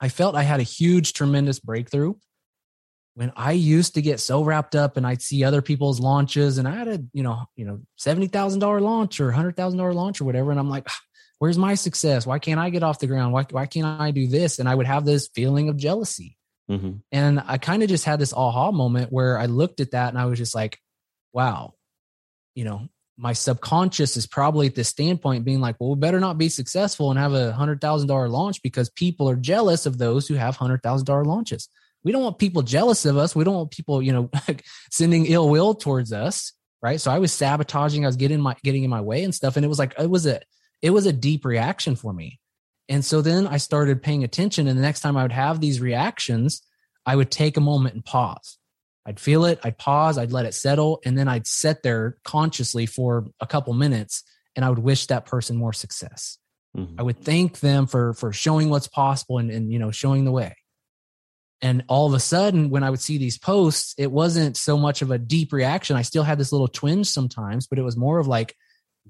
I 0.00 0.08
felt 0.08 0.34
I 0.34 0.42
had 0.42 0.60
a 0.60 0.64
huge, 0.64 1.12
tremendous 1.12 1.60
breakthrough 1.60 2.14
when 3.14 3.32
I 3.36 3.52
used 3.52 3.94
to 3.94 4.02
get 4.02 4.20
so 4.20 4.42
wrapped 4.42 4.74
up 4.74 4.96
and 4.96 5.06
I'd 5.06 5.22
see 5.22 5.44
other 5.44 5.62
people's 5.62 6.00
launches 6.00 6.58
and 6.58 6.66
I 6.66 6.72
had 6.72 6.88
a, 6.88 7.02
you 7.12 7.22
know, 7.22 7.44
you 7.54 7.64
know, 7.64 7.80
$70,000 8.00 8.80
launch 8.80 9.20
or 9.20 9.30
$100,000 9.32 9.94
launch 9.94 10.20
or 10.20 10.24
whatever. 10.24 10.50
And 10.50 10.58
I'm 10.58 10.68
like, 10.68 10.84
ah, 10.88 11.00
where's 11.38 11.58
my 11.58 11.74
success? 11.74 12.26
Why 12.26 12.38
can't 12.38 12.58
I 12.58 12.70
get 12.70 12.82
off 12.82 12.98
the 12.98 13.06
ground? 13.06 13.32
Why, 13.32 13.46
why 13.50 13.66
can't 13.66 13.86
I 13.86 14.10
do 14.10 14.26
this? 14.26 14.58
And 14.58 14.68
I 14.68 14.74
would 14.74 14.86
have 14.86 15.04
this 15.04 15.28
feeling 15.28 15.68
of 15.68 15.76
jealousy. 15.76 16.36
Mm-hmm. 16.70 16.92
And 17.12 17.40
I 17.46 17.58
kind 17.58 17.82
of 17.82 17.88
just 17.88 18.04
had 18.04 18.18
this 18.18 18.32
aha 18.32 18.72
moment 18.72 19.12
where 19.12 19.38
I 19.38 19.46
looked 19.46 19.80
at 19.80 19.92
that 19.92 20.08
and 20.08 20.18
I 20.18 20.26
was 20.26 20.38
just 20.38 20.54
like, 20.54 20.78
wow, 21.32 21.74
you 22.54 22.64
know, 22.64 22.88
my 23.16 23.32
subconscious 23.32 24.16
is 24.16 24.26
probably 24.26 24.66
at 24.66 24.74
this 24.74 24.88
standpoint 24.88 25.44
being 25.44 25.60
like, 25.60 25.76
well, 25.78 25.90
we 25.90 25.96
better 25.96 26.20
not 26.20 26.38
be 26.38 26.48
successful 26.48 27.10
and 27.10 27.18
have 27.18 27.32
a 27.32 27.52
hundred 27.52 27.80
thousand 27.80 28.08
dollar 28.08 28.28
launch 28.28 28.62
because 28.62 28.90
people 28.90 29.28
are 29.28 29.36
jealous 29.36 29.86
of 29.86 29.98
those 29.98 30.26
who 30.26 30.34
have 30.34 30.56
hundred 30.56 30.82
thousand 30.82 31.06
dollar 31.06 31.24
launches. 31.24 31.68
We 32.02 32.12
don't 32.12 32.22
want 32.22 32.38
people 32.38 32.62
jealous 32.62 33.06
of 33.06 33.16
us. 33.16 33.34
We 33.34 33.44
don't 33.44 33.54
want 33.54 33.70
people, 33.70 34.02
you 34.02 34.12
know, 34.12 34.30
sending 34.90 35.26
ill 35.26 35.48
will 35.48 35.74
towards 35.74 36.12
us. 36.12 36.52
Right. 36.82 37.00
So 37.00 37.10
I 37.10 37.18
was 37.18 37.32
sabotaging, 37.32 38.04
I 38.04 38.08
was 38.08 38.16
getting 38.16 38.40
my 38.40 38.56
getting 38.62 38.84
in 38.84 38.90
my 38.90 39.00
way 39.00 39.24
and 39.24 39.34
stuff. 39.34 39.56
And 39.56 39.64
it 39.64 39.68
was 39.68 39.78
like 39.78 39.94
it 39.98 40.10
was 40.10 40.26
a 40.26 40.40
it 40.82 40.90
was 40.90 41.06
a 41.06 41.12
deep 41.12 41.44
reaction 41.44 41.96
for 41.96 42.12
me. 42.12 42.40
And 42.88 43.04
so 43.04 43.22
then 43.22 43.46
I 43.46 43.56
started 43.56 44.02
paying 44.02 44.24
attention. 44.24 44.66
And 44.66 44.76
the 44.76 44.82
next 44.82 45.00
time 45.00 45.16
I 45.16 45.22
would 45.22 45.32
have 45.32 45.60
these 45.60 45.80
reactions, 45.80 46.62
I 47.06 47.16
would 47.16 47.30
take 47.30 47.56
a 47.56 47.62
moment 47.62 47.94
and 47.94 48.04
pause 48.04 48.58
I'd 49.06 49.20
feel 49.20 49.44
it, 49.44 49.60
I'd 49.62 49.78
pause, 49.78 50.16
I'd 50.16 50.32
let 50.32 50.46
it 50.46 50.54
settle, 50.54 51.00
and 51.04 51.16
then 51.16 51.28
I'd 51.28 51.46
sit 51.46 51.82
there 51.82 52.16
consciously 52.24 52.86
for 52.86 53.26
a 53.40 53.46
couple 53.46 53.74
minutes 53.74 54.22
and 54.56 54.64
I 54.64 54.70
would 54.70 54.78
wish 54.78 55.06
that 55.06 55.26
person 55.26 55.56
more 55.56 55.72
success. 55.72 56.38
Mm-hmm. 56.76 56.98
I 56.98 57.02
would 57.02 57.18
thank 57.18 57.60
them 57.60 57.86
for 57.86 58.14
for 58.14 58.32
showing 58.32 58.68
what's 58.68 58.88
possible 58.88 59.38
and, 59.38 59.50
and 59.50 59.72
you 59.72 59.78
know 59.78 59.90
showing 59.90 60.24
the 60.24 60.32
way. 60.32 60.56
And 61.62 61.84
all 61.88 62.06
of 62.06 62.14
a 62.14 62.20
sudden, 62.20 62.68
when 62.68 62.82
I 62.82 62.90
would 62.90 63.00
see 63.00 63.16
these 63.16 63.38
posts, 63.38 63.94
it 63.96 64.10
wasn't 64.10 64.56
so 64.56 64.76
much 64.76 65.02
of 65.02 65.10
a 65.10 65.18
deep 65.18 65.52
reaction. 65.52 65.96
I 65.96 66.02
still 66.02 66.24
had 66.24 66.38
this 66.38 66.52
little 66.52 66.68
twinge 66.68 67.06
sometimes, 67.06 67.66
but 67.66 67.78
it 67.78 67.82
was 67.82 67.96
more 67.96 68.18
of 68.18 68.26
like, 68.26 68.54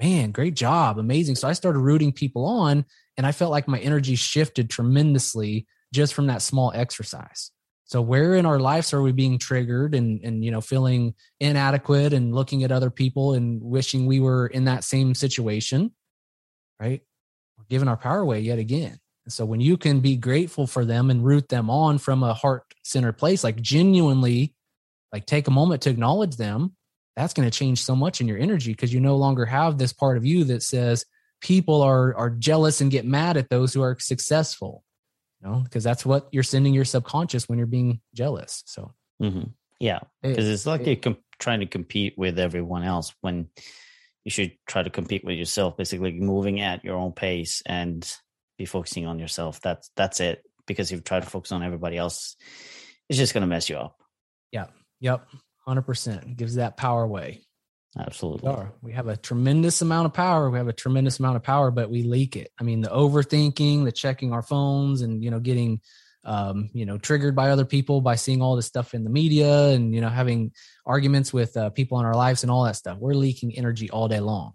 man, 0.00 0.30
great 0.30 0.54
job, 0.54 0.98
amazing. 0.98 1.34
So 1.34 1.48
I 1.48 1.52
started 1.54 1.80
rooting 1.80 2.12
people 2.12 2.44
on, 2.44 2.84
and 3.16 3.26
I 3.26 3.32
felt 3.32 3.50
like 3.50 3.66
my 3.66 3.80
energy 3.80 4.14
shifted 4.14 4.70
tremendously 4.70 5.66
just 5.92 6.14
from 6.14 6.28
that 6.28 6.42
small 6.42 6.70
exercise. 6.74 7.50
So 7.86 8.00
where 8.00 8.34
in 8.34 8.46
our 8.46 8.58
lives 8.58 8.94
are 8.94 9.02
we 9.02 9.12
being 9.12 9.38
triggered 9.38 9.94
and 9.94 10.20
and 10.24 10.44
you 10.44 10.50
know 10.50 10.60
feeling 10.60 11.14
inadequate 11.40 12.12
and 12.12 12.34
looking 12.34 12.64
at 12.64 12.72
other 12.72 12.90
people 12.90 13.34
and 13.34 13.62
wishing 13.62 14.06
we 14.06 14.20
were 14.20 14.46
in 14.46 14.64
that 14.64 14.84
same 14.84 15.14
situation, 15.14 15.92
right? 16.80 17.02
We're 17.58 17.64
giving 17.68 17.88
our 17.88 17.96
power 17.96 18.20
away 18.20 18.40
yet 18.40 18.58
again. 18.58 18.98
And 19.26 19.32
so 19.32 19.44
when 19.44 19.60
you 19.60 19.76
can 19.76 20.00
be 20.00 20.16
grateful 20.16 20.66
for 20.66 20.84
them 20.84 21.10
and 21.10 21.24
root 21.24 21.48
them 21.48 21.70
on 21.70 21.98
from 21.98 22.22
a 22.22 22.34
heart-centered 22.34 23.16
place, 23.16 23.42
like 23.42 23.60
genuinely, 23.60 24.54
like 25.12 25.24
take 25.24 25.48
a 25.48 25.50
moment 25.50 25.82
to 25.82 25.90
acknowledge 25.90 26.36
them, 26.36 26.76
that's 27.16 27.32
going 27.32 27.48
to 27.48 27.58
change 27.58 27.82
so 27.82 27.96
much 27.96 28.20
in 28.20 28.28
your 28.28 28.38
energy 28.38 28.72
because 28.72 28.92
you 28.92 29.00
no 29.00 29.16
longer 29.16 29.46
have 29.46 29.78
this 29.78 29.92
part 29.92 30.16
of 30.16 30.26
you 30.26 30.44
that 30.44 30.62
says 30.62 31.06
people 31.40 31.82
are 31.82 32.14
are 32.16 32.30
jealous 32.30 32.80
and 32.80 32.90
get 32.90 33.04
mad 33.04 33.36
at 33.36 33.50
those 33.50 33.72
who 33.74 33.82
are 33.82 33.98
successful 33.98 34.83
know, 35.44 35.60
because 35.60 35.84
that's 35.84 36.04
what 36.04 36.28
you're 36.32 36.42
sending 36.42 36.74
your 36.74 36.84
subconscious 36.84 37.48
when 37.48 37.58
you're 37.58 37.66
being 37.66 38.00
jealous. 38.14 38.62
So, 38.66 38.92
mm-hmm. 39.22 39.50
yeah, 39.78 40.00
because 40.22 40.48
it's 40.48 40.66
like 40.66 40.82
it, 40.82 40.86
you're 40.86 40.96
comp- 40.96 41.20
trying 41.38 41.60
to 41.60 41.66
compete 41.66 42.14
with 42.16 42.38
everyone 42.38 42.82
else 42.82 43.14
when 43.20 43.48
you 44.24 44.30
should 44.30 44.52
try 44.66 44.82
to 44.82 44.90
compete 44.90 45.24
with 45.24 45.36
yourself, 45.36 45.76
basically 45.76 46.12
moving 46.12 46.60
at 46.60 46.84
your 46.84 46.96
own 46.96 47.12
pace 47.12 47.62
and 47.66 48.10
be 48.56 48.64
focusing 48.64 49.06
on 49.06 49.18
yourself. 49.18 49.60
That's 49.60 49.90
that's 49.96 50.20
it. 50.20 50.42
Because 50.66 50.90
if 50.90 50.96
you 50.96 51.02
try 51.02 51.20
to 51.20 51.26
focus 51.26 51.52
on 51.52 51.62
everybody 51.62 51.98
else, 51.98 52.36
it's 53.08 53.18
just 53.18 53.34
going 53.34 53.42
to 53.42 53.46
mess 53.46 53.68
you 53.68 53.76
up. 53.76 53.98
Yeah. 54.50 54.66
Yep. 55.00 55.26
Hundred 55.66 55.82
percent 55.82 56.36
gives 56.36 56.54
that 56.56 56.76
power 56.76 57.02
away. 57.02 57.42
Absolutely. 57.98 58.50
We, 58.50 58.56
we 58.82 58.92
have 58.92 59.08
a 59.08 59.16
tremendous 59.16 59.80
amount 59.82 60.06
of 60.06 60.14
power. 60.14 60.50
We 60.50 60.58
have 60.58 60.68
a 60.68 60.72
tremendous 60.72 61.18
amount 61.18 61.36
of 61.36 61.42
power, 61.42 61.70
but 61.70 61.90
we 61.90 62.02
leak 62.02 62.36
it. 62.36 62.50
I 62.58 62.64
mean, 62.64 62.80
the 62.80 62.88
overthinking, 62.88 63.84
the 63.84 63.92
checking 63.92 64.32
our 64.32 64.42
phones 64.42 65.02
and, 65.02 65.22
you 65.22 65.30
know, 65.30 65.40
getting, 65.40 65.80
um, 66.24 66.70
you 66.72 66.86
know, 66.86 66.98
triggered 66.98 67.36
by 67.36 67.50
other 67.50 67.64
people 67.64 68.00
by 68.00 68.16
seeing 68.16 68.42
all 68.42 68.56
this 68.56 68.66
stuff 68.66 68.94
in 68.94 69.04
the 69.04 69.10
media 69.10 69.68
and, 69.68 69.94
you 69.94 70.00
know, 70.00 70.08
having 70.08 70.52
arguments 70.84 71.32
with 71.32 71.56
uh, 71.56 71.70
people 71.70 72.00
in 72.00 72.06
our 72.06 72.16
lives 72.16 72.42
and 72.42 72.50
all 72.50 72.64
that 72.64 72.76
stuff. 72.76 72.98
We're 72.98 73.14
leaking 73.14 73.56
energy 73.56 73.90
all 73.90 74.08
day 74.08 74.20
long. 74.20 74.54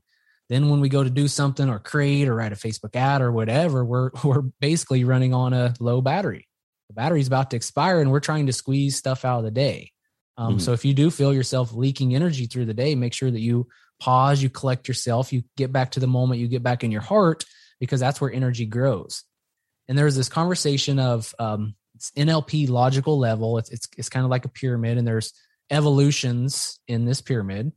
Then 0.50 0.70
when 0.70 0.82
we 0.82 0.90
go 0.90 1.04
to 1.04 1.10
do 1.10 1.28
something 1.28 1.70
or 1.70 1.80
create 1.80 2.28
or 2.28 2.36
write 2.36 2.54
a 2.54 2.56
Facebook 2.56 2.96
ad 2.96 3.22
or 3.22 3.32
whatever, 3.32 3.86
we're, 3.86 4.10
we're 4.24 4.42
basically 4.60 5.06
running 5.06 5.34
on 5.34 5.54
a 5.54 5.74
low 5.80 6.02
battery. 6.02 6.48
The 6.90 6.96
battery's 6.96 7.28
about 7.28 7.52
to 7.52 7.56
expire 7.56 8.02
and 8.02 8.12
we're 8.12 8.20
trying 8.20 8.48
to 8.48 8.54
squeeze 8.54 8.98
stuff 8.98 9.24
out 9.24 9.38
of 9.38 9.46
the 9.46 9.52
day. 9.52 9.92
Um, 10.40 10.54
mm-hmm. 10.54 10.60
So 10.60 10.72
if 10.72 10.86
you 10.86 10.94
do 10.94 11.12
feel 11.12 11.34
yourself 11.34 11.74
leaking 11.74 12.16
energy 12.16 12.46
through 12.46 12.66
the 12.66 12.74
day, 12.74 12.96
make 12.96 13.14
sure 13.14 13.30
that 13.30 13.42
you 13.42 13.68
pause, 14.00 14.42
you 14.42 14.50
collect 14.50 14.88
yourself, 14.88 15.34
you 15.34 15.44
get 15.58 15.74
back 15.74 15.92
to 15.92 16.00
the 16.00 16.08
moment, 16.08 16.40
you 16.40 16.48
get 16.48 16.64
back 16.64 16.84
in 16.84 16.92
your 16.92 17.02
heart, 17.02 17.44
because 17.80 18.00
that's 18.00 18.22
where 18.22 18.32
energy 18.32 18.66
grows. 18.66 19.24
And 19.90 19.98
there's 19.98 20.16
this 20.16 20.30
conversation 20.30 20.98
of 20.98 21.36
um, 21.40 21.76
NLP 22.16 22.70
logical 22.70 23.20
level. 23.20 23.58
It's, 23.58 23.70
it's 23.70 23.88
it's 23.98 24.10
kind 24.10 24.24
of 24.24 24.30
like 24.30 24.46
a 24.46 24.50
pyramid, 24.50 24.98
and 24.98 25.06
there's 25.06 25.34
evolutions 25.70 26.80
in 26.88 27.06
this 27.06 27.22
pyramid. 27.22 27.74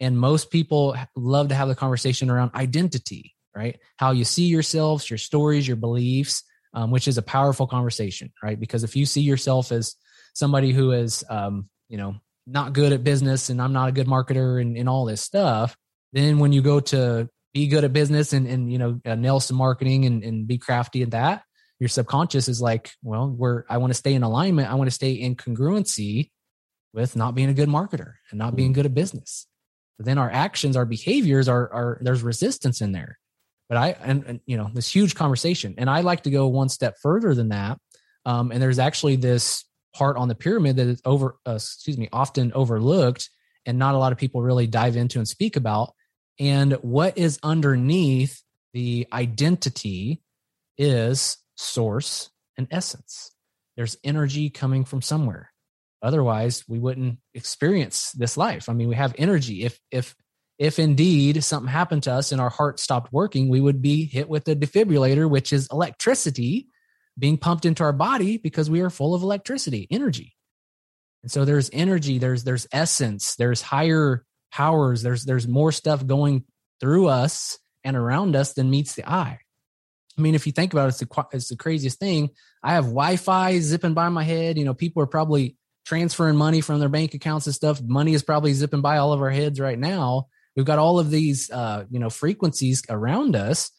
And 0.00 0.18
most 0.18 0.50
people 0.50 0.96
love 1.16 1.48
to 1.48 1.54
have 1.54 1.68
the 1.68 1.74
conversation 1.74 2.28
around 2.28 2.50
identity, 2.54 3.34
right? 3.56 3.78
How 3.96 4.10
you 4.10 4.24
see 4.24 4.46
yourselves, 4.46 5.08
your 5.08 5.18
stories, 5.18 5.66
your 5.66 5.76
beliefs, 5.76 6.42
um, 6.74 6.90
which 6.90 7.06
is 7.06 7.18
a 7.18 7.22
powerful 7.22 7.66
conversation, 7.66 8.32
right? 8.42 8.58
Because 8.58 8.82
if 8.84 8.96
you 8.96 9.06
see 9.06 9.20
yourself 9.20 9.70
as 9.70 9.94
somebody 10.34 10.72
who 10.72 10.90
is 10.90 11.22
um, 11.30 11.68
you 11.92 11.98
know, 11.98 12.16
not 12.46 12.72
good 12.72 12.92
at 12.92 13.04
business 13.04 13.50
and 13.50 13.60
I'm 13.60 13.74
not 13.74 13.90
a 13.90 13.92
good 13.92 14.06
marketer 14.06 14.60
and, 14.60 14.78
and 14.78 14.88
all 14.88 15.04
this 15.04 15.20
stuff, 15.20 15.76
then 16.14 16.38
when 16.38 16.50
you 16.52 16.62
go 16.62 16.80
to 16.80 17.28
be 17.52 17.68
good 17.68 17.84
at 17.84 17.92
business 17.92 18.32
and, 18.32 18.46
and 18.48 18.72
you 18.72 18.78
know, 18.78 18.98
uh, 19.04 19.14
nail 19.14 19.40
some 19.40 19.58
marketing 19.58 20.06
and, 20.06 20.24
and 20.24 20.48
be 20.48 20.56
crafty 20.56 21.02
at 21.02 21.10
that, 21.10 21.44
your 21.78 21.90
subconscious 21.90 22.48
is 22.48 22.62
like, 22.62 22.92
well, 23.02 23.28
where 23.28 23.66
I 23.68 23.76
want 23.76 23.90
to 23.90 23.98
stay 23.98 24.14
in 24.14 24.22
alignment. 24.22 24.70
I 24.70 24.74
want 24.74 24.88
to 24.88 24.94
stay 24.94 25.12
in 25.12 25.36
congruency 25.36 26.30
with 26.94 27.14
not 27.14 27.34
being 27.34 27.50
a 27.50 27.54
good 27.54 27.68
marketer 27.68 28.14
and 28.30 28.38
not 28.38 28.56
being 28.56 28.70
mm-hmm. 28.70 28.76
good 28.76 28.86
at 28.86 28.94
business. 28.94 29.46
But 29.98 30.06
then 30.06 30.16
our 30.16 30.30
actions, 30.30 30.76
our 30.76 30.86
behaviors 30.86 31.46
are, 31.46 31.70
are 31.72 31.98
there's 32.00 32.22
resistance 32.22 32.80
in 32.80 32.92
there. 32.92 33.18
But 33.68 33.76
I, 33.76 33.88
and, 34.00 34.24
and 34.24 34.40
you 34.46 34.56
know, 34.56 34.70
this 34.72 34.88
huge 34.88 35.14
conversation. 35.14 35.74
And 35.76 35.90
I 35.90 36.00
like 36.00 36.22
to 36.22 36.30
go 36.30 36.46
one 36.48 36.70
step 36.70 36.96
further 37.02 37.34
than 37.34 37.50
that. 37.50 37.78
Um, 38.24 38.50
and 38.50 38.62
there's 38.62 38.78
actually 38.78 39.16
this 39.16 39.64
part 39.92 40.16
on 40.16 40.28
the 40.28 40.34
pyramid 40.34 40.76
that 40.76 40.86
is 40.86 41.02
over 41.04 41.36
uh, 41.46 41.54
excuse 41.54 41.98
me 41.98 42.08
often 42.12 42.52
overlooked 42.54 43.30
and 43.66 43.78
not 43.78 43.94
a 43.94 43.98
lot 43.98 44.12
of 44.12 44.18
people 44.18 44.42
really 44.42 44.66
dive 44.66 44.96
into 44.96 45.18
and 45.18 45.28
speak 45.28 45.56
about. 45.56 45.94
And 46.38 46.72
what 46.82 47.18
is 47.18 47.38
underneath 47.42 48.42
the 48.72 49.06
identity 49.12 50.22
is 50.78 51.36
source 51.56 52.30
and 52.56 52.66
essence. 52.70 53.30
There's 53.76 53.96
energy 54.02 54.50
coming 54.50 54.84
from 54.84 55.02
somewhere. 55.02 55.50
Otherwise 56.02 56.64
we 56.66 56.78
wouldn't 56.78 57.18
experience 57.34 58.12
this 58.12 58.36
life. 58.36 58.68
I 58.68 58.72
mean 58.72 58.88
we 58.88 58.96
have 58.96 59.14
energy. 59.18 59.64
If 59.64 59.78
if 59.90 60.14
if 60.58 60.78
indeed 60.78 61.42
something 61.42 61.70
happened 61.70 62.04
to 62.04 62.12
us 62.12 62.32
and 62.32 62.40
our 62.40 62.50
heart 62.50 62.78
stopped 62.78 63.12
working 63.12 63.48
we 63.48 63.60
would 63.60 63.82
be 63.82 64.04
hit 64.04 64.28
with 64.28 64.46
a 64.48 64.54
defibrillator 64.54 65.28
which 65.28 65.52
is 65.52 65.68
electricity 65.72 66.68
being 67.18 67.38
pumped 67.38 67.64
into 67.64 67.82
our 67.82 67.92
body 67.92 68.38
because 68.38 68.70
we 68.70 68.80
are 68.80 68.90
full 68.90 69.14
of 69.14 69.22
electricity, 69.22 69.86
energy. 69.90 70.34
And 71.22 71.30
so 71.30 71.44
there's 71.44 71.70
energy, 71.72 72.18
there's 72.18 72.44
there's 72.44 72.66
essence, 72.72 73.36
there's 73.36 73.62
higher 73.62 74.24
powers, 74.50 75.02
there's 75.02 75.24
there's 75.24 75.46
more 75.46 75.72
stuff 75.72 76.06
going 76.06 76.44
through 76.80 77.08
us 77.08 77.58
and 77.84 77.96
around 77.96 78.34
us 78.34 78.54
than 78.54 78.70
meets 78.70 78.94
the 78.94 79.08
eye. 79.08 79.38
I 80.18 80.20
mean, 80.20 80.34
if 80.34 80.46
you 80.46 80.52
think 80.52 80.72
about 80.72 80.86
it, 80.86 80.88
it's 80.88 80.98
the, 80.98 81.26
it's 81.32 81.48
the 81.48 81.56
craziest 81.56 81.98
thing. 81.98 82.30
I 82.62 82.72
have 82.74 82.84
Wi-Fi 82.84 83.60
zipping 83.60 83.94
by 83.94 84.08
my 84.08 84.24
head. 84.24 84.58
You 84.58 84.64
know, 84.64 84.74
people 84.74 85.02
are 85.02 85.06
probably 85.06 85.56
transferring 85.86 86.36
money 86.36 86.60
from 86.60 86.80
their 86.80 86.88
bank 86.88 87.14
accounts 87.14 87.46
and 87.46 87.54
stuff. 87.54 87.80
Money 87.82 88.14
is 88.14 88.22
probably 88.22 88.52
zipping 88.52 88.82
by 88.82 88.98
all 88.98 89.12
of 89.12 89.22
our 89.22 89.30
heads 89.30 89.58
right 89.58 89.78
now. 89.78 90.26
We've 90.54 90.66
got 90.66 90.78
all 90.78 90.98
of 90.98 91.10
these, 91.10 91.50
uh, 91.50 91.84
you 91.90 91.98
know, 91.98 92.10
frequencies 92.10 92.82
around 92.90 93.36
us, 93.36 93.70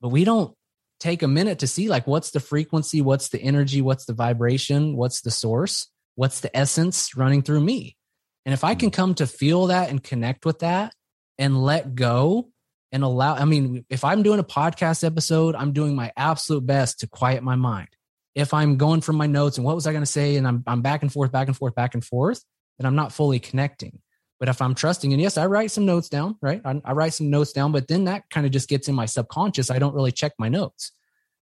but 0.00 0.10
we 0.10 0.24
don't 0.24 0.54
take 1.00 1.22
a 1.22 1.28
minute 1.28 1.58
to 1.60 1.66
see 1.66 1.88
like 1.88 2.06
what's 2.06 2.30
the 2.30 2.40
frequency, 2.40 3.00
what's 3.00 3.30
the 3.30 3.40
energy, 3.40 3.80
what's 3.80 4.04
the 4.04 4.12
vibration, 4.12 4.96
what's 4.96 5.22
the 5.22 5.30
source, 5.30 5.88
what's 6.14 6.40
the 6.40 6.54
essence 6.56 7.16
running 7.16 7.42
through 7.42 7.60
me. 7.60 7.96
And 8.44 8.52
if 8.52 8.62
I 8.62 8.74
can 8.74 8.90
mm-hmm. 8.90 8.96
come 8.96 9.14
to 9.16 9.26
feel 9.26 9.68
that 9.68 9.90
and 9.90 10.02
connect 10.02 10.44
with 10.44 10.60
that 10.60 10.94
and 11.38 11.60
let 11.62 11.94
go 11.94 12.50
and 12.92 13.02
allow, 13.02 13.34
I 13.34 13.44
mean, 13.44 13.84
if 13.88 14.04
I'm 14.04 14.22
doing 14.22 14.38
a 14.38 14.44
podcast 14.44 15.04
episode, 15.04 15.54
I'm 15.54 15.72
doing 15.72 15.96
my 15.96 16.12
absolute 16.16 16.66
best 16.66 17.00
to 17.00 17.06
quiet 17.06 17.42
my 17.42 17.56
mind. 17.56 17.88
If 18.34 18.54
I'm 18.54 18.76
going 18.76 19.00
from 19.00 19.16
my 19.16 19.26
notes 19.26 19.56
and 19.56 19.64
what 19.64 19.74
was 19.74 19.86
I 19.86 19.92
going 19.92 20.04
to 20.04 20.10
say, 20.10 20.36
and 20.36 20.46
I'm, 20.46 20.62
I'm 20.66 20.82
back 20.82 21.02
and 21.02 21.12
forth, 21.12 21.32
back 21.32 21.48
and 21.48 21.56
forth, 21.56 21.74
back 21.74 21.94
and 21.94 22.04
forth, 22.04 22.44
then 22.78 22.86
I'm 22.86 22.94
not 22.94 23.12
fully 23.12 23.38
connecting. 23.38 24.00
But 24.40 24.48
if 24.48 24.62
I'm 24.62 24.74
trusting, 24.74 25.12
and 25.12 25.20
yes, 25.20 25.36
I 25.36 25.46
write 25.46 25.70
some 25.70 25.84
notes 25.84 26.08
down, 26.08 26.36
right? 26.40 26.62
I, 26.64 26.80
I 26.84 26.92
write 26.92 27.12
some 27.12 27.28
notes 27.28 27.52
down, 27.52 27.72
but 27.72 27.86
then 27.88 28.04
that 28.04 28.24
kind 28.30 28.46
of 28.46 28.52
just 28.52 28.70
gets 28.70 28.88
in 28.88 28.94
my 28.94 29.04
subconscious. 29.04 29.70
I 29.70 29.78
don't 29.78 29.94
really 29.94 30.12
check 30.12 30.32
my 30.38 30.48
notes. 30.48 30.92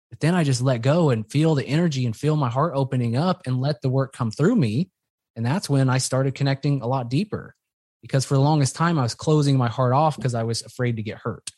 But 0.10 0.22
then 0.22 0.34
I 0.34 0.46
just 0.46 0.62
let 0.62 0.82
go 0.82 1.10
and 1.10 1.30
feel 1.30 1.56
the 1.56 1.66
energy 1.68 2.06
and 2.06 2.16
feel 2.16 2.38
my 2.38 2.50
heart 2.50 2.72
opening 2.74 3.18
up 3.18 3.42
and 3.46 3.60
let 3.60 3.82
the 3.82 3.90
work 3.90 4.14
come 4.14 4.32
through 4.32 4.56
me. 4.56 4.90
And 5.36 5.46
that's 5.46 5.70
when 5.70 5.90
I 5.90 5.98
started 5.98 6.36
connecting 6.36 6.82
a 6.82 6.88
lot 6.88 7.10
deeper 7.10 7.54
because 8.02 8.24
for 8.24 8.36
the 8.36 8.40
longest 8.40 8.76
time, 8.76 8.98
I 8.98 9.04
was 9.04 9.16
closing 9.16 9.58
my 9.58 9.68
heart 9.68 9.92
off 9.92 10.16
because 10.16 10.34
I 10.34 10.44
was 10.44 10.62
afraid 10.62 10.96
to 10.96 11.04
get 11.04 11.18
hurt. 11.18 11.50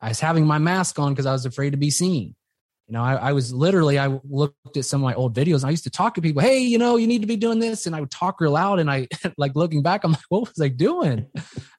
I 0.00 0.08
was 0.08 0.20
having 0.20 0.46
my 0.46 0.58
mask 0.58 1.00
on 1.00 1.12
because 1.12 1.26
I 1.26 1.32
was 1.32 1.46
afraid 1.46 1.70
to 1.70 1.78
be 1.78 1.90
seen. 1.90 2.36
You 2.88 2.92
know, 2.92 3.02
I, 3.02 3.14
I, 3.14 3.32
was 3.32 3.52
literally, 3.52 3.98
I 3.98 4.20
looked 4.22 4.76
at 4.76 4.84
some 4.84 5.00
of 5.00 5.04
my 5.04 5.14
old 5.14 5.34
videos. 5.34 5.64
I 5.64 5.70
used 5.70 5.84
to 5.84 5.90
talk 5.90 6.14
to 6.14 6.22
people, 6.22 6.40
hey, 6.40 6.60
you 6.60 6.78
know, 6.78 6.96
you 6.96 7.08
need 7.08 7.22
to 7.22 7.26
be 7.26 7.36
doing 7.36 7.58
this. 7.58 7.84
And 7.84 7.96
I 7.96 8.00
would 8.00 8.12
talk 8.12 8.40
real 8.40 8.52
loud. 8.52 8.78
And 8.78 8.88
I, 8.88 9.08
like, 9.36 9.56
looking 9.56 9.82
back, 9.82 10.04
I'm 10.04 10.12
like, 10.12 10.20
what 10.28 10.42
was 10.42 10.60
I 10.60 10.68
doing? 10.68 11.26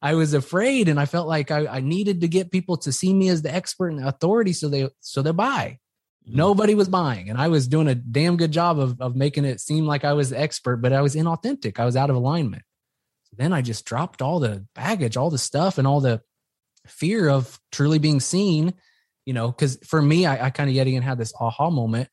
I 0.02 0.16
was 0.16 0.34
afraid. 0.34 0.90
And 0.90 1.00
I 1.00 1.06
felt 1.06 1.30
like 1.30 1.50
I, 1.50 1.66
I, 1.68 1.80
needed 1.80 2.22
to 2.22 2.28
get 2.28 2.52
people 2.52 2.76
to 2.78 2.92
see 2.92 3.14
me 3.14 3.30
as 3.30 3.42
the 3.42 3.54
expert 3.54 3.88
and 3.90 4.00
the 4.00 4.08
authority 4.08 4.52
so 4.52 4.68
they, 4.68 4.90
so 5.00 5.22
they 5.22 5.32
buy. 5.32 5.80
Mm-hmm. 6.28 6.38
Nobody 6.38 6.76
was 6.76 6.90
buying. 6.90 7.30
And 7.30 7.40
I 7.40 7.48
was 7.48 7.70
doing 7.70 7.88
a 7.88 7.96
damn 7.96 8.36
good 8.36 8.52
job 8.52 8.78
of, 8.78 9.00
of 9.00 9.16
making 9.16 9.46
it 9.46 9.62
seem 9.62 9.88
like 9.88 10.04
I 10.04 10.12
was 10.12 10.32
the 10.32 10.40
expert, 10.40 10.78
but 10.78 10.92
I 10.92 11.02
was 11.02 11.16
inauthentic. 11.16 11.80
I 11.80 11.86
was 11.86 11.96
out 11.96 12.10
of 12.10 12.18
alignment. 12.18 12.64
So 13.24 13.36
then 13.38 13.54
I 13.54 13.62
just 13.62 13.86
dropped 13.86 14.22
all 14.22 14.42
the 14.42 14.66
baggage, 14.76 15.16
all 15.16 15.30
the 15.30 15.38
stuff, 15.38 15.78
and 15.78 15.88
all 15.88 16.02
the 16.02 16.22
fear 16.86 17.30
of 17.30 17.60
truly 17.72 18.00
being 18.00 18.20
seen 18.20 18.74
you 19.28 19.34
know, 19.34 19.50
because 19.50 19.78
for 19.84 20.02
me, 20.02 20.26
I, 20.26 20.46
I 20.46 20.50
kind 20.52 20.70
of 20.70 20.76
yet 20.76 20.88
again 20.88 21.02
had 21.02 21.18
this 21.18 21.34
aha 21.38 21.70
moment. 21.70 22.08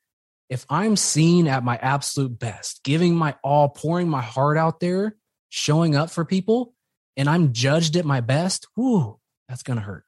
If 0.51 0.67
I'm 0.69 0.97
seen 0.97 1.47
at 1.47 1.63
my 1.63 1.77
absolute 1.77 2.37
best, 2.37 2.83
giving 2.83 3.15
my 3.15 3.37
all, 3.45 3.69
pouring 3.69 4.09
my 4.09 4.21
heart 4.21 4.59
out 4.59 4.81
there, 4.81 5.15
showing 5.49 5.95
up 5.95 6.11
for 6.11 6.25
people, 6.25 6.75
and 7.17 7.29
I'm 7.29 7.53
judged 7.53 7.95
at 7.95 8.05
my 8.05 8.21
best, 8.21 8.67
whoo, 8.77 9.21
that's 9.49 9.63
gonna 9.63 9.81
hurt. 9.81 10.05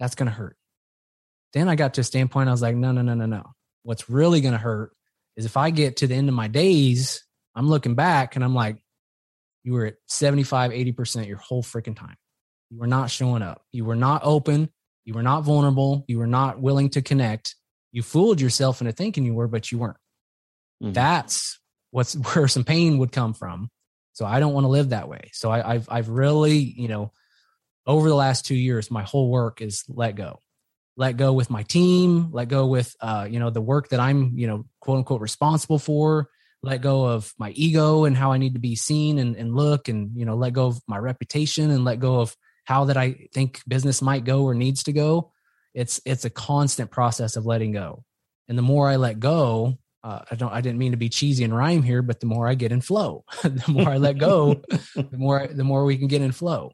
That's 0.00 0.16
gonna 0.16 0.32
hurt. 0.32 0.56
Then 1.52 1.68
I 1.68 1.76
got 1.76 1.94
to 1.94 2.00
a 2.00 2.04
standpoint, 2.04 2.48
I 2.48 2.52
was 2.52 2.60
like, 2.60 2.74
no, 2.74 2.90
no, 2.90 3.02
no, 3.02 3.14
no, 3.14 3.26
no. 3.26 3.44
What's 3.84 4.10
really 4.10 4.40
gonna 4.40 4.58
hurt 4.58 4.90
is 5.36 5.44
if 5.44 5.56
I 5.56 5.70
get 5.70 5.98
to 5.98 6.08
the 6.08 6.16
end 6.16 6.28
of 6.28 6.34
my 6.34 6.48
days, 6.48 7.24
I'm 7.54 7.68
looking 7.68 7.94
back 7.94 8.34
and 8.34 8.44
I'm 8.44 8.54
like, 8.54 8.82
you 9.62 9.74
were 9.74 9.86
at 9.86 9.94
75, 10.08 10.72
80% 10.72 11.28
your 11.28 11.36
whole 11.36 11.62
freaking 11.62 11.96
time. 11.96 12.16
You 12.68 12.80
were 12.80 12.88
not 12.88 13.12
showing 13.12 13.42
up. 13.42 13.62
You 13.70 13.84
were 13.84 13.94
not 13.94 14.22
open. 14.24 14.70
You 15.04 15.14
were 15.14 15.22
not 15.22 15.42
vulnerable. 15.42 16.04
You 16.08 16.18
were 16.18 16.26
not 16.26 16.60
willing 16.60 16.90
to 16.90 17.02
connect. 17.02 17.56
You 17.92 18.02
fooled 18.02 18.40
yourself 18.40 18.80
into 18.80 18.92
thinking 18.92 19.24
you 19.24 19.34
were, 19.34 19.48
but 19.48 19.72
you 19.72 19.78
weren't. 19.78 19.96
Mm-hmm. 20.82 20.92
That's 20.92 21.58
what's 21.90 22.14
where 22.34 22.48
some 22.48 22.64
pain 22.64 22.98
would 22.98 23.12
come 23.12 23.34
from. 23.34 23.70
So 24.12 24.26
I 24.26 24.40
don't 24.40 24.52
want 24.52 24.64
to 24.64 24.68
live 24.68 24.90
that 24.90 25.08
way. 25.08 25.30
So 25.32 25.50
I, 25.50 25.74
I've 25.74 25.88
I've 25.90 26.08
really, 26.08 26.58
you 26.58 26.88
know, 26.88 27.12
over 27.86 28.08
the 28.08 28.14
last 28.14 28.44
two 28.44 28.54
years, 28.54 28.90
my 28.90 29.02
whole 29.02 29.30
work 29.30 29.60
is 29.60 29.84
let 29.88 30.14
go. 30.14 30.40
Let 30.96 31.16
go 31.16 31.32
with 31.32 31.48
my 31.48 31.62
team, 31.62 32.30
let 32.32 32.48
go 32.48 32.66
with 32.66 32.94
uh, 33.00 33.26
you 33.30 33.38
know, 33.38 33.50
the 33.50 33.60
work 33.60 33.88
that 33.88 34.00
I'm, 34.00 34.36
you 34.36 34.46
know, 34.46 34.66
quote 34.80 34.98
unquote 34.98 35.20
responsible 35.20 35.78
for, 35.78 36.28
let 36.62 36.82
go 36.82 37.06
of 37.06 37.32
my 37.38 37.50
ego 37.52 38.04
and 38.04 38.16
how 38.16 38.32
I 38.32 38.38
need 38.38 38.54
to 38.54 38.60
be 38.60 38.76
seen 38.76 39.18
and, 39.18 39.34
and 39.36 39.54
look 39.54 39.88
and, 39.88 40.10
you 40.14 40.26
know, 40.26 40.34
let 40.34 40.52
go 40.52 40.66
of 40.66 40.80
my 40.86 40.98
reputation 40.98 41.70
and 41.70 41.84
let 41.84 42.00
go 42.00 42.20
of 42.20 42.36
how 42.64 42.84
that 42.86 42.96
I 42.96 43.28
think 43.32 43.62
business 43.66 44.02
might 44.02 44.24
go 44.24 44.44
or 44.44 44.54
needs 44.54 44.84
to 44.84 44.92
go. 44.92 45.32
It's 45.74 46.00
it's 46.04 46.24
a 46.24 46.30
constant 46.30 46.90
process 46.90 47.36
of 47.36 47.46
letting 47.46 47.72
go. 47.72 48.04
And 48.48 48.58
the 48.58 48.62
more 48.62 48.88
I 48.88 48.96
let 48.96 49.20
go, 49.20 49.78
uh, 50.02 50.20
I 50.30 50.34
don't 50.34 50.52
I 50.52 50.60
didn't 50.60 50.78
mean 50.78 50.92
to 50.92 50.96
be 50.96 51.08
cheesy 51.08 51.44
and 51.44 51.56
rhyme 51.56 51.82
here, 51.82 52.02
but 52.02 52.20
the 52.20 52.26
more 52.26 52.48
I 52.48 52.54
get 52.54 52.72
in 52.72 52.80
flow, 52.80 53.24
the 53.42 53.64
more 53.68 53.88
I 53.88 53.98
let 53.98 54.18
go, 54.18 54.62
the 54.94 55.18
more 55.18 55.46
the 55.46 55.64
more 55.64 55.84
we 55.84 55.96
can 55.96 56.08
get 56.08 56.22
in 56.22 56.32
flow. 56.32 56.72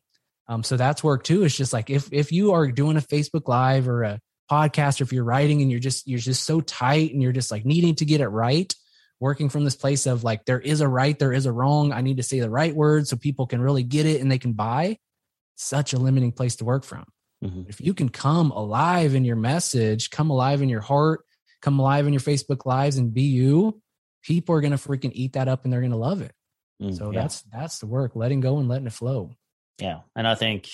Um, 0.48 0.62
so 0.62 0.76
that's 0.76 1.02
work 1.02 1.24
too. 1.24 1.44
It's 1.44 1.56
just 1.56 1.72
like 1.72 1.90
if 1.90 2.12
if 2.12 2.32
you 2.32 2.52
are 2.52 2.70
doing 2.70 2.96
a 2.96 3.00
Facebook 3.00 3.48
Live 3.48 3.88
or 3.88 4.04
a 4.04 4.20
podcast, 4.50 5.00
or 5.00 5.04
if 5.04 5.12
you're 5.12 5.24
writing 5.24 5.60
and 5.60 5.70
you're 5.70 5.80
just 5.80 6.06
you're 6.06 6.18
just 6.18 6.44
so 6.44 6.60
tight 6.60 7.12
and 7.12 7.22
you're 7.22 7.32
just 7.32 7.50
like 7.50 7.64
needing 7.64 7.96
to 7.96 8.04
get 8.04 8.20
it 8.20 8.28
right, 8.28 8.72
working 9.18 9.48
from 9.48 9.64
this 9.64 9.76
place 9.76 10.06
of 10.06 10.24
like 10.24 10.44
there 10.44 10.60
is 10.60 10.80
a 10.80 10.88
right, 10.88 11.18
there 11.18 11.32
is 11.32 11.46
a 11.46 11.52
wrong. 11.52 11.92
I 11.92 12.00
need 12.00 12.18
to 12.18 12.22
say 12.22 12.40
the 12.40 12.50
right 12.50 12.74
words 12.74 13.10
so 13.10 13.16
people 13.16 13.46
can 13.46 13.60
really 13.60 13.82
get 13.82 14.06
it 14.06 14.20
and 14.20 14.30
they 14.30 14.38
can 14.38 14.52
buy 14.52 14.98
such 15.56 15.92
a 15.92 15.98
limiting 15.98 16.32
place 16.32 16.56
to 16.56 16.64
work 16.64 16.84
from. 16.84 17.04
Mm-hmm. 17.44 17.62
If 17.68 17.80
you 17.80 17.92
can 17.92 18.08
come 18.08 18.50
alive 18.50 19.14
in 19.14 19.24
your 19.24 19.36
message, 19.36 20.10
come 20.10 20.30
alive 20.30 20.62
in 20.62 20.68
your 20.68 20.80
heart, 20.80 21.20
come 21.60 21.78
alive 21.78 22.06
in 22.06 22.12
your 22.12 22.20
Facebook 22.20 22.64
lives 22.64 22.96
and 22.96 23.12
be 23.12 23.22
you, 23.22 23.80
people 24.22 24.54
are 24.54 24.60
going 24.60 24.76
to 24.76 24.78
freaking 24.78 25.12
eat 25.12 25.34
that 25.34 25.48
up 25.48 25.64
and 25.64 25.72
they're 25.72 25.80
going 25.80 25.90
to 25.90 25.98
love 25.98 26.22
it. 26.22 26.32
Mm, 26.80 26.96
so 26.96 27.10
yeah. 27.10 27.20
that's 27.20 27.42
that's 27.42 27.78
the 27.78 27.86
work, 27.86 28.12
letting 28.14 28.40
go 28.40 28.58
and 28.58 28.68
letting 28.68 28.86
it 28.86 28.92
flow. 28.92 29.32
Yeah. 29.78 30.00
And 30.14 30.26
I 30.26 30.34
think 30.34 30.68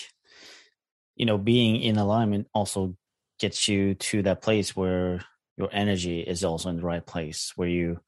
you 1.17 1.27
know, 1.27 1.39
being 1.39 1.81
in 1.81 1.97
alignment 1.97 2.49
also 2.55 2.97
gets 3.39 3.69
you 3.69 3.95
to 3.95 4.23
that 4.23 4.43
place 4.43 4.75
where 4.75 5.25
your 5.57 5.69
energy 5.73 6.21
is 6.21 6.45
also 6.45 6.69
in 6.71 6.77
the 6.77 6.83
right 6.83 7.05
place 7.05 7.53
where 7.57 7.69
you 7.69 8.01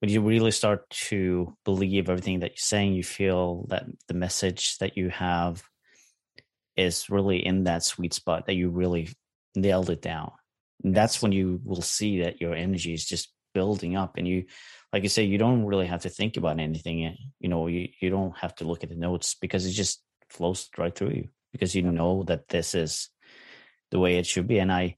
when 0.00 0.10
you 0.10 0.20
really 0.20 0.50
start 0.50 0.88
to 0.90 1.56
believe 1.64 2.10
everything 2.10 2.40
that 2.40 2.50
you're 2.50 2.56
saying, 2.56 2.94
you 2.94 3.04
feel 3.04 3.66
that 3.68 3.84
the 4.08 4.14
message 4.14 4.78
that 4.78 4.96
you 4.96 5.10
have 5.10 5.62
is 6.76 7.10
really 7.10 7.44
in 7.44 7.64
that 7.64 7.84
sweet 7.84 8.14
spot 8.14 8.46
that 8.46 8.54
you 8.54 8.70
really 8.70 9.08
nailed 9.54 9.90
it 9.90 10.02
down. 10.02 10.32
And 10.82 10.94
that's 10.94 11.22
when 11.22 11.32
you 11.32 11.60
will 11.64 11.82
see 11.82 12.22
that 12.22 12.40
your 12.40 12.54
energy 12.54 12.92
is 12.94 13.04
just 13.04 13.32
building 13.54 13.96
up 13.96 14.16
and 14.16 14.26
you 14.26 14.44
like 14.92 15.02
you 15.02 15.08
say 15.08 15.24
you 15.24 15.38
don't 15.38 15.64
really 15.64 15.86
have 15.86 16.02
to 16.02 16.08
think 16.08 16.36
about 16.36 16.58
anything 16.58 17.04
eh, 17.04 17.14
you 17.40 17.48
know 17.48 17.66
you, 17.66 17.88
you 18.00 18.10
don't 18.10 18.36
have 18.38 18.54
to 18.54 18.64
look 18.64 18.82
at 18.82 18.90
the 18.90 18.96
notes 18.96 19.36
because 19.40 19.66
it 19.66 19.72
just 19.72 20.02
flows 20.30 20.68
right 20.78 20.94
through 20.94 21.10
you 21.10 21.28
because 21.52 21.74
you 21.74 21.82
know 21.82 22.22
that 22.24 22.48
this 22.48 22.74
is 22.74 23.08
the 23.90 23.98
way 23.98 24.16
it 24.16 24.26
should 24.26 24.46
be 24.46 24.58
and 24.58 24.72
i 24.72 24.96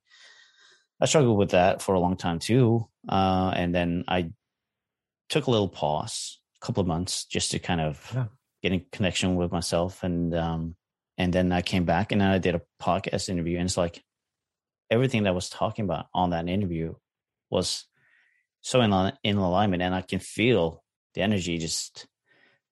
i 1.00 1.06
struggled 1.06 1.38
with 1.38 1.50
that 1.50 1.82
for 1.82 1.94
a 1.94 2.00
long 2.00 2.16
time 2.16 2.38
too 2.38 2.88
uh, 3.08 3.52
and 3.56 3.74
then 3.74 4.04
i 4.08 4.30
took 5.28 5.46
a 5.46 5.50
little 5.50 5.68
pause 5.68 6.38
a 6.62 6.64
couple 6.64 6.80
of 6.80 6.86
months 6.86 7.24
just 7.24 7.50
to 7.50 7.58
kind 7.58 7.80
of 7.80 8.10
yeah. 8.14 8.26
get 8.62 8.72
in 8.72 8.84
connection 8.92 9.34
with 9.36 9.50
myself 9.50 10.04
and 10.04 10.34
um, 10.34 10.76
and 11.16 11.32
then 11.32 11.52
I 11.52 11.62
came 11.62 11.84
back 11.84 12.12
and 12.12 12.20
then 12.20 12.28
I 12.28 12.38
did 12.38 12.54
a 12.54 12.62
podcast 12.80 13.28
interview, 13.28 13.58
and 13.58 13.66
it's 13.66 13.76
like 13.76 14.02
everything 14.90 15.24
that 15.24 15.30
I 15.30 15.32
was 15.32 15.48
talking 15.48 15.84
about 15.84 16.06
on 16.14 16.30
that 16.30 16.48
interview 16.48 16.94
was 17.50 17.86
so 18.60 18.80
in 18.80 19.12
in 19.22 19.36
alignment, 19.36 19.82
and 19.82 19.94
I 19.94 20.00
can 20.00 20.18
feel 20.18 20.82
the 21.14 21.22
energy 21.22 21.58
just 21.58 22.06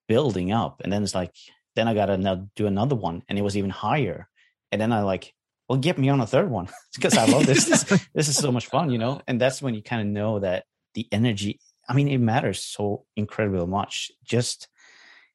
building 0.09 0.53
up. 0.53 0.81
And 0.83 0.93
then 0.93 1.03
it's 1.03 1.15
like, 1.15 1.35
then 1.75 1.89
I 1.89 1.95
got 1.95 2.07
to 2.07 2.17
now 2.17 2.49
do 2.57 2.67
another 2.67 2.97
one, 2.97 3.23
and 3.29 3.39
it 3.39 3.43
was 3.43 3.57
even 3.57 3.71
higher. 3.71 4.29
And 4.71 4.81
then 4.81 4.93
I 4.93 5.03
like, 5.03 5.35
well, 5.69 5.79
get 5.79 5.99
me 5.99 6.09
on 6.09 6.21
a 6.21 6.27
third 6.27 6.51
one 6.51 6.69
because 6.95 7.17
I 7.17 7.27
love 7.27 7.47
this. 7.47 7.65
this. 7.65 8.07
This 8.15 8.29
is 8.29 8.37
so 8.37 8.53
much 8.53 8.67
fun, 8.67 8.91
you 8.91 8.99
know. 8.99 9.21
And 9.27 9.41
that's 9.41 9.63
when 9.63 9.75
you 9.75 9.83
kind 9.83 10.03
of 10.03 10.09
know 10.09 10.41
that 10.41 10.65
the 10.95 11.07
energy. 11.13 11.61
I 11.89 11.95
mean, 11.95 12.09
it 12.09 12.19
matters 12.19 12.63
so 12.63 13.05
incredibly 13.17 13.67
much. 13.67 14.13
Just 14.25 14.69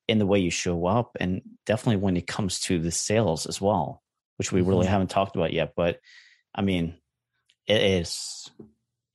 in 0.07 0.19
the 0.19 0.25
way 0.25 0.39
you 0.39 0.51
show 0.51 0.85
up 0.85 1.17
and 1.19 1.41
definitely 1.65 2.01
when 2.01 2.17
it 2.17 2.27
comes 2.27 2.59
to 2.59 2.79
the 2.79 2.91
sales 2.91 3.45
as 3.45 3.59
well 3.59 4.01
which 4.37 4.51
we 4.51 4.61
really 4.61 4.85
mm-hmm. 4.85 4.91
haven't 4.91 5.09
talked 5.09 5.35
about 5.35 5.53
yet 5.53 5.73
but 5.75 5.99
i 6.55 6.61
mean 6.61 6.95
it 7.67 7.81
is 7.81 8.49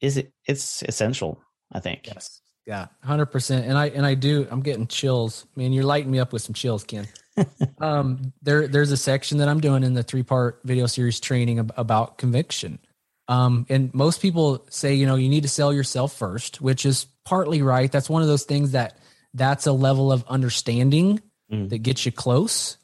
is 0.00 0.16
it 0.18 0.32
it's 0.46 0.82
essential 0.82 1.40
i 1.72 1.80
think. 1.80 2.06
Yes. 2.06 2.40
Yeah 2.66 2.88
100% 3.04 3.62
and 3.62 3.76
i 3.76 3.88
and 3.88 4.06
i 4.06 4.14
do 4.14 4.46
i'm 4.50 4.60
getting 4.60 4.86
chills. 4.86 5.46
I 5.56 5.60
mean, 5.60 5.72
you're 5.72 5.84
lighting 5.84 6.10
me 6.10 6.20
up 6.20 6.32
with 6.32 6.42
some 6.42 6.54
chills 6.54 6.84
ken. 6.84 7.08
Um 7.80 8.32
there 8.42 8.68
there's 8.68 8.92
a 8.92 8.96
section 8.96 9.38
that 9.38 9.48
i'm 9.48 9.60
doing 9.60 9.82
in 9.82 9.94
the 9.94 10.02
three 10.02 10.22
part 10.22 10.60
video 10.64 10.86
series 10.86 11.18
training 11.18 11.58
about 11.76 12.18
conviction. 12.18 12.78
Um 13.26 13.66
and 13.68 13.92
most 13.94 14.20
people 14.20 14.66
say 14.68 14.94
you 14.94 15.06
know 15.06 15.16
you 15.16 15.28
need 15.28 15.42
to 15.42 15.48
sell 15.48 15.72
yourself 15.72 16.12
first 16.12 16.60
which 16.60 16.84
is 16.84 17.06
partly 17.24 17.62
right. 17.62 17.90
That's 17.90 18.10
one 18.10 18.22
of 18.22 18.28
those 18.28 18.44
things 18.44 18.72
that 18.72 18.98
that's 19.34 19.66
a 19.66 19.72
level 19.72 20.12
of 20.12 20.24
understanding 20.28 21.20
mm. 21.50 21.68
that 21.68 21.78
gets 21.78 22.04
you 22.06 22.12
close, 22.12 22.76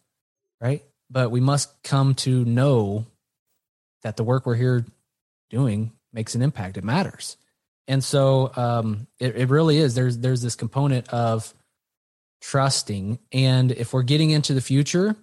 right? 0.60 0.82
But 1.10 1.30
we 1.30 1.40
must 1.40 1.82
come 1.82 2.14
to 2.16 2.44
know 2.44 3.06
that 4.02 4.16
the 4.16 4.24
work 4.24 4.46
we're 4.46 4.54
here 4.54 4.84
doing 5.50 5.92
makes 6.12 6.34
an 6.34 6.42
impact. 6.42 6.76
It 6.76 6.84
matters. 6.84 7.36
And 7.86 8.04
so 8.04 8.52
um, 8.54 9.06
it, 9.18 9.36
it 9.36 9.48
really 9.48 9.78
is. 9.78 9.94
There's 9.94 10.18
there's 10.18 10.42
this 10.42 10.56
component 10.56 11.08
of 11.08 11.52
trusting. 12.42 13.18
And 13.32 13.72
if 13.72 13.92
we're 13.92 14.02
getting 14.02 14.30
into 14.30 14.54
the 14.54 14.60
future, 14.60 15.16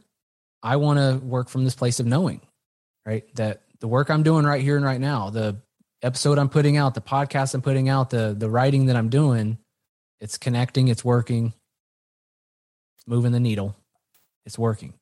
I 0.64 0.78
want 0.78 1.00
to 1.00 1.24
work 1.24 1.50
from 1.50 1.64
this 1.64 1.76
place 1.76 2.00
of 2.00 2.08
knowing, 2.08 2.42
right? 3.06 3.24
That 3.36 3.62
the 3.80 3.88
work 3.88 4.10
I'm 4.10 4.24
doing 4.24 4.46
right 4.46 4.62
here 4.62 4.78
and 4.78 4.86
right 4.86 5.00
now, 5.00 5.30
the 5.30 5.58
episode 6.02 6.40
I'm 6.40 6.50
putting 6.50 6.76
out, 6.76 6.96
the 6.96 7.02
podcast 7.02 7.54
I'm 7.54 7.62
putting 7.62 7.88
out, 7.88 8.10
the 8.10 8.36
the 8.38 8.50
writing 8.50 8.88
that 8.88 8.96
I'm 8.96 9.10
doing 9.10 9.60
it's 10.20 10.38
connecting, 10.38 10.88
it's 10.88 11.04
working, 11.04 11.54
it's 12.98 13.08
moving 13.08 13.32
the 13.32 13.40
needle, 13.40 13.76
it's 14.46 14.58
working. 14.58 14.94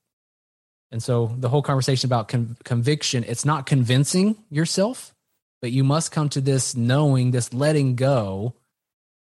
And 0.92 1.02
so 1.02 1.36
the 1.40 1.50
whole 1.50 1.64
conversation 1.64 2.08
about 2.08 2.28
con- 2.28 2.56
conviction, 2.64 3.24
it's 3.28 3.46
not 3.46 3.66
convincing 3.66 4.38
yourself, 4.50 5.14
but 5.62 5.72
you 5.72 5.84
must 5.84 6.12
come 6.12 6.30
to 6.30 6.42
this 6.42 6.76
knowing, 6.76 7.32
this 7.32 7.54
letting 7.54 7.96
go 7.96 8.54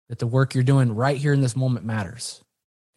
that 0.09 0.19
the 0.19 0.27
work 0.27 0.53
you're 0.53 0.63
doing 0.63 0.93
right 0.93 1.17
here 1.17 1.33
in 1.33 1.41
this 1.41 1.55
moment 1.55 1.85
matters. 1.85 2.43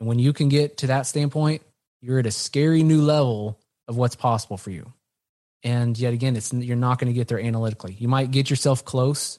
And 0.00 0.08
when 0.08 0.18
you 0.18 0.32
can 0.32 0.48
get 0.48 0.78
to 0.78 0.88
that 0.88 1.06
standpoint, 1.06 1.62
you're 2.00 2.18
at 2.18 2.26
a 2.26 2.30
scary 2.30 2.82
new 2.82 3.02
level 3.02 3.58
of 3.86 3.96
what's 3.96 4.16
possible 4.16 4.56
for 4.56 4.70
you. 4.70 4.92
And 5.62 5.98
yet 5.98 6.12
again, 6.12 6.36
it's 6.36 6.52
you're 6.52 6.76
not 6.76 6.98
going 6.98 7.12
to 7.12 7.16
get 7.16 7.28
there 7.28 7.40
analytically. 7.40 7.96
You 7.98 8.08
might 8.08 8.30
get 8.30 8.50
yourself 8.50 8.84
close, 8.84 9.38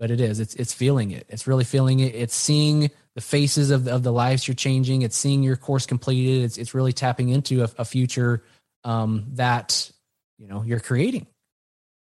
but 0.00 0.10
it 0.10 0.20
is. 0.20 0.40
It's 0.40 0.54
it's 0.56 0.72
feeling 0.72 1.12
it. 1.12 1.26
It's 1.28 1.46
really 1.46 1.62
feeling 1.62 2.00
it. 2.00 2.14
It's 2.14 2.34
seeing 2.34 2.90
the 3.14 3.20
faces 3.20 3.70
of, 3.70 3.86
of 3.86 4.02
the 4.02 4.12
lives 4.12 4.48
you're 4.48 4.54
changing. 4.54 5.02
It's 5.02 5.16
seeing 5.16 5.42
your 5.42 5.56
course 5.56 5.84
completed. 5.84 6.42
It's 6.42 6.56
it's 6.56 6.74
really 6.74 6.94
tapping 6.94 7.28
into 7.28 7.62
a, 7.62 7.70
a 7.78 7.84
future 7.84 8.42
um, 8.82 9.26
that 9.34 9.92
you 10.38 10.48
know 10.48 10.62
you're 10.62 10.80
creating. 10.80 11.26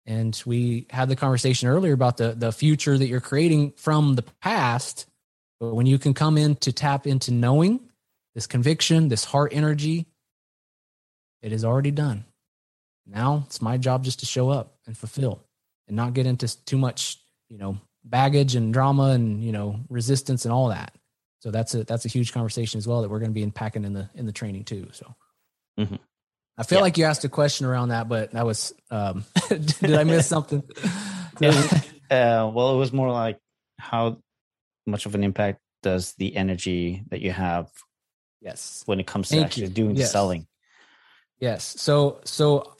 And 0.05 0.39
we 0.45 0.85
had 0.91 1.09
the 1.09 1.15
conversation 1.15 1.69
earlier 1.69 1.93
about 1.93 2.17
the 2.17 2.33
the 2.33 2.51
future 2.51 2.97
that 2.97 3.07
you're 3.07 3.21
creating 3.21 3.71
from 3.77 4.15
the 4.15 4.23
past. 4.41 5.07
But 5.61 5.73
when 5.73 5.85
you 5.85 5.97
can 5.97 6.13
come 6.13 6.37
in 6.37 6.57
to 6.57 6.73
tap 6.73 7.07
into 7.07 7.31
knowing 7.31 7.79
this 8.35 8.45
conviction, 8.45 9.07
this 9.07 9.23
heart 9.23 9.53
energy, 9.55 10.05
it 11.41 11.53
is 11.53 11.63
already 11.63 11.91
done. 11.91 12.25
Now 13.07 13.43
it's 13.45 13.61
my 13.61 13.77
job 13.77 14.03
just 14.03 14.19
to 14.19 14.25
show 14.25 14.49
up 14.49 14.75
and 14.85 14.97
fulfill 14.97 15.39
and 15.87 15.95
not 15.95 16.13
get 16.13 16.25
into 16.25 16.65
too 16.65 16.77
much, 16.77 17.19
you 17.49 17.57
know, 17.57 17.77
baggage 18.03 18.55
and 18.55 18.73
drama 18.73 19.09
and, 19.09 19.43
you 19.43 19.51
know, 19.51 19.79
resistance 19.89 20.45
and 20.45 20.53
all 20.53 20.69
that. 20.69 20.93
So 21.39 21.51
that's 21.51 21.75
a 21.75 21.83
that's 21.83 22.05
a 22.05 22.09
huge 22.09 22.31
conversation 22.33 22.77
as 22.79 22.87
well 22.87 23.01
that 23.01 23.09
we're 23.09 23.19
going 23.19 23.31
to 23.31 23.35
be 23.35 23.43
unpacking 23.43 23.83
in 23.83 23.93
the 23.93 24.09
in 24.15 24.25
the 24.25 24.31
training 24.31 24.63
too. 24.63 24.87
So 24.93 25.15
mm-hmm. 25.79 25.95
I 26.57 26.63
feel 26.63 26.79
yeah. 26.79 26.83
like 26.83 26.97
you 26.97 27.05
asked 27.05 27.23
a 27.23 27.29
question 27.29 27.65
around 27.65 27.89
that, 27.89 28.09
but 28.09 28.31
that 28.31 28.45
was 28.45 28.73
um 28.89 29.25
did 29.49 29.93
I 29.93 30.03
miss 30.03 30.27
something? 30.27 30.63
yeah. 31.39 31.81
Uh, 32.09 32.49
well, 32.53 32.73
it 32.73 32.77
was 32.77 32.91
more 32.93 33.11
like 33.11 33.39
how 33.79 34.19
much 34.87 35.05
of 35.05 35.13
an 35.13 35.23
impact 35.23 35.59
does 35.83 36.13
the 36.13 36.35
energy 36.35 37.03
that 37.09 37.21
you 37.21 37.31
have 37.31 37.69
yes 38.41 38.83
when 38.85 38.99
it 38.99 39.05
comes 39.05 39.29
to 39.29 39.35
Thank 39.35 39.47
actually 39.47 39.67
you. 39.67 39.73
doing 39.73 39.95
yes. 39.95 40.07
the 40.07 40.11
selling 40.11 40.47
yes 41.39 41.79
so 41.79 42.21
so 42.23 42.75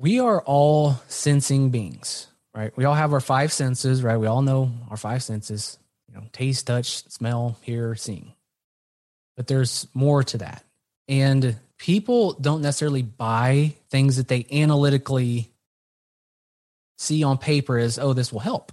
we 0.00 0.18
are 0.18 0.40
all 0.40 0.98
sensing 1.08 1.68
beings, 1.68 2.28
right? 2.54 2.76
We 2.76 2.84
all 2.84 2.94
have 2.94 3.12
our 3.12 3.20
five 3.20 3.52
senses, 3.52 4.02
right? 4.02 4.16
We 4.16 4.26
all 4.26 4.42
know 4.42 4.72
our 4.90 4.96
five 4.96 5.22
senses, 5.22 5.78
you 6.08 6.14
know, 6.14 6.24
taste, 6.32 6.66
touch, 6.66 7.08
smell, 7.08 7.58
hear, 7.62 7.94
seeing. 7.94 8.32
But 9.36 9.46
there's 9.46 9.86
more 9.94 10.22
to 10.24 10.38
that. 10.38 10.64
And 11.08 11.56
people 11.78 12.34
don't 12.34 12.62
necessarily 12.62 13.02
buy 13.02 13.74
things 13.88 14.16
that 14.16 14.28
they 14.28 14.46
analytically 14.52 15.50
see 16.98 17.24
on 17.24 17.38
paper 17.38 17.78
as, 17.78 17.98
oh, 17.98 18.12
this 18.12 18.32
will 18.32 18.40
help. 18.40 18.72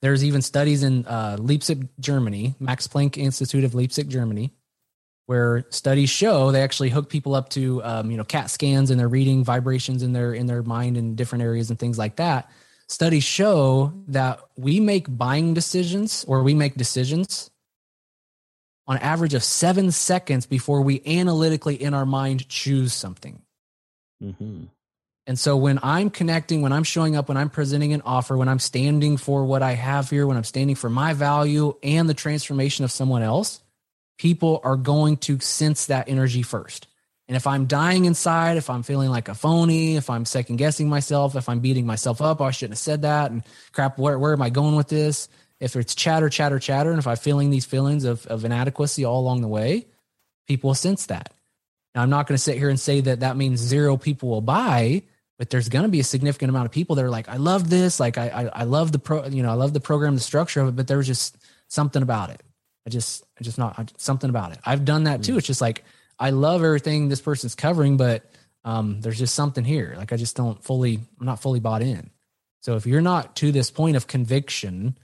There's 0.00 0.24
even 0.24 0.42
studies 0.42 0.82
in 0.82 1.06
uh, 1.06 1.36
Leipzig, 1.38 1.88
Germany, 2.00 2.54
Max 2.58 2.88
Planck 2.88 3.16
Institute 3.16 3.62
of 3.62 3.74
Leipzig, 3.74 4.08
Germany, 4.08 4.52
where 5.26 5.64
studies 5.70 6.10
show 6.10 6.50
they 6.50 6.62
actually 6.62 6.90
hook 6.90 7.08
people 7.08 7.34
up 7.34 7.50
to 7.50 7.82
um, 7.84 8.10
you 8.10 8.16
know 8.16 8.24
cat 8.24 8.50
scans 8.50 8.90
and 8.90 8.98
they're 8.98 9.08
reading 9.08 9.44
vibrations 9.44 10.02
in 10.02 10.12
their 10.12 10.34
in 10.34 10.46
their 10.46 10.64
mind 10.64 10.96
in 10.96 11.14
different 11.14 11.44
areas 11.44 11.70
and 11.70 11.78
things 11.78 11.96
like 11.96 12.16
that 12.16 12.50
studies 12.92 13.24
show 13.24 13.92
that 14.08 14.40
we 14.56 14.80
make 14.80 15.06
buying 15.08 15.54
decisions 15.54 16.24
or 16.28 16.42
we 16.42 16.54
make 16.54 16.74
decisions 16.74 17.50
on 18.86 18.98
average 18.98 19.34
of 19.34 19.42
seven 19.42 19.90
seconds 19.90 20.46
before 20.46 20.82
we 20.82 21.02
analytically 21.06 21.74
in 21.74 21.94
our 21.94 22.06
mind 22.06 22.48
choose 22.48 22.92
something 22.92 23.40
mm-hmm. 24.22 24.64
and 25.26 25.38
so 25.38 25.56
when 25.56 25.78
i'm 25.82 26.10
connecting 26.10 26.62
when 26.62 26.72
i'm 26.72 26.84
showing 26.84 27.16
up 27.16 27.28
when 27.28 27.36
i'm 27.36 27.50
presenting 27.50 27.92
an 27.92 28.02
offer 28.04 28.36
when 28.36 28.48
i'm 28.48 28.58
standing 28.58 29.16
for 29.16 29.44
what 29.44 29.62
i 29.62 29.72
have 29.72 30.10
here 30.10 30.26
when 30.26 30.36
i'm 30.36 30.44
standing 30.44 30.76
for 30.76 30.90
my 30.90 31.14
value 31.14 31.74
and 31.82 32.08
the 32.08 32.14
transformation 32.14 32.84
of 32.84 32.90
someone 32.90 33.22
else 33.22 33.62
people 34.22 34.60
are 34.62 34.76
going 34.76 35.16
to 35.16 35.40
sense 35.40 35.86
that 35.86 36.08
energy 36.08 36.42
first. 36.42 36.86
And 37.32 37.36
if 37.38 37.46
I'm 37.46 37.64
dying 37.64 38.04
inside, 38.04 38.58
if 38.58 38.68
I'm 38.68 38.82
feeling 38.82 39.08
like 39.08 39.30
a 39.30 39.34
phony, 39.34 39.96
if 39.96 40.10
I'm 40.10 40.26
second 40.26 40.56
guessing 40.56 40.90
myself, 40.90 41.34
if 41.34 41.48
I'm 41.48 41.60
beating 41.60 41.86
myself 41.86 42.20
up, 42.20 42.42
oh, 42.42 42.44
I 42.44 42.50
shouldn't 42.50 42.72
have 42.72 42.78
said 42.78 43.00
that, 43.02 43.30
and 43.30 43.42
crap, 43.72 43.96
where, 43.96 44.18
where 44.18 44.34
am 44.34 44.42
I 44.42 44.50
going 44.50 44.76
with 44.76 44.88
this? 44.88 45.30
If 45.58 45.74
it's 45.74 45.94
chatter, 45.94 46.28
chatter, 46.28 46.58
chatter, 46.58 46.90
and 46.90 46.98
if 46.98 47.06
I'm 47.06 47.16
feeling 47.16 47.48
these 47.48 47.64
feelings 47.64 48.04
of, 48.04 48.26
of 48.26 48.44
inadequacy 48.44 49.06
all 49.06 49.18
along 49.18 49.40
the 49.40 49.48
way, 49.48 49.86
people 50.46 50.68
will 50.68 50.74
sense 50.74 51.06
that. 51.06 51.32
Now, 51.94 52.02
I'm 52.02 52.10
not 52.10 52.26
going 52.26 52.36
to 52.36 52.42
sit 52.42 52.58
here 52.58 52.68
and 52.68 52.78
say 52.78 53.00
that 53.00 53.20
that 53.20 53.38
means 53.38 53.60
zero 53.60 53.96
people 53.96 54.28
will 54.28 54.42
buy, 54.42 55.02
but 55.38 55.48
there's 55.48 55.70
going 55.70 55.84
to 55.84 55.90
be 55.90 56.00
a 56.00 56.04
significant 56.04 56.50
amount 56.50 56.66
of 56.66 56.72
people 56.72 56.96
that 56.96 57.04
are 57.06 57.08
like, 57.08 57.30
I 57.30 57.38
love 57.38 57.70
this, 57.70 57.98
like 57.98 58.18
I, 58.18 58.28
I, 58.28 58.44
I 58.60 58.64
love 58.64 58.92
the 58.92 58.98
pro, 58.98 59.24
you 59.28 59.42
know, 59.42 59.52
I 59.52 59.54
love 59.54 59.72
the 59.72 59.80
program, 59.80 60.16
the 60.16 60.20
structure 60.20 60.60
of 60.60 60.68
it, 60.68 60.76
but 60.76 60.86
there's 60.86 61.06
just 61.06 61.38
something 61.68 62.02
about 62.02 62.28
it. 62.28 62.42
I 62.86 62.90
just, 62.90 63.24
I 63.40 63.42
just 63.42 63.56
not 63.56 63.78
I, 63.78 63.86
something 63.96 64.28
about 64.28 64.52
it. 64.52 64.58
I've 64.66 64.84
done 64.84 65.04
that 65.04 65.22
too. 65.22 65.36
Mm. 65.36 65.38
It's 65.38 65.46
just 65.46 65.62
like 65.62 65.82
I 66.22 66.30
love 66.30 66.62
everything 66.62 67.08
this 67.08 67.20
person's 67.20 67.56
covering, 67.56 67.96
but 67.96 68.24
um, 68.64 69.00
there's 69.00 69.18
just 69.18 69.34
something 69.34 69.64
here. 69.64 69.94
Like 69.96 70.12
I 70.12 70.16
just 70.16 70.36
don't 70.36 70.62
fully, 70.62 71.00
I'm 71.18 71.26
not 71.26 71.42
fully 71.42 71.58
bought 71.58 71.82
in. 71.82 72.10
So 72.60 72.76
if 72.76 72.86
you're 72.86 73.00
not 73.00 73.34
to 73.36 73.50
this 73.50 73.72
point 73.72 73.96
of 73.96 74.06
conviction, 74.06 74.96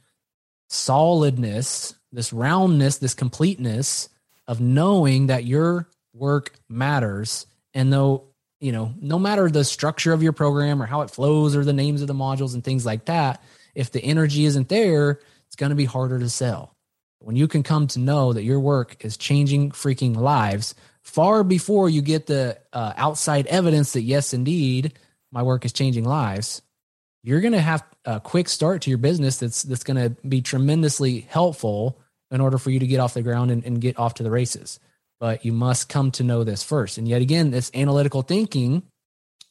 solidness, 0.68 1.96
this 2.12 2.32
roundness, 2.32 2.98
this 2.98 3.14
completeness 3.14 4.08
of 4.46 4.60
knowing 4.60 5.26
that 5.26 5.44
your 5.44 5.88
work 6.14 6.52
matters, 6.68 7.46
and 7.74 7.92
though 7.92 8.28
you 8.60 8.70
know, 8.70 8.92
no 9.00 9.18
matter 9.18 9.50
the 9.50 9.64
structure 9.64 10.12
of 10.12 10.22
your 10.22 10.32
program 10.32 10.80
or 10.80 10.86
how 10.86 11.00
it 11.00 11.10
flows 11.10 11.56
or 11.56 11.64
the 11.64 11.72
names 11.72 12.00
of 12.00 12.08
the 12.08 12.14
modules 12.14 12.54
and 12.54 12.62
things 12.62 12.86
like 12.86 13.06
that, 13.06 13.42
if 13.74 13.90
the 13.90 14.02
energy 14.02 14.44
isn't 14.44 14.68
there, 14.68 15.20
it's 15.46 15.56
going 15.56 15.70
to 15.70 15.76
be 15.76 15.84
harder 15.84 16.18
to 16.20 16.28
sell. 16.28 16.76
When 17.18 17.34
you 17.34 17.48
can 17.48 17.64
come 17.64 17.88
to 17.88 17.98
know 17.98 18.32
that 18.32 18.44
your 18.44 18.60
work 18.60 19.04
is 19.04 19.16
changing 19.16 19.72
freaking 19.72 20.16
lives 20.16 20.76
far 21.08 21.42
before 21.42 21.88
you 21.88 22.02
get 22.02 22.26
the 22.26 22.58
uh, 22.70 22.92
outside 22.96 23.46
evidence 23.46 23.94
that, 23.94 24.02
yes, 24.02 24.34
indeed, 24.34 24.92
my 25.32 25.42
work 25.42 25.64
is 25.64 25.72
changing 25.72 26.04
lives, 26.04 26.60
you're 27.22 27.40
going 27.40 27.54
to 27.54 27.60
have 27.60 27.82
a 28.04 28.20
quick 28.20 28.46
start 28.46 28.82
to 28.82 28.90
your 28.90 28.98
business 28.98 29.38
that's, 29.38 29.62
that's 29.62 29.84
going 29.84 29.96
to 29.96 30.10
be 30.28 30.42
tremendously 30.42 31.20
helpful 31.20 31.98
in 32.30 32.42
order 32.42 32.58
for 32.58 32.70
you 32.70 32.78
to 32.78 32.86
get 32.86 33.00
off 33.00 33.14
the 33.14 33.22
ground 33.22 33.50
and, 33.50 33.64
and 33.64 33.80
get 33.80 33.98
off 33.98 34.14
to 34.14 34.22
the 34.22 34.30
races. 34.30 34.78
But 35.18 35.46
you 35.46 35.52
must 35.52 35.88
come 35.88 36.10
to 36.12 36.22
know 36.22 36.44
this 36.44 36.62
first. 36.62 36.98
And 36.98 37.08
yet 37.08 37.22
again, 37.22 37.50
this 37.50 37.70
analytical 37.74 38.22
thinking 38.22 38.82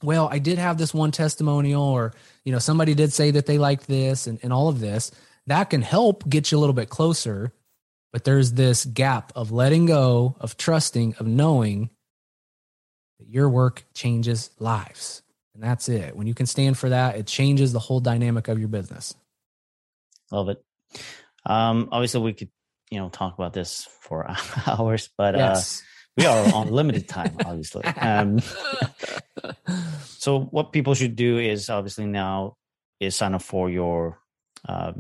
well 0.04 0.30
i 0.32 0.38
did 0.38 0.60
have 0.60 0.78
this 0.78 0.94
one 0.94 1.10
testimonial 1.10 1.82
or 1.82 2.14
you 2.46 2.52
know 2.52 2.60
somebody 2.60 2.94
did 2.94 3.12
say 3.12 3.32
that 3.32 3.48
they 3.48 3.58
liked 3.58 3.88
this 3.88 4.28
and, 4.28 4.38
and 4.44 4.54
all 4.54 4.68
of 4.68 4.80
this 4.80 5.10
that 5.48 5.72
can 5.72 5.82
help 5.82 6.30
get 6.30 6.52
you 6.52 6.58
a 6.60 6.60
little 6.60 6.76
bit 6.76 6.88
closer 6.88 7.52
but 8.12 8.24
there's 8.24 8.54
this 8.54 8.86
gap 8.86 9.32
of 9.36 9.52
letting 9.52 9.86
go, 9.86 10.36
of 10.40 10.58
trusting, 10.58 11.16
of 11.20 11.28
knowing 11.28 11.90
that 13.20 13.30
your 13.30 13.50
work 13.50 13.86
changes 13.94 14.50
lives. 14.60 15.22
And 15.54 15.64
that's 15.64 15.90
it. 15.90 16.16
When 16.16 16.28
you 16.28 16.34
can 16.34 16.46
stand 16.46 16.78
for 16.78 16.90
that, 16.90 17.16
it 17.16 17.28
changes 17.28 17.74
the 17.74 17.80
whole 17.80 18.00
dynamic 18.00 18.48
of 18.48 18.60
your 18.60 18.68
business. 18.68 19.16
Love 20.32 20.50
it. 20.50 20.64
Um, 21.46 21.90
obviously, 21.92 22.22
we 22.22 22.34
could, 22.34 22.50
you 22.92 23.00
know, 23.00 23.10
talk 23.10 23.38
about 23.38 23.54
this 23.54 23.88
for 24.02 24.30
hours, 24.68 25.10
but 25.18 25.36
uh, 25.36 25.40
yes. 25.40 25.82
uh, 25.82 25.84
we 26.18 26.26
are 26.26 26.54
on 26.54 26.72
limited 26.72 27.08
time, 27.08 27.36
obviously. 27.46 27.84
Um, 27.86 28.40
so, 30.04 30.42
what 30.42 30.72
people 30.72 30.94
should 30.94 31.16
do 31.16 31.40
is 31.40 31.70
obviously 31.70 32.06
now 32.06 32.56
is 33.00 33.16
sign 33.16 33.34
up 33.34 33.42
for 33.42 33.70
your 33.70 34.20
uh, 34.68 34.94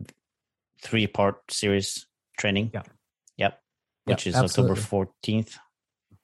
three 0.81 1.07
part 1.07 1.51
series 1.51 2.05
training. 2.37 2.71
Yeah 2.73 2.83
which 4.07 4.27
is 4.27 4.35
absolutely. 4.35 4.79
October 4.79 5.07
14th. 5.23 5.57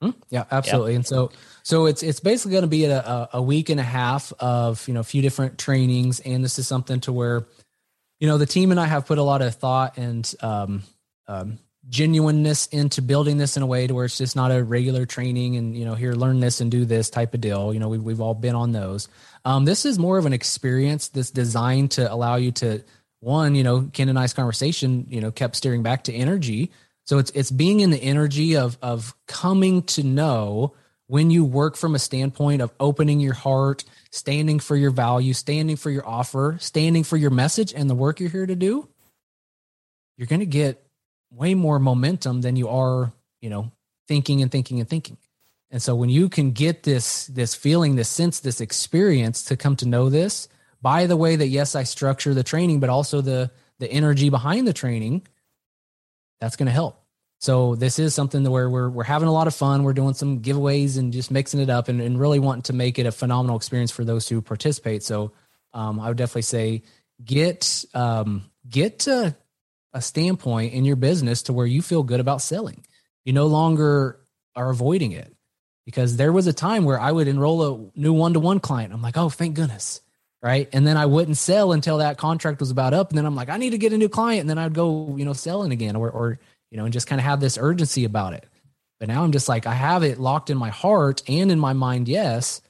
Mm-hmm. 0.02 0.20
Yeah, 0.30 0.44
absolutely. 0.50 0.92
Yep. 0.92 0.96
And 0.98 1.06
so, 1.06 1.30
so 1.62 1.86
it's 1.86 2.02
it's 2.02 2.20
basically 2.20 2.52
going 2.52 2.62
to 2.62 2.68
be 2.68 2.84
a, 2.84 3.28
a 3.32 3.42
week 3.42 3.70
and 3.70 3.80
a 3.80 3.84
half 3.84 4.32
of 4.38 4.86
you 4.86 4.94
know 4.94 5.00
a 5.00 5.04
few 5.04 5.22
different 5.22 5.58
trainings, 5.58 6.20
and 6.20 6.44
this 6.44 6.58
is 6.58 6.68
something 6.68 7.00
to 7.00 7.12
where, 7.12 7.46
you 8.20 8.28
know, 8.28 8.38
the 8.38 8.46
team 8.46 8.70
and 8.70 8.80
I 8.80 8.86
have 8.86 9.06
put 9.06 9.18
a 9.18 9.22
lot 9.22 9.40
of 9.40 9.54
thought 9.54 9.96
and 9.96 10.32
um, 10.40 10.82
um, 11.26 11.58
genuineness 11.88 12.66
into 12.66 13.02
building 13.02 13.38
this 13.38 13.56
in 13.56 13.62
a 13.62 13.66
way 13.66 13.86
to 13.86 13.94
where 13.94 14.04
it's 14.04 14.18
just 14.18 14.36
not 14.36 14.50
a 14.50 14.62
regular 14.62 15.06
training 15.06 15.56
and 15.56 15.76
you 15.76 15.84
know 15.84 15.94
here 15.94 16.12
learn 16.12 16.40
this 16.40 16.60
and 16.60 16.70
do 16.70 16.84
this 16.84 17.08
type 17.08 17.32
of 17.32 17.40
deal. 17.40 17.72
You 17.72 17.80
know, 17.80 17.88
we've 17.88 18.02
we've 18.02 18.20
all 18.20 18.34
been 18.34 18.54
on 18.54 18.72
those. 18.72 19.08
Um, 19.44 19.64
this 19.64 19.86
is 19.86 19.98
more 19.98 20.18
of 20.18 20.26
an 20.26 20.32
experience 20.32 21.08
that's 21.08 21.30
designed 21.30 21.92
to 21.92 22.12
allow 22.12 22.36
you 22.36 22.52
to 22.52 22.82
one, 23.20 23.54
you 23.54 23.64
know, 23.64 23.88
Ken 23.92 24.10
and 24.10 24.18
I's 24.18 24.34
conversation, 24.34 25.06
you 25.08 25.22
know, 25.22 25.30
kept 25.30 25.56
steering 25.56 25.82
back 25.82 26.04
to 26.04 26.12
energy 26.12 26.72
so 27.04 27.18
it's 27.18 27.30
it's 27.32 27.50
being 27.50 27.80
in 27.80 27.90
the 27.90 28.02
energy 28.02 28.56
of 28.56 28.78
of 28.82 29.14
coming 29.26 29.82
to 29.82 30.02
know 30.02 30.74
when 31.06 31.30
you 31.30 31.44
work 31.44 31.76
from 31.76 31.94
a 31.94 31.98
standpoint 31.98 32.62
of 32.62 32.72
opening 32.80 33.20
your 33.20 33.34
heart, 33.34 33.84
standing 34.10 34.58
for 34.58 34.74
your 34.74 34.90
value, 34.90 35.34
standing 35.34 35.76
for 35.76 35.90
your 35.90 36.06
offer, 36.06 36.56
standing 36.60 37.04
for 37.04 37.16
your 37.16 37.30
message 37.30 37.74
and 37.74 37.90
the 37.90 37.94
work 37.94 38.20
you're 38.20 38.30
here 38.30 38.46
to 38.46 38.56
do, 38.56 38.88
you're 40.16 40.26
going 40.26 40.40
to 40.40 40.46
get 40.46 40.82
way 41.30 41.54
more 41.54 41.78
momentum 41.78 42.40
than 42.40 42.56
you 42.56 42.68
are, 42.68 43.12
you 43.42 43.50
know, 43.50 43.70
thinking 44.08 44.40
and 44.40 44.50
thinking 44.50 44.80
and 44.80 44.88
thinking. 44.88 45.18
And 45.70 45.82
so 45.82 45.94
when 45.94 46.08
you 46.08 46.28
can 46.28 46.52
get 46.52 46.84
this 46.84 47.26
this 47.26 47.54
feeling, 47.54 47.96
this 47.96 48.08
sense, 48.08 48.40
this 48.40 48.60
experience 48.60 49.44
to 49.46 49.56
come 49.56 49.76
to 49.76 49.88
know 49.88 50.08
this 50.08 50.48
by 50.80 51.06
the 51.06 51.16
way 51.16 51.36
that 51.36 51.48
yes, 51.48 51.74
I 51.74 51.82
structure 51.82 52.32
the 52.32 52.42
training, 52.42 52.80
but 52.80 52.90
also 52.90 53.20
the 53.20 53.50
the 53.78 53.90
energy 53.90 54.30
behind 54.30 54.66
the 54.66 54.72
training, 54.72 55.26
that's 56.40 56.56
going 56.56 56.66
to 56.66 56.72
help. 56.72 57.00
So 57.38 57.74
this 57.74 57.98
is 57.98 58.14
something 58.14 58.42
where 58.50 58.70
we're 58.70 58.88
we're 58.88 59.04
having 59.04 59.28
a 59.28 59.32
lot 59.32 59.46
of 59.46 59.54
fun. 59.54 59.82
We're 59.82 59.92
doing 59.92 60.14
some 60.14 60.40
giveaways 60.40 60.98
and 60.98 61.12
just 61.12 61.30
mixing 61.30 61.60
it 61.60 61.68
up 61.68 61.88
and, 61.88 62.00
and 62.00 62.18
really 62.18 62.38
wanting 62.38 62.62
to 62.62 62.72
make 62.72 62.98
it 62.98 63.06
a 63.06 63.12
phenomenal 63.12 63.56
experience 63.56 63.90
for 63.90 64.02
those 64.02 64.28
who 64.28 64.40
participate. 64.40 65.02
So 65.02 65.32
um, 65.74 66.00
I 66.00 66.08
would 66.08 66.16
definitely 66.16 66.42
say 66.42 66.82
get 67.22 67.84
um, 67.92 68.50
get 68.68 69.00
to 69.00 69.36
a 69.92 70.00
standpoint 70.00 70.72
in 70.72 70.84
your 70.84 70.96
business 70.96 71.42
to 71.42 71.52
where 71.52 71.66
you 71.66 71.82
feel 71.82 72.02
good 72.02 72.20
about 72.20 72.40
selling. 72.40 72.84
You 73.24 73.32
no 73.32 73.46
longer 73.46 74.20
are 74.56 74.70
avoiding 74.70 75.12
it 75.12 75.34
because 75.84 76.16
there 76.16 76.32
was 76.32 76.46
a 76.46 76.52
time 76.52 76.84
where 76.84 76.98
I 76.98 77.12
would 77.12 77.28
enroll 77.28 77.62
a 77.62 77.98
new 77.98 78.12
one 78.12 78.32
to 78.32 78.40
one 78.40 78.60
client. 78.60 78.92
I'm 78.92 79.02
like, 79.02 79.16
oh, 79.16 79.28
thank 79.28 79.54
goodness. 79.54 80.00
Right. 80.44 80.68
And 80.74 80.86
then 80.86 80.98
I 80.98 81.06
wouldn't 81.06 81.38
sell 81.38 81.72
until 81.72 81.98
that 81.98 82.18
contract 82.18 82.60
was 82.60 82.70
about 82.70 82.92
up. 82.92 83.08
And 83.08 83.16
then 83.16 83.24
I'm 83.24 83.34
like, 83.34 83.48
I 83.48 83.56
need 83.56 83.70
to 83.70 83.78
get 83.78 83.94
a 83.94 83.98
new 83.98 84.10
client. 84.10 84.42
And 84.42 84.50
then 84.50 84.58
I'd 84.58 84.74
go, 84.74 85.14
you 85.16 85.24
know, 85.24 85.32
selling 85.32 85.72
again 85.72 85.96
or, 85.96 86.10
or, 86.10 86.38
you 86.70 86.76
know, 86.76 86.84
and 86.84 86.92
just 86.92 87.06
kind 87.06 87.18
of 87.18 87.24
have 87.24 87.40
this 87.40 87.56
urgency 87.56 88.04
about 88.04 88.34
it. 88.34 88.46
But 89.00 89.08
now 89.08 89.24
I'm 89.24 89.32
just 89.32 89.48
like, 89.48 89.66
I 89.66 89.72
have 89.72 90.02
it 90.02 90.20
locked 90.20 90.50
in 90.50 90.58
my 90.58 90.68
heart 90.68 91.22
and 91.26 91.50
in 91.50 91.58
my 91.58 91.72
mind, 91.72 92.08
yes, 92.08 92.60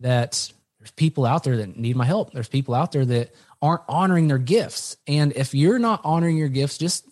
that 0.00 0.52
there's 0.78 0.90
people 0.90 1.24
out 1.24 1.44
there 1.44 1.56
that 1.56 1.78
need 1.78 1.96
my 1.96 2.04
help. 2.04 2.34
There's 2.34 2.46
people 2.46 2.74
out 2.74 2.92
there 2.92 3.06
that 3.06 3.34
aren't 3.62 3.82
honoring 3.88 4.28
their 4.28 4.36
gifts. 4.36 4.98
And 5.06 5.32
if 5.32 5.54
you're 5.54 5.78
not 5.78 6.02
honoring 6.04 6.36
your 6.36 6.48
gifts, 6.48 6.76
just 6.76 7.06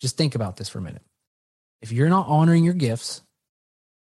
just 0.00 0.16
think 0.16 0.34
about 0.34 0.56
this 0.56 0.68
for 0.68 0.78
a 0.78 0.82
minute. 0.82 1.02
If 1.82 1.92
you're 1.92 2.08
not 2.08 2.26
honoring 2.26 2.64
your 2.64 2.74
gifts, 2.74 3.22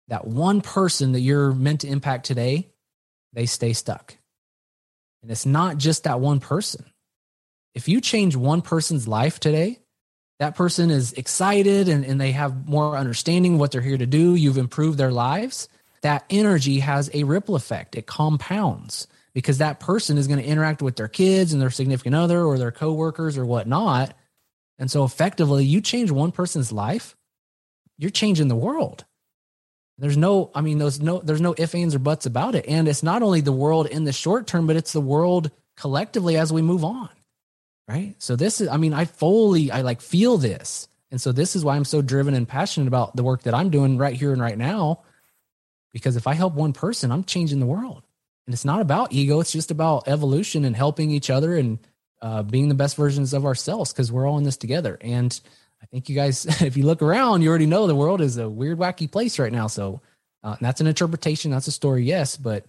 that 0.07 0.26
one 0.26 0.62
person 0.62 1.12
that 1.12 1.20
you're 1.20 1.51
meant 1.51 1.82
to 1.82 1.89
impact 1.89 2.26
today, 2.26 2.70
they 3.34 3.45
stay 3.45 3.74
stuck. 3.74 4.16
And 5.22 5.32
it's 5.32 5.45
not 5.45 5.78
just 5.78 6.03
that 6.03 6.20
one 6.20 6.39
person. 6.39 6.86
If 7.76 7.88
you 7.88 8.01
change 8.01 8.36
one 8.36 8.61
person's 8.61 9.07
life 9.07 9.39
today, 9.39 9.80
that 10.39 10.55
person 10.55 10.89
is 10.89 11.13
excited 11.13 11.89
and, 11.89 12.05
and 12.05 12.20
they 12.20 12.32
have 12.32 12.67
more 12.67 12.97
understanding 12.97 13.57
what 13.57 13.72
they're 13.72 13.82
here 13.82 13.97
to 13.97 14.05
do. 14.05 14.36
You've 14.36 14.57
improved 14.57 14.97
their 14.97 15.11
lives. 15.11 15.67
That 16.01 16.26
energy 16.30 16.80
has 16.80 17.09
a 17.13 17.26
ripple 17.26 17.55
effect. 17.55 17.95
It 17.95 18.05
compounds 18.05 19.07
because 19.34 19.57
that 19.57 19.80
person 19.80 20.17
is 20.17 20.28
going 20.28 20.39
to 20.39 20.45
interact 20.45 20.82
with 20.82 20.95
their 20.95 21.09
kids 21.09 21.51
and 21.51 21.61
their 21.61 21.70
significant 21.70 22.15
other 22.15 22.43
or 22.43 22.57
their 22.57 22.72
coworkers 22.72 23.38
or 23.38 23.45
whatnot. 23.45 24.13
And 24.78 24.89
so 24.89 25.03
effectively, 25.03 25.65
you 25.65 25.82
change 25.82 26.09
one 26.09 26.32
person's 26.32 26.72
life, 26.72 27.17
you're 27.97 28.09
changing 28.09 28.47
the 28.47 28.55
world. 28.55 29.03
There's 30.00 30.18
no, 30.18 30.50
I 30.56 30.62
mean, 30.62 30.78
there's 30.78 31.02
no, 31.02 31.20
there's 31.20 31.41
no 31.41 31.54
ifs, 31.58 31.76
ands, 31.76 31.93
or 31.93 32.00
buts 32.00 32.26
about 32.26 32.56
it. 32.56 32.66
And 32.68 32.88
it's 32.88 33.04
not 33.04 33.22
only 33.22 33.41
the 33.41 33.52
world 33.52 33.88
in 33.88 34.06
the 34.06 34.14
short 34.14 34.47
term, 34.47 34.66
but 34.66 34.78
it's 34.78 34.93
the 34.93 35.02
world 35.02 35.52
collectively 35.76 36.38
as 36.38 36.54
we 36.54 36.62
move 36.62 36.86
on. 36.86 37.10
Right. 37.88 38.16
So 38.20 38.36
this 38.36 38.62
is, 38.62 38.68
I 38.68 38.78
mean, 38.78 38.93
I 38.93 39.06
fully, 39.06 39.72
I 39.72 39.82
like 39.82 40.00
feel 40.00 40.38
this. 40.38 40.88
And 41.12 41.20
so 41.20 41.32
this 41.32 41.56
is 41.56 41.66
why 41.66 41.76
I'm 41.76 41.86
so 41.86 42.02
driven 42.02 42.34
and 42.36 42.47
passionate 42.47 42.88
about 42.88 43.16
the 43.16 43.24
work 43.24 43.43
that 43.43 43.56
I'm 43.56 43.72
doing 43.72 43.97
right 43.97 44.16
here 44.16 44.32
and 44.32 44.41
right 44.41 44.58
now. 44.58 45.02
Because 45.91 46.16
if 46.16 46.28
I 46.28 46.36
help 46.36 46.54
one 46.54 46.74
person, 46.74 47.12
I'm 47.12 47.24
changing 47.24 47.60
the 47.60 47.66
world. 47.66 48.04
And 48.45 48.54
it's 48.54 48.66
not 48.66 48.82
about 48.82 49.12
ego, 49.12 49.39
it's 49.39 49.52
just 49.52 49.72
about 49.72 50.08
evolution 50.08 50.66
and 50.66 50.76
helping 50.76 51.12
each 51.12 51.30
other 51.30 51.56
and 51.56 51.80
uh, 52.22 52.43
being 52.43 52.70
the 52.70 52.76
best 52.76 52.95
versions 52.95 53.34
of 53.34 53.45
ourselves 53.45 53.91
because 53.91 54.12
we're 54.12 54.28
all 54.28 54.38
in 54.38 54.43
this 54.43 54.58
together. 54.58 54.97
And 55.02 55.39
I 55.82 55.86
think 55.86 56.09
you 56.09 56.15
guys, 56.15 56.45
if 56.61 56.77
you 56.77 56.86
look 56.86 57.01
around, 57.01 57.41
you 57.41 57.49
already 57.49 57.65
know 57.65 57.88
the 57.88 57.95
world 57.95 58.21
is 58.21 58.38
a 58.38 58.49
weird, 58.49 58.77
wacky 58.77 59.11
place 59.11 59.39
right 59.39 59.51
now. 59.51 59.67
So 59.67 60.01
uh, 60.43 60.55
that's 60.61 60.82
an 60.82 60.88
interpretation, 60.88 61.51
that's 61.51 61.67
a 61.67 61.71
story, 61.71 62.03
yes, 62.03 62.38
but 62.38 62.65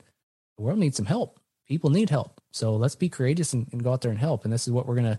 the 0.56 0.62
world 0.62 0.78
needs 0.78 0.96
some 0.96 1.06
help. 1.06 1.38
People 1.68 1.90
need 1.90 2.11
help. 2.11 2.40
So 2.52 2.74
let's 2.76 2.96
be 2.96 3.08
courageous 3.08 3.52
and, 3.52 3.68
and 3.72 3.82
go 3.82 3.92
out 3.92 4.00
there 4.00 4.11
and 4.11 4.18
help. 4.18 4.44
And 4.44 4.52
this 4.52 4.66
is 4.66 4.72
what 4.72 4.86
we're 4.86 4.96
going 4.96 5.12
to 5.12 5.18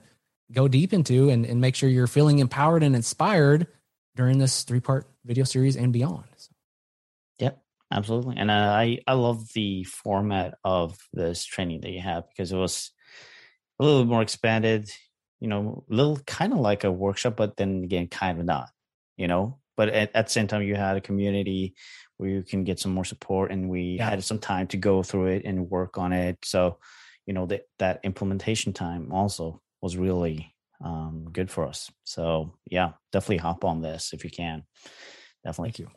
go 0.51 0.67
deep 0.67 0.91
into 0.93 1.29
and, 1.29 1.45
and 1.45 1.61
make 1.61 1.75
sure 1.75 1.89
you're 1.89 2.07
feeling 2.07 2.39
empowered 2.39 2.83
and 2.83 2.95
inspired 2.95 3.67
during 4.15 4.37
this 4.37 4.63
three 4.63 4.81
part 4.81 5.07
video 5.23 5.45
series 5.45 5.77
and 5.77 5.93
beyond. 5.93 6.25
So. 6.35 6.51
Yep, 7.39 7.61
absolutely. 7.91 8.35
And 8.37 8.51
uh, 8.51 8.53
I, 8.53 8.99
I 9.07 9.13
love 9.13 9.47
the 9.53 9.85
format 9.85 10.57
of 10.63 10.97
this 11.13 11.45
training 11.45 11.81
that 11.81 11.91
you 11.91 12.01
have 12.01 12.27
because 12.29 12.51
it 12.51 12.57
was 12.57 12.91
a 13.79 13.85
little 13.85 14.05
more 14.05 14.21
expanded 14.21 14.91
you 15.41 15.47
know, 15.47 15.83
little 15.89 16.17
kind 16.19 16.53
of 16.53 16.59
like 16.59 16.85
a 16.85 16.91
workshop, 16.91 17.35
but 17.35 17.57
then 17.57 17.83
again, 17.83 18.07
kind 18.07 18.39
of 18.39 18.45
not, 18.45 18.69
you 19.17 19.27
know. 19.27 19.57
But 19.75 19.89
at, 19.89 20.15
at 20.15 20.27
the 20.27 20.31
same 20.31 20.47
time, 20.47 20.61
you 20.61 20.75
had 20.75 20.95
a 20.95 21.01
community 21.01 21.73
where 22.17 22.29
you 22.29 22.43
can 22.43 22.63
get 22.63 22.79
some 22.79 22.93
more 22.93 23.03
support, 23.03 23.51
and 23.51 23.67
we 23.67 23.97
yeah. 23.97 24.09
had 24.09 24.23
some 24.23 24.37
time 24.37 24.67
to 24.67 24.77
go 24.77 25.01
through 25.01 25.27
it 25.27 25.43
and 25.43 25.69
work 25.69 25.97
on 25.97 26.13
it. 26.13 26.37
So, 26.45 26.77
you 27.25 27.33
know, 27.33 27.47
that 27.47 27.63
that 27.79 27.99
implementation 28.03 28.71
time 28.71 29.11
also 29.11 29.61
was 29.81 29.97
really 29.97 30.53
um, 30.85 31.27
good 31.31 31.49
for 31.49 31.67
us. 31.67 31.91
So, 32.03 32.53
yeah, 32.69 32.91
definitely 33.11 33.37
hop 33.37 33.65
on 33.65 33.81
this 33.81 34.13
if 34.13 34.23
you 34.23 34.29
can. 34.29 34.63
Definitely. 35.43 35.71
Thank 35.71 35.79
you. 35.79 35.87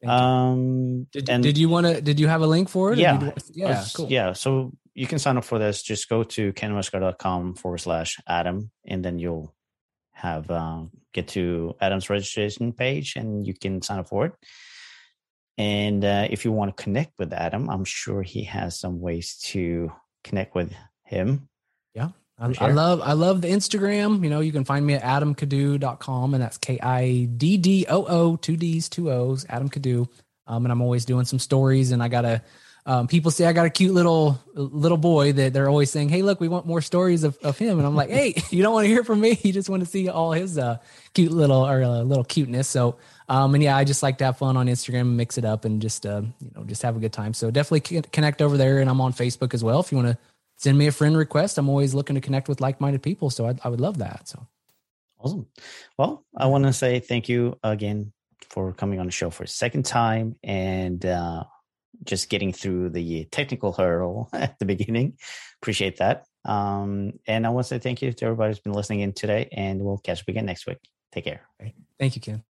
Thank 0.00 0.12
um, 0.12 1.06
did, 1.12 1.28
and, 1.28 1.42
did 1.42 1.58
you 1.58 1.68
want 1.68 1.86
to? 1.86 2.00
Did 2.00 2.18
you 2.18 2.28
have 2.28 2.40
a 2.40 2.46
link 2.46 2.68
for 2.68 2.92
it? 2.92 2.98
Yeah, 2.98 3.32
yeah, 3.52 3.84
cool. 3.94 4.08
Yeah, 4.08 4.32
so 4.32 4.72
you 4.98 5.06
can 5.06 5.20
sign 5.20 5.36
up 5.36 5.44
for 5.44 5.60
this. 5.60 5.80
Just 5.82 6.08
go 6.08 6.24
to 6.24 6.52
kenwestgaard.com 6.52 7.54
forward 7.54 7.78
slash 7.78 8.18
Adam, 8.26 8.72
and 8.84 9.04
then 9.04 9.20
you'll 9.20 9.54
have 10.10 10.50
uh, 10.50 10.82
get 11.14 11.28
to 11.28 11.76
Adam's 11.80 12.10
registration 12.10 12.72
page, 12.72 13.14
and 13.14 13.46
you 13.46 13.54
can 13.54 13.80
sign 13.80 14.00
up 14.00 14.08
for 14.08 14.26
it. 14.26 14.32
And 15.56 16.04
uh, 16.04 16.26
if 16.28 16.44
you 16.44 16.50
want 16.50 16.76
to 16.76 16.82
connect 16.82 17.12
with 17.16 17.32
Adam, 17.32 17.70
I'm 17.70 17.84
sure 17.84 18.22
he 18.22 18.44
has 18.44 18.78
some 18.78 19.00
ways 19.00 19.36
to 19.46 19.92
connect 20.24 20.56
with 20.56 20.72
him. 21.04 21.48
Yeah. 21.94 22.10
I, 22.40 22.54
I, 22.60 22.70
love 22.70 23.00
I 23.02 23.12
love 23.12 23.40
the 23.40 23.48
Instagram. 23.48 24.22
You 24.22 24.30
know, 24.30 24.40
you 24.40 24.52
can 24.52 24.64
find 24.64 24.86
me 24.86 24.94
at 24.94 25.02
adamkiddoo.com 25.02 26.34
and 26.34 26.42
that's 26.42 26.58
K 26.58 26.78
I 26.80 27.28
D 27.36 27.56
D 27.56 27.86
O 27.88 28.04
O, 28.04 28.36
two 28.36 28.56
D's, 28.56 28.88
two 28.88 29.10
O's, 29.10 29.44
Adam 29.48 29.68
Kiddoo. 29.68 30.06
Um, 30.46 30.64
and 30.64 30.70
I'm 30.70 30.80
always 30.80 31.04
doing 31.04 31.24
some 31.24 31.40
stories 31.40 31.90
and 31.90 32.00
I 32.00 32.06
got 32.06 32.24
a 32.24 32.42
um, 32.88 33.06
people 33.06 33.30
say 33.30 33.44
I 33.44 33.52
got 33.52 33.66
a 33.66 33.70
cute 33.70 33.92
little 33.92 34.40
little 34.54 34.96
boy 34.96 35.32
that 35.32 35.52
they're 35.52 35.68
always 35.68 35.90
saying, 35.90 36.08
"Hey, 36.08 36.22
look, 36.22 36.40
we 36.40 36.48
want 36.48 36.64
more 36.64 36.80
stories 36.80 37.22
of, 37.22 37.36
of 37.42 37.58
him." 37.58 37.76
And 37.76 37.86
I'm 37.86 37.94
like, 37.94 38.08
"Hey, 38.08 38.42
you 38.50 38.62
don't 38.62 38.72
want 38.72 38.84
to 38.84 38.88
hear 38.88 39.04
from 39.04 39.20
me. 39.20 39.38
You 39.44 39.52
just 39.52 39.68
want 39.68 39.82
to 39.82 39.86
see 39.86 40.08
all 40.08 40.32
his 40.32 40.56
uh, 40.56 40.78
cute 41.12 41.30
little 41.30 41.66
or 41.66 41.82
uh, 41.82 42.00
little 42.00 42.24
cuteness." 42.24 42.66
So, 42.66 42.96
um, 43.28 43.54
and 43.54 43.62
yeah, 43.62 43.76
I 43.76 43.84
just 43.84 44.02
like 44.02 44.16
to 44.18 44.24
have 44.24 44.38
fun 44.38 44.56
on 44.56 44.68
Instagram, 44.68 45.16
mix 45.16 45.36
it 45.36 45.44
up, 45.44 45.66
and 45.66 45.82
just 45.82 46.06
uh, 46.06 46.22
you 46.40 46.50
know, 46.56 46.64
just 46.64 46.80
have 46.80 46.96
a 46.96 46.98
good 46.98 47.12
time. 47.12 47.34
So 47.34 47.50
definitely 47.50 48.00
connect 48.10 48.40
over 48.40 48.56
there, 48.56 48.78
and 48.78 48.88
I'm 48.88 49.02
on 49.02 49.12
Facebook 49.12 49.52
as 49.52 49.62
well. 49.62 49.80
If 49.80 49.92
you 49.92 49.98
want 49.98 50.08
to 50.08 50.18
send 50.56 50.78
me 50.78 50.86
a 50.86 50.92
friend 50.92 51.14
request, 51.14 51.58
I'm 51.58 51.68
always 51.68 51.92
looking 51.92 52.14
to 52.14 52.22
connect 52.22 52.48
with 52.48 52.62
like 52.62 52.80
minded 52.80 53.02
people. 53.02 53.28
So 53.28 53.46
I, 53.48 53.54
I 53.62 53.68
would 53.68 53.82
love 53.82 53.98
that. 53.98 54.28
So 54.28 54.46
awesome. 55.20 55.46
Well, 55.98 56.24
I 56.34 56.46
want 56.46 56.64
to 56.64 56.72
say 56.72 57.00
thank 57.00 57.28
you 57.28 57.58
again 57.62 58.12
for 58.48 58.72
coming 58.72 58.98
on 58.98 59.04
the 59.04 59.12
show 59.12 59.28
for 59.28 59.42
a 59.42 59.48
second 59.48 59.84
time, 59.84 60.36
and 60.42 61.04
uh, 61.04 61.44
just 62.04 62.28
getting 62.28 62.52
through 62.52 62.90
the 62.90 63.24
technical 63.26 63.72
hurdle 63.72 64.28
at 64.32 64.58
the 64.58 64.64
beginning. 64.64 65.18
Appreciate 65.60 65.98
that. 65.98 66.26
Um, 66.44 67.14
and 67.26 67.46
I 67.46 67.50
want 67.50 67.66
to 67.66 67.68
say 67.68 67.78
thank 67.78 68.02
you 68.02 68.12
to 68.12 68.24
everybody 68.24 68.50
who's 68.50 68.60
been 68.60 68.72
listening 68.72 69.00
in 69.00 69.12
today, 69.12 69.48
and 69.52 69.80
we'll 69.82 69.98
catch 69.98 70.20
up 70.20 70.28
again 70.28 70.46
next 70.46 70.66
week. 70.66 70.78
Take 71.12 71.24
care. 71.24 71.42
Thank 71.98 72.16
you, 72.16 72.22
Ken. 72.22 72.42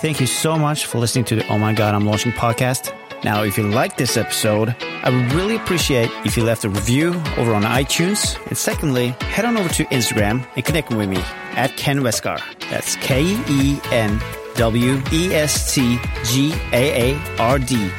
Thank 0.00 0.20
you 0.20 0.26
so 0.26 0.56
much 0.56 0.86
for 0.86 0.98
listening 0.98 1.24
to 1.26 1.36
the 1.36 1.46
Oh 1.48 1.58
My 1.58 1.72
God, 1.72 1.94
I'm 1.94 2.06
Launching 2.06 2.32
podcast. 2.32 2.94
Now, 3.24 3.42
if 3.42 3.58
you 3.58 3.68
like 3.68 3.96
this 3.96 4.16
episode, 4.16 4.76
I 4.80 5.10
would 5.10 5.32
really 5.32 5.56
appreciate 5.56 6.08
if 6.24 6.36
you 6.36 6.44
left 6.44 6.64
a 6.64 6.68
review 6.68 7.08
over 7.36 7.52
on 7.52 7.62
iTunes. 7.62 8.38
And 8.46 8.56
secondly, 8.56 9.08
head 9.20 9.44
on 9.44 9.56
over 9.56 9.68
to 9.70 9.84
Instagram 9.86 10.46
and 10.54 10.64
connect 10.64 10.90
with 10.90 11.08
me 11.08 11.18
at 11.56 11.76
Ken 11.76 12.00
Westgaard. 12.00 12.42
That's 12.70 12.94
K 12.96 13.24
E 13.48 13.80
N 13.90 14.20
W 14.58 15.00
E 15.12 15.34
S 15.34 15.72
T 15.74 15.98
G 16.24 16.52
A 16.72 17.12
A 17.12 17.18
R 17.38 17.58
D 17.58 17.90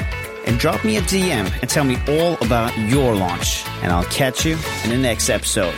and 0.46 0.58
drop 0.58 0.84
me 0.84 0.98
a 0.98 1.02
DM 1.02 1.52
and 1.62 1.70
tell 1.70 1.84
me 1.84 1.98
all 2.08 2.34
about 2.46 2.78
your 2.78 3.16
launch. 3.16 3.64
And 3.82 3.92
I'll 3.92 4.06
catch 4.06 4.46
you 4.46 4.58
in 4.84 4.90
the 4.90 4.98
next 4.98 5.30
episode. 5.30 5.76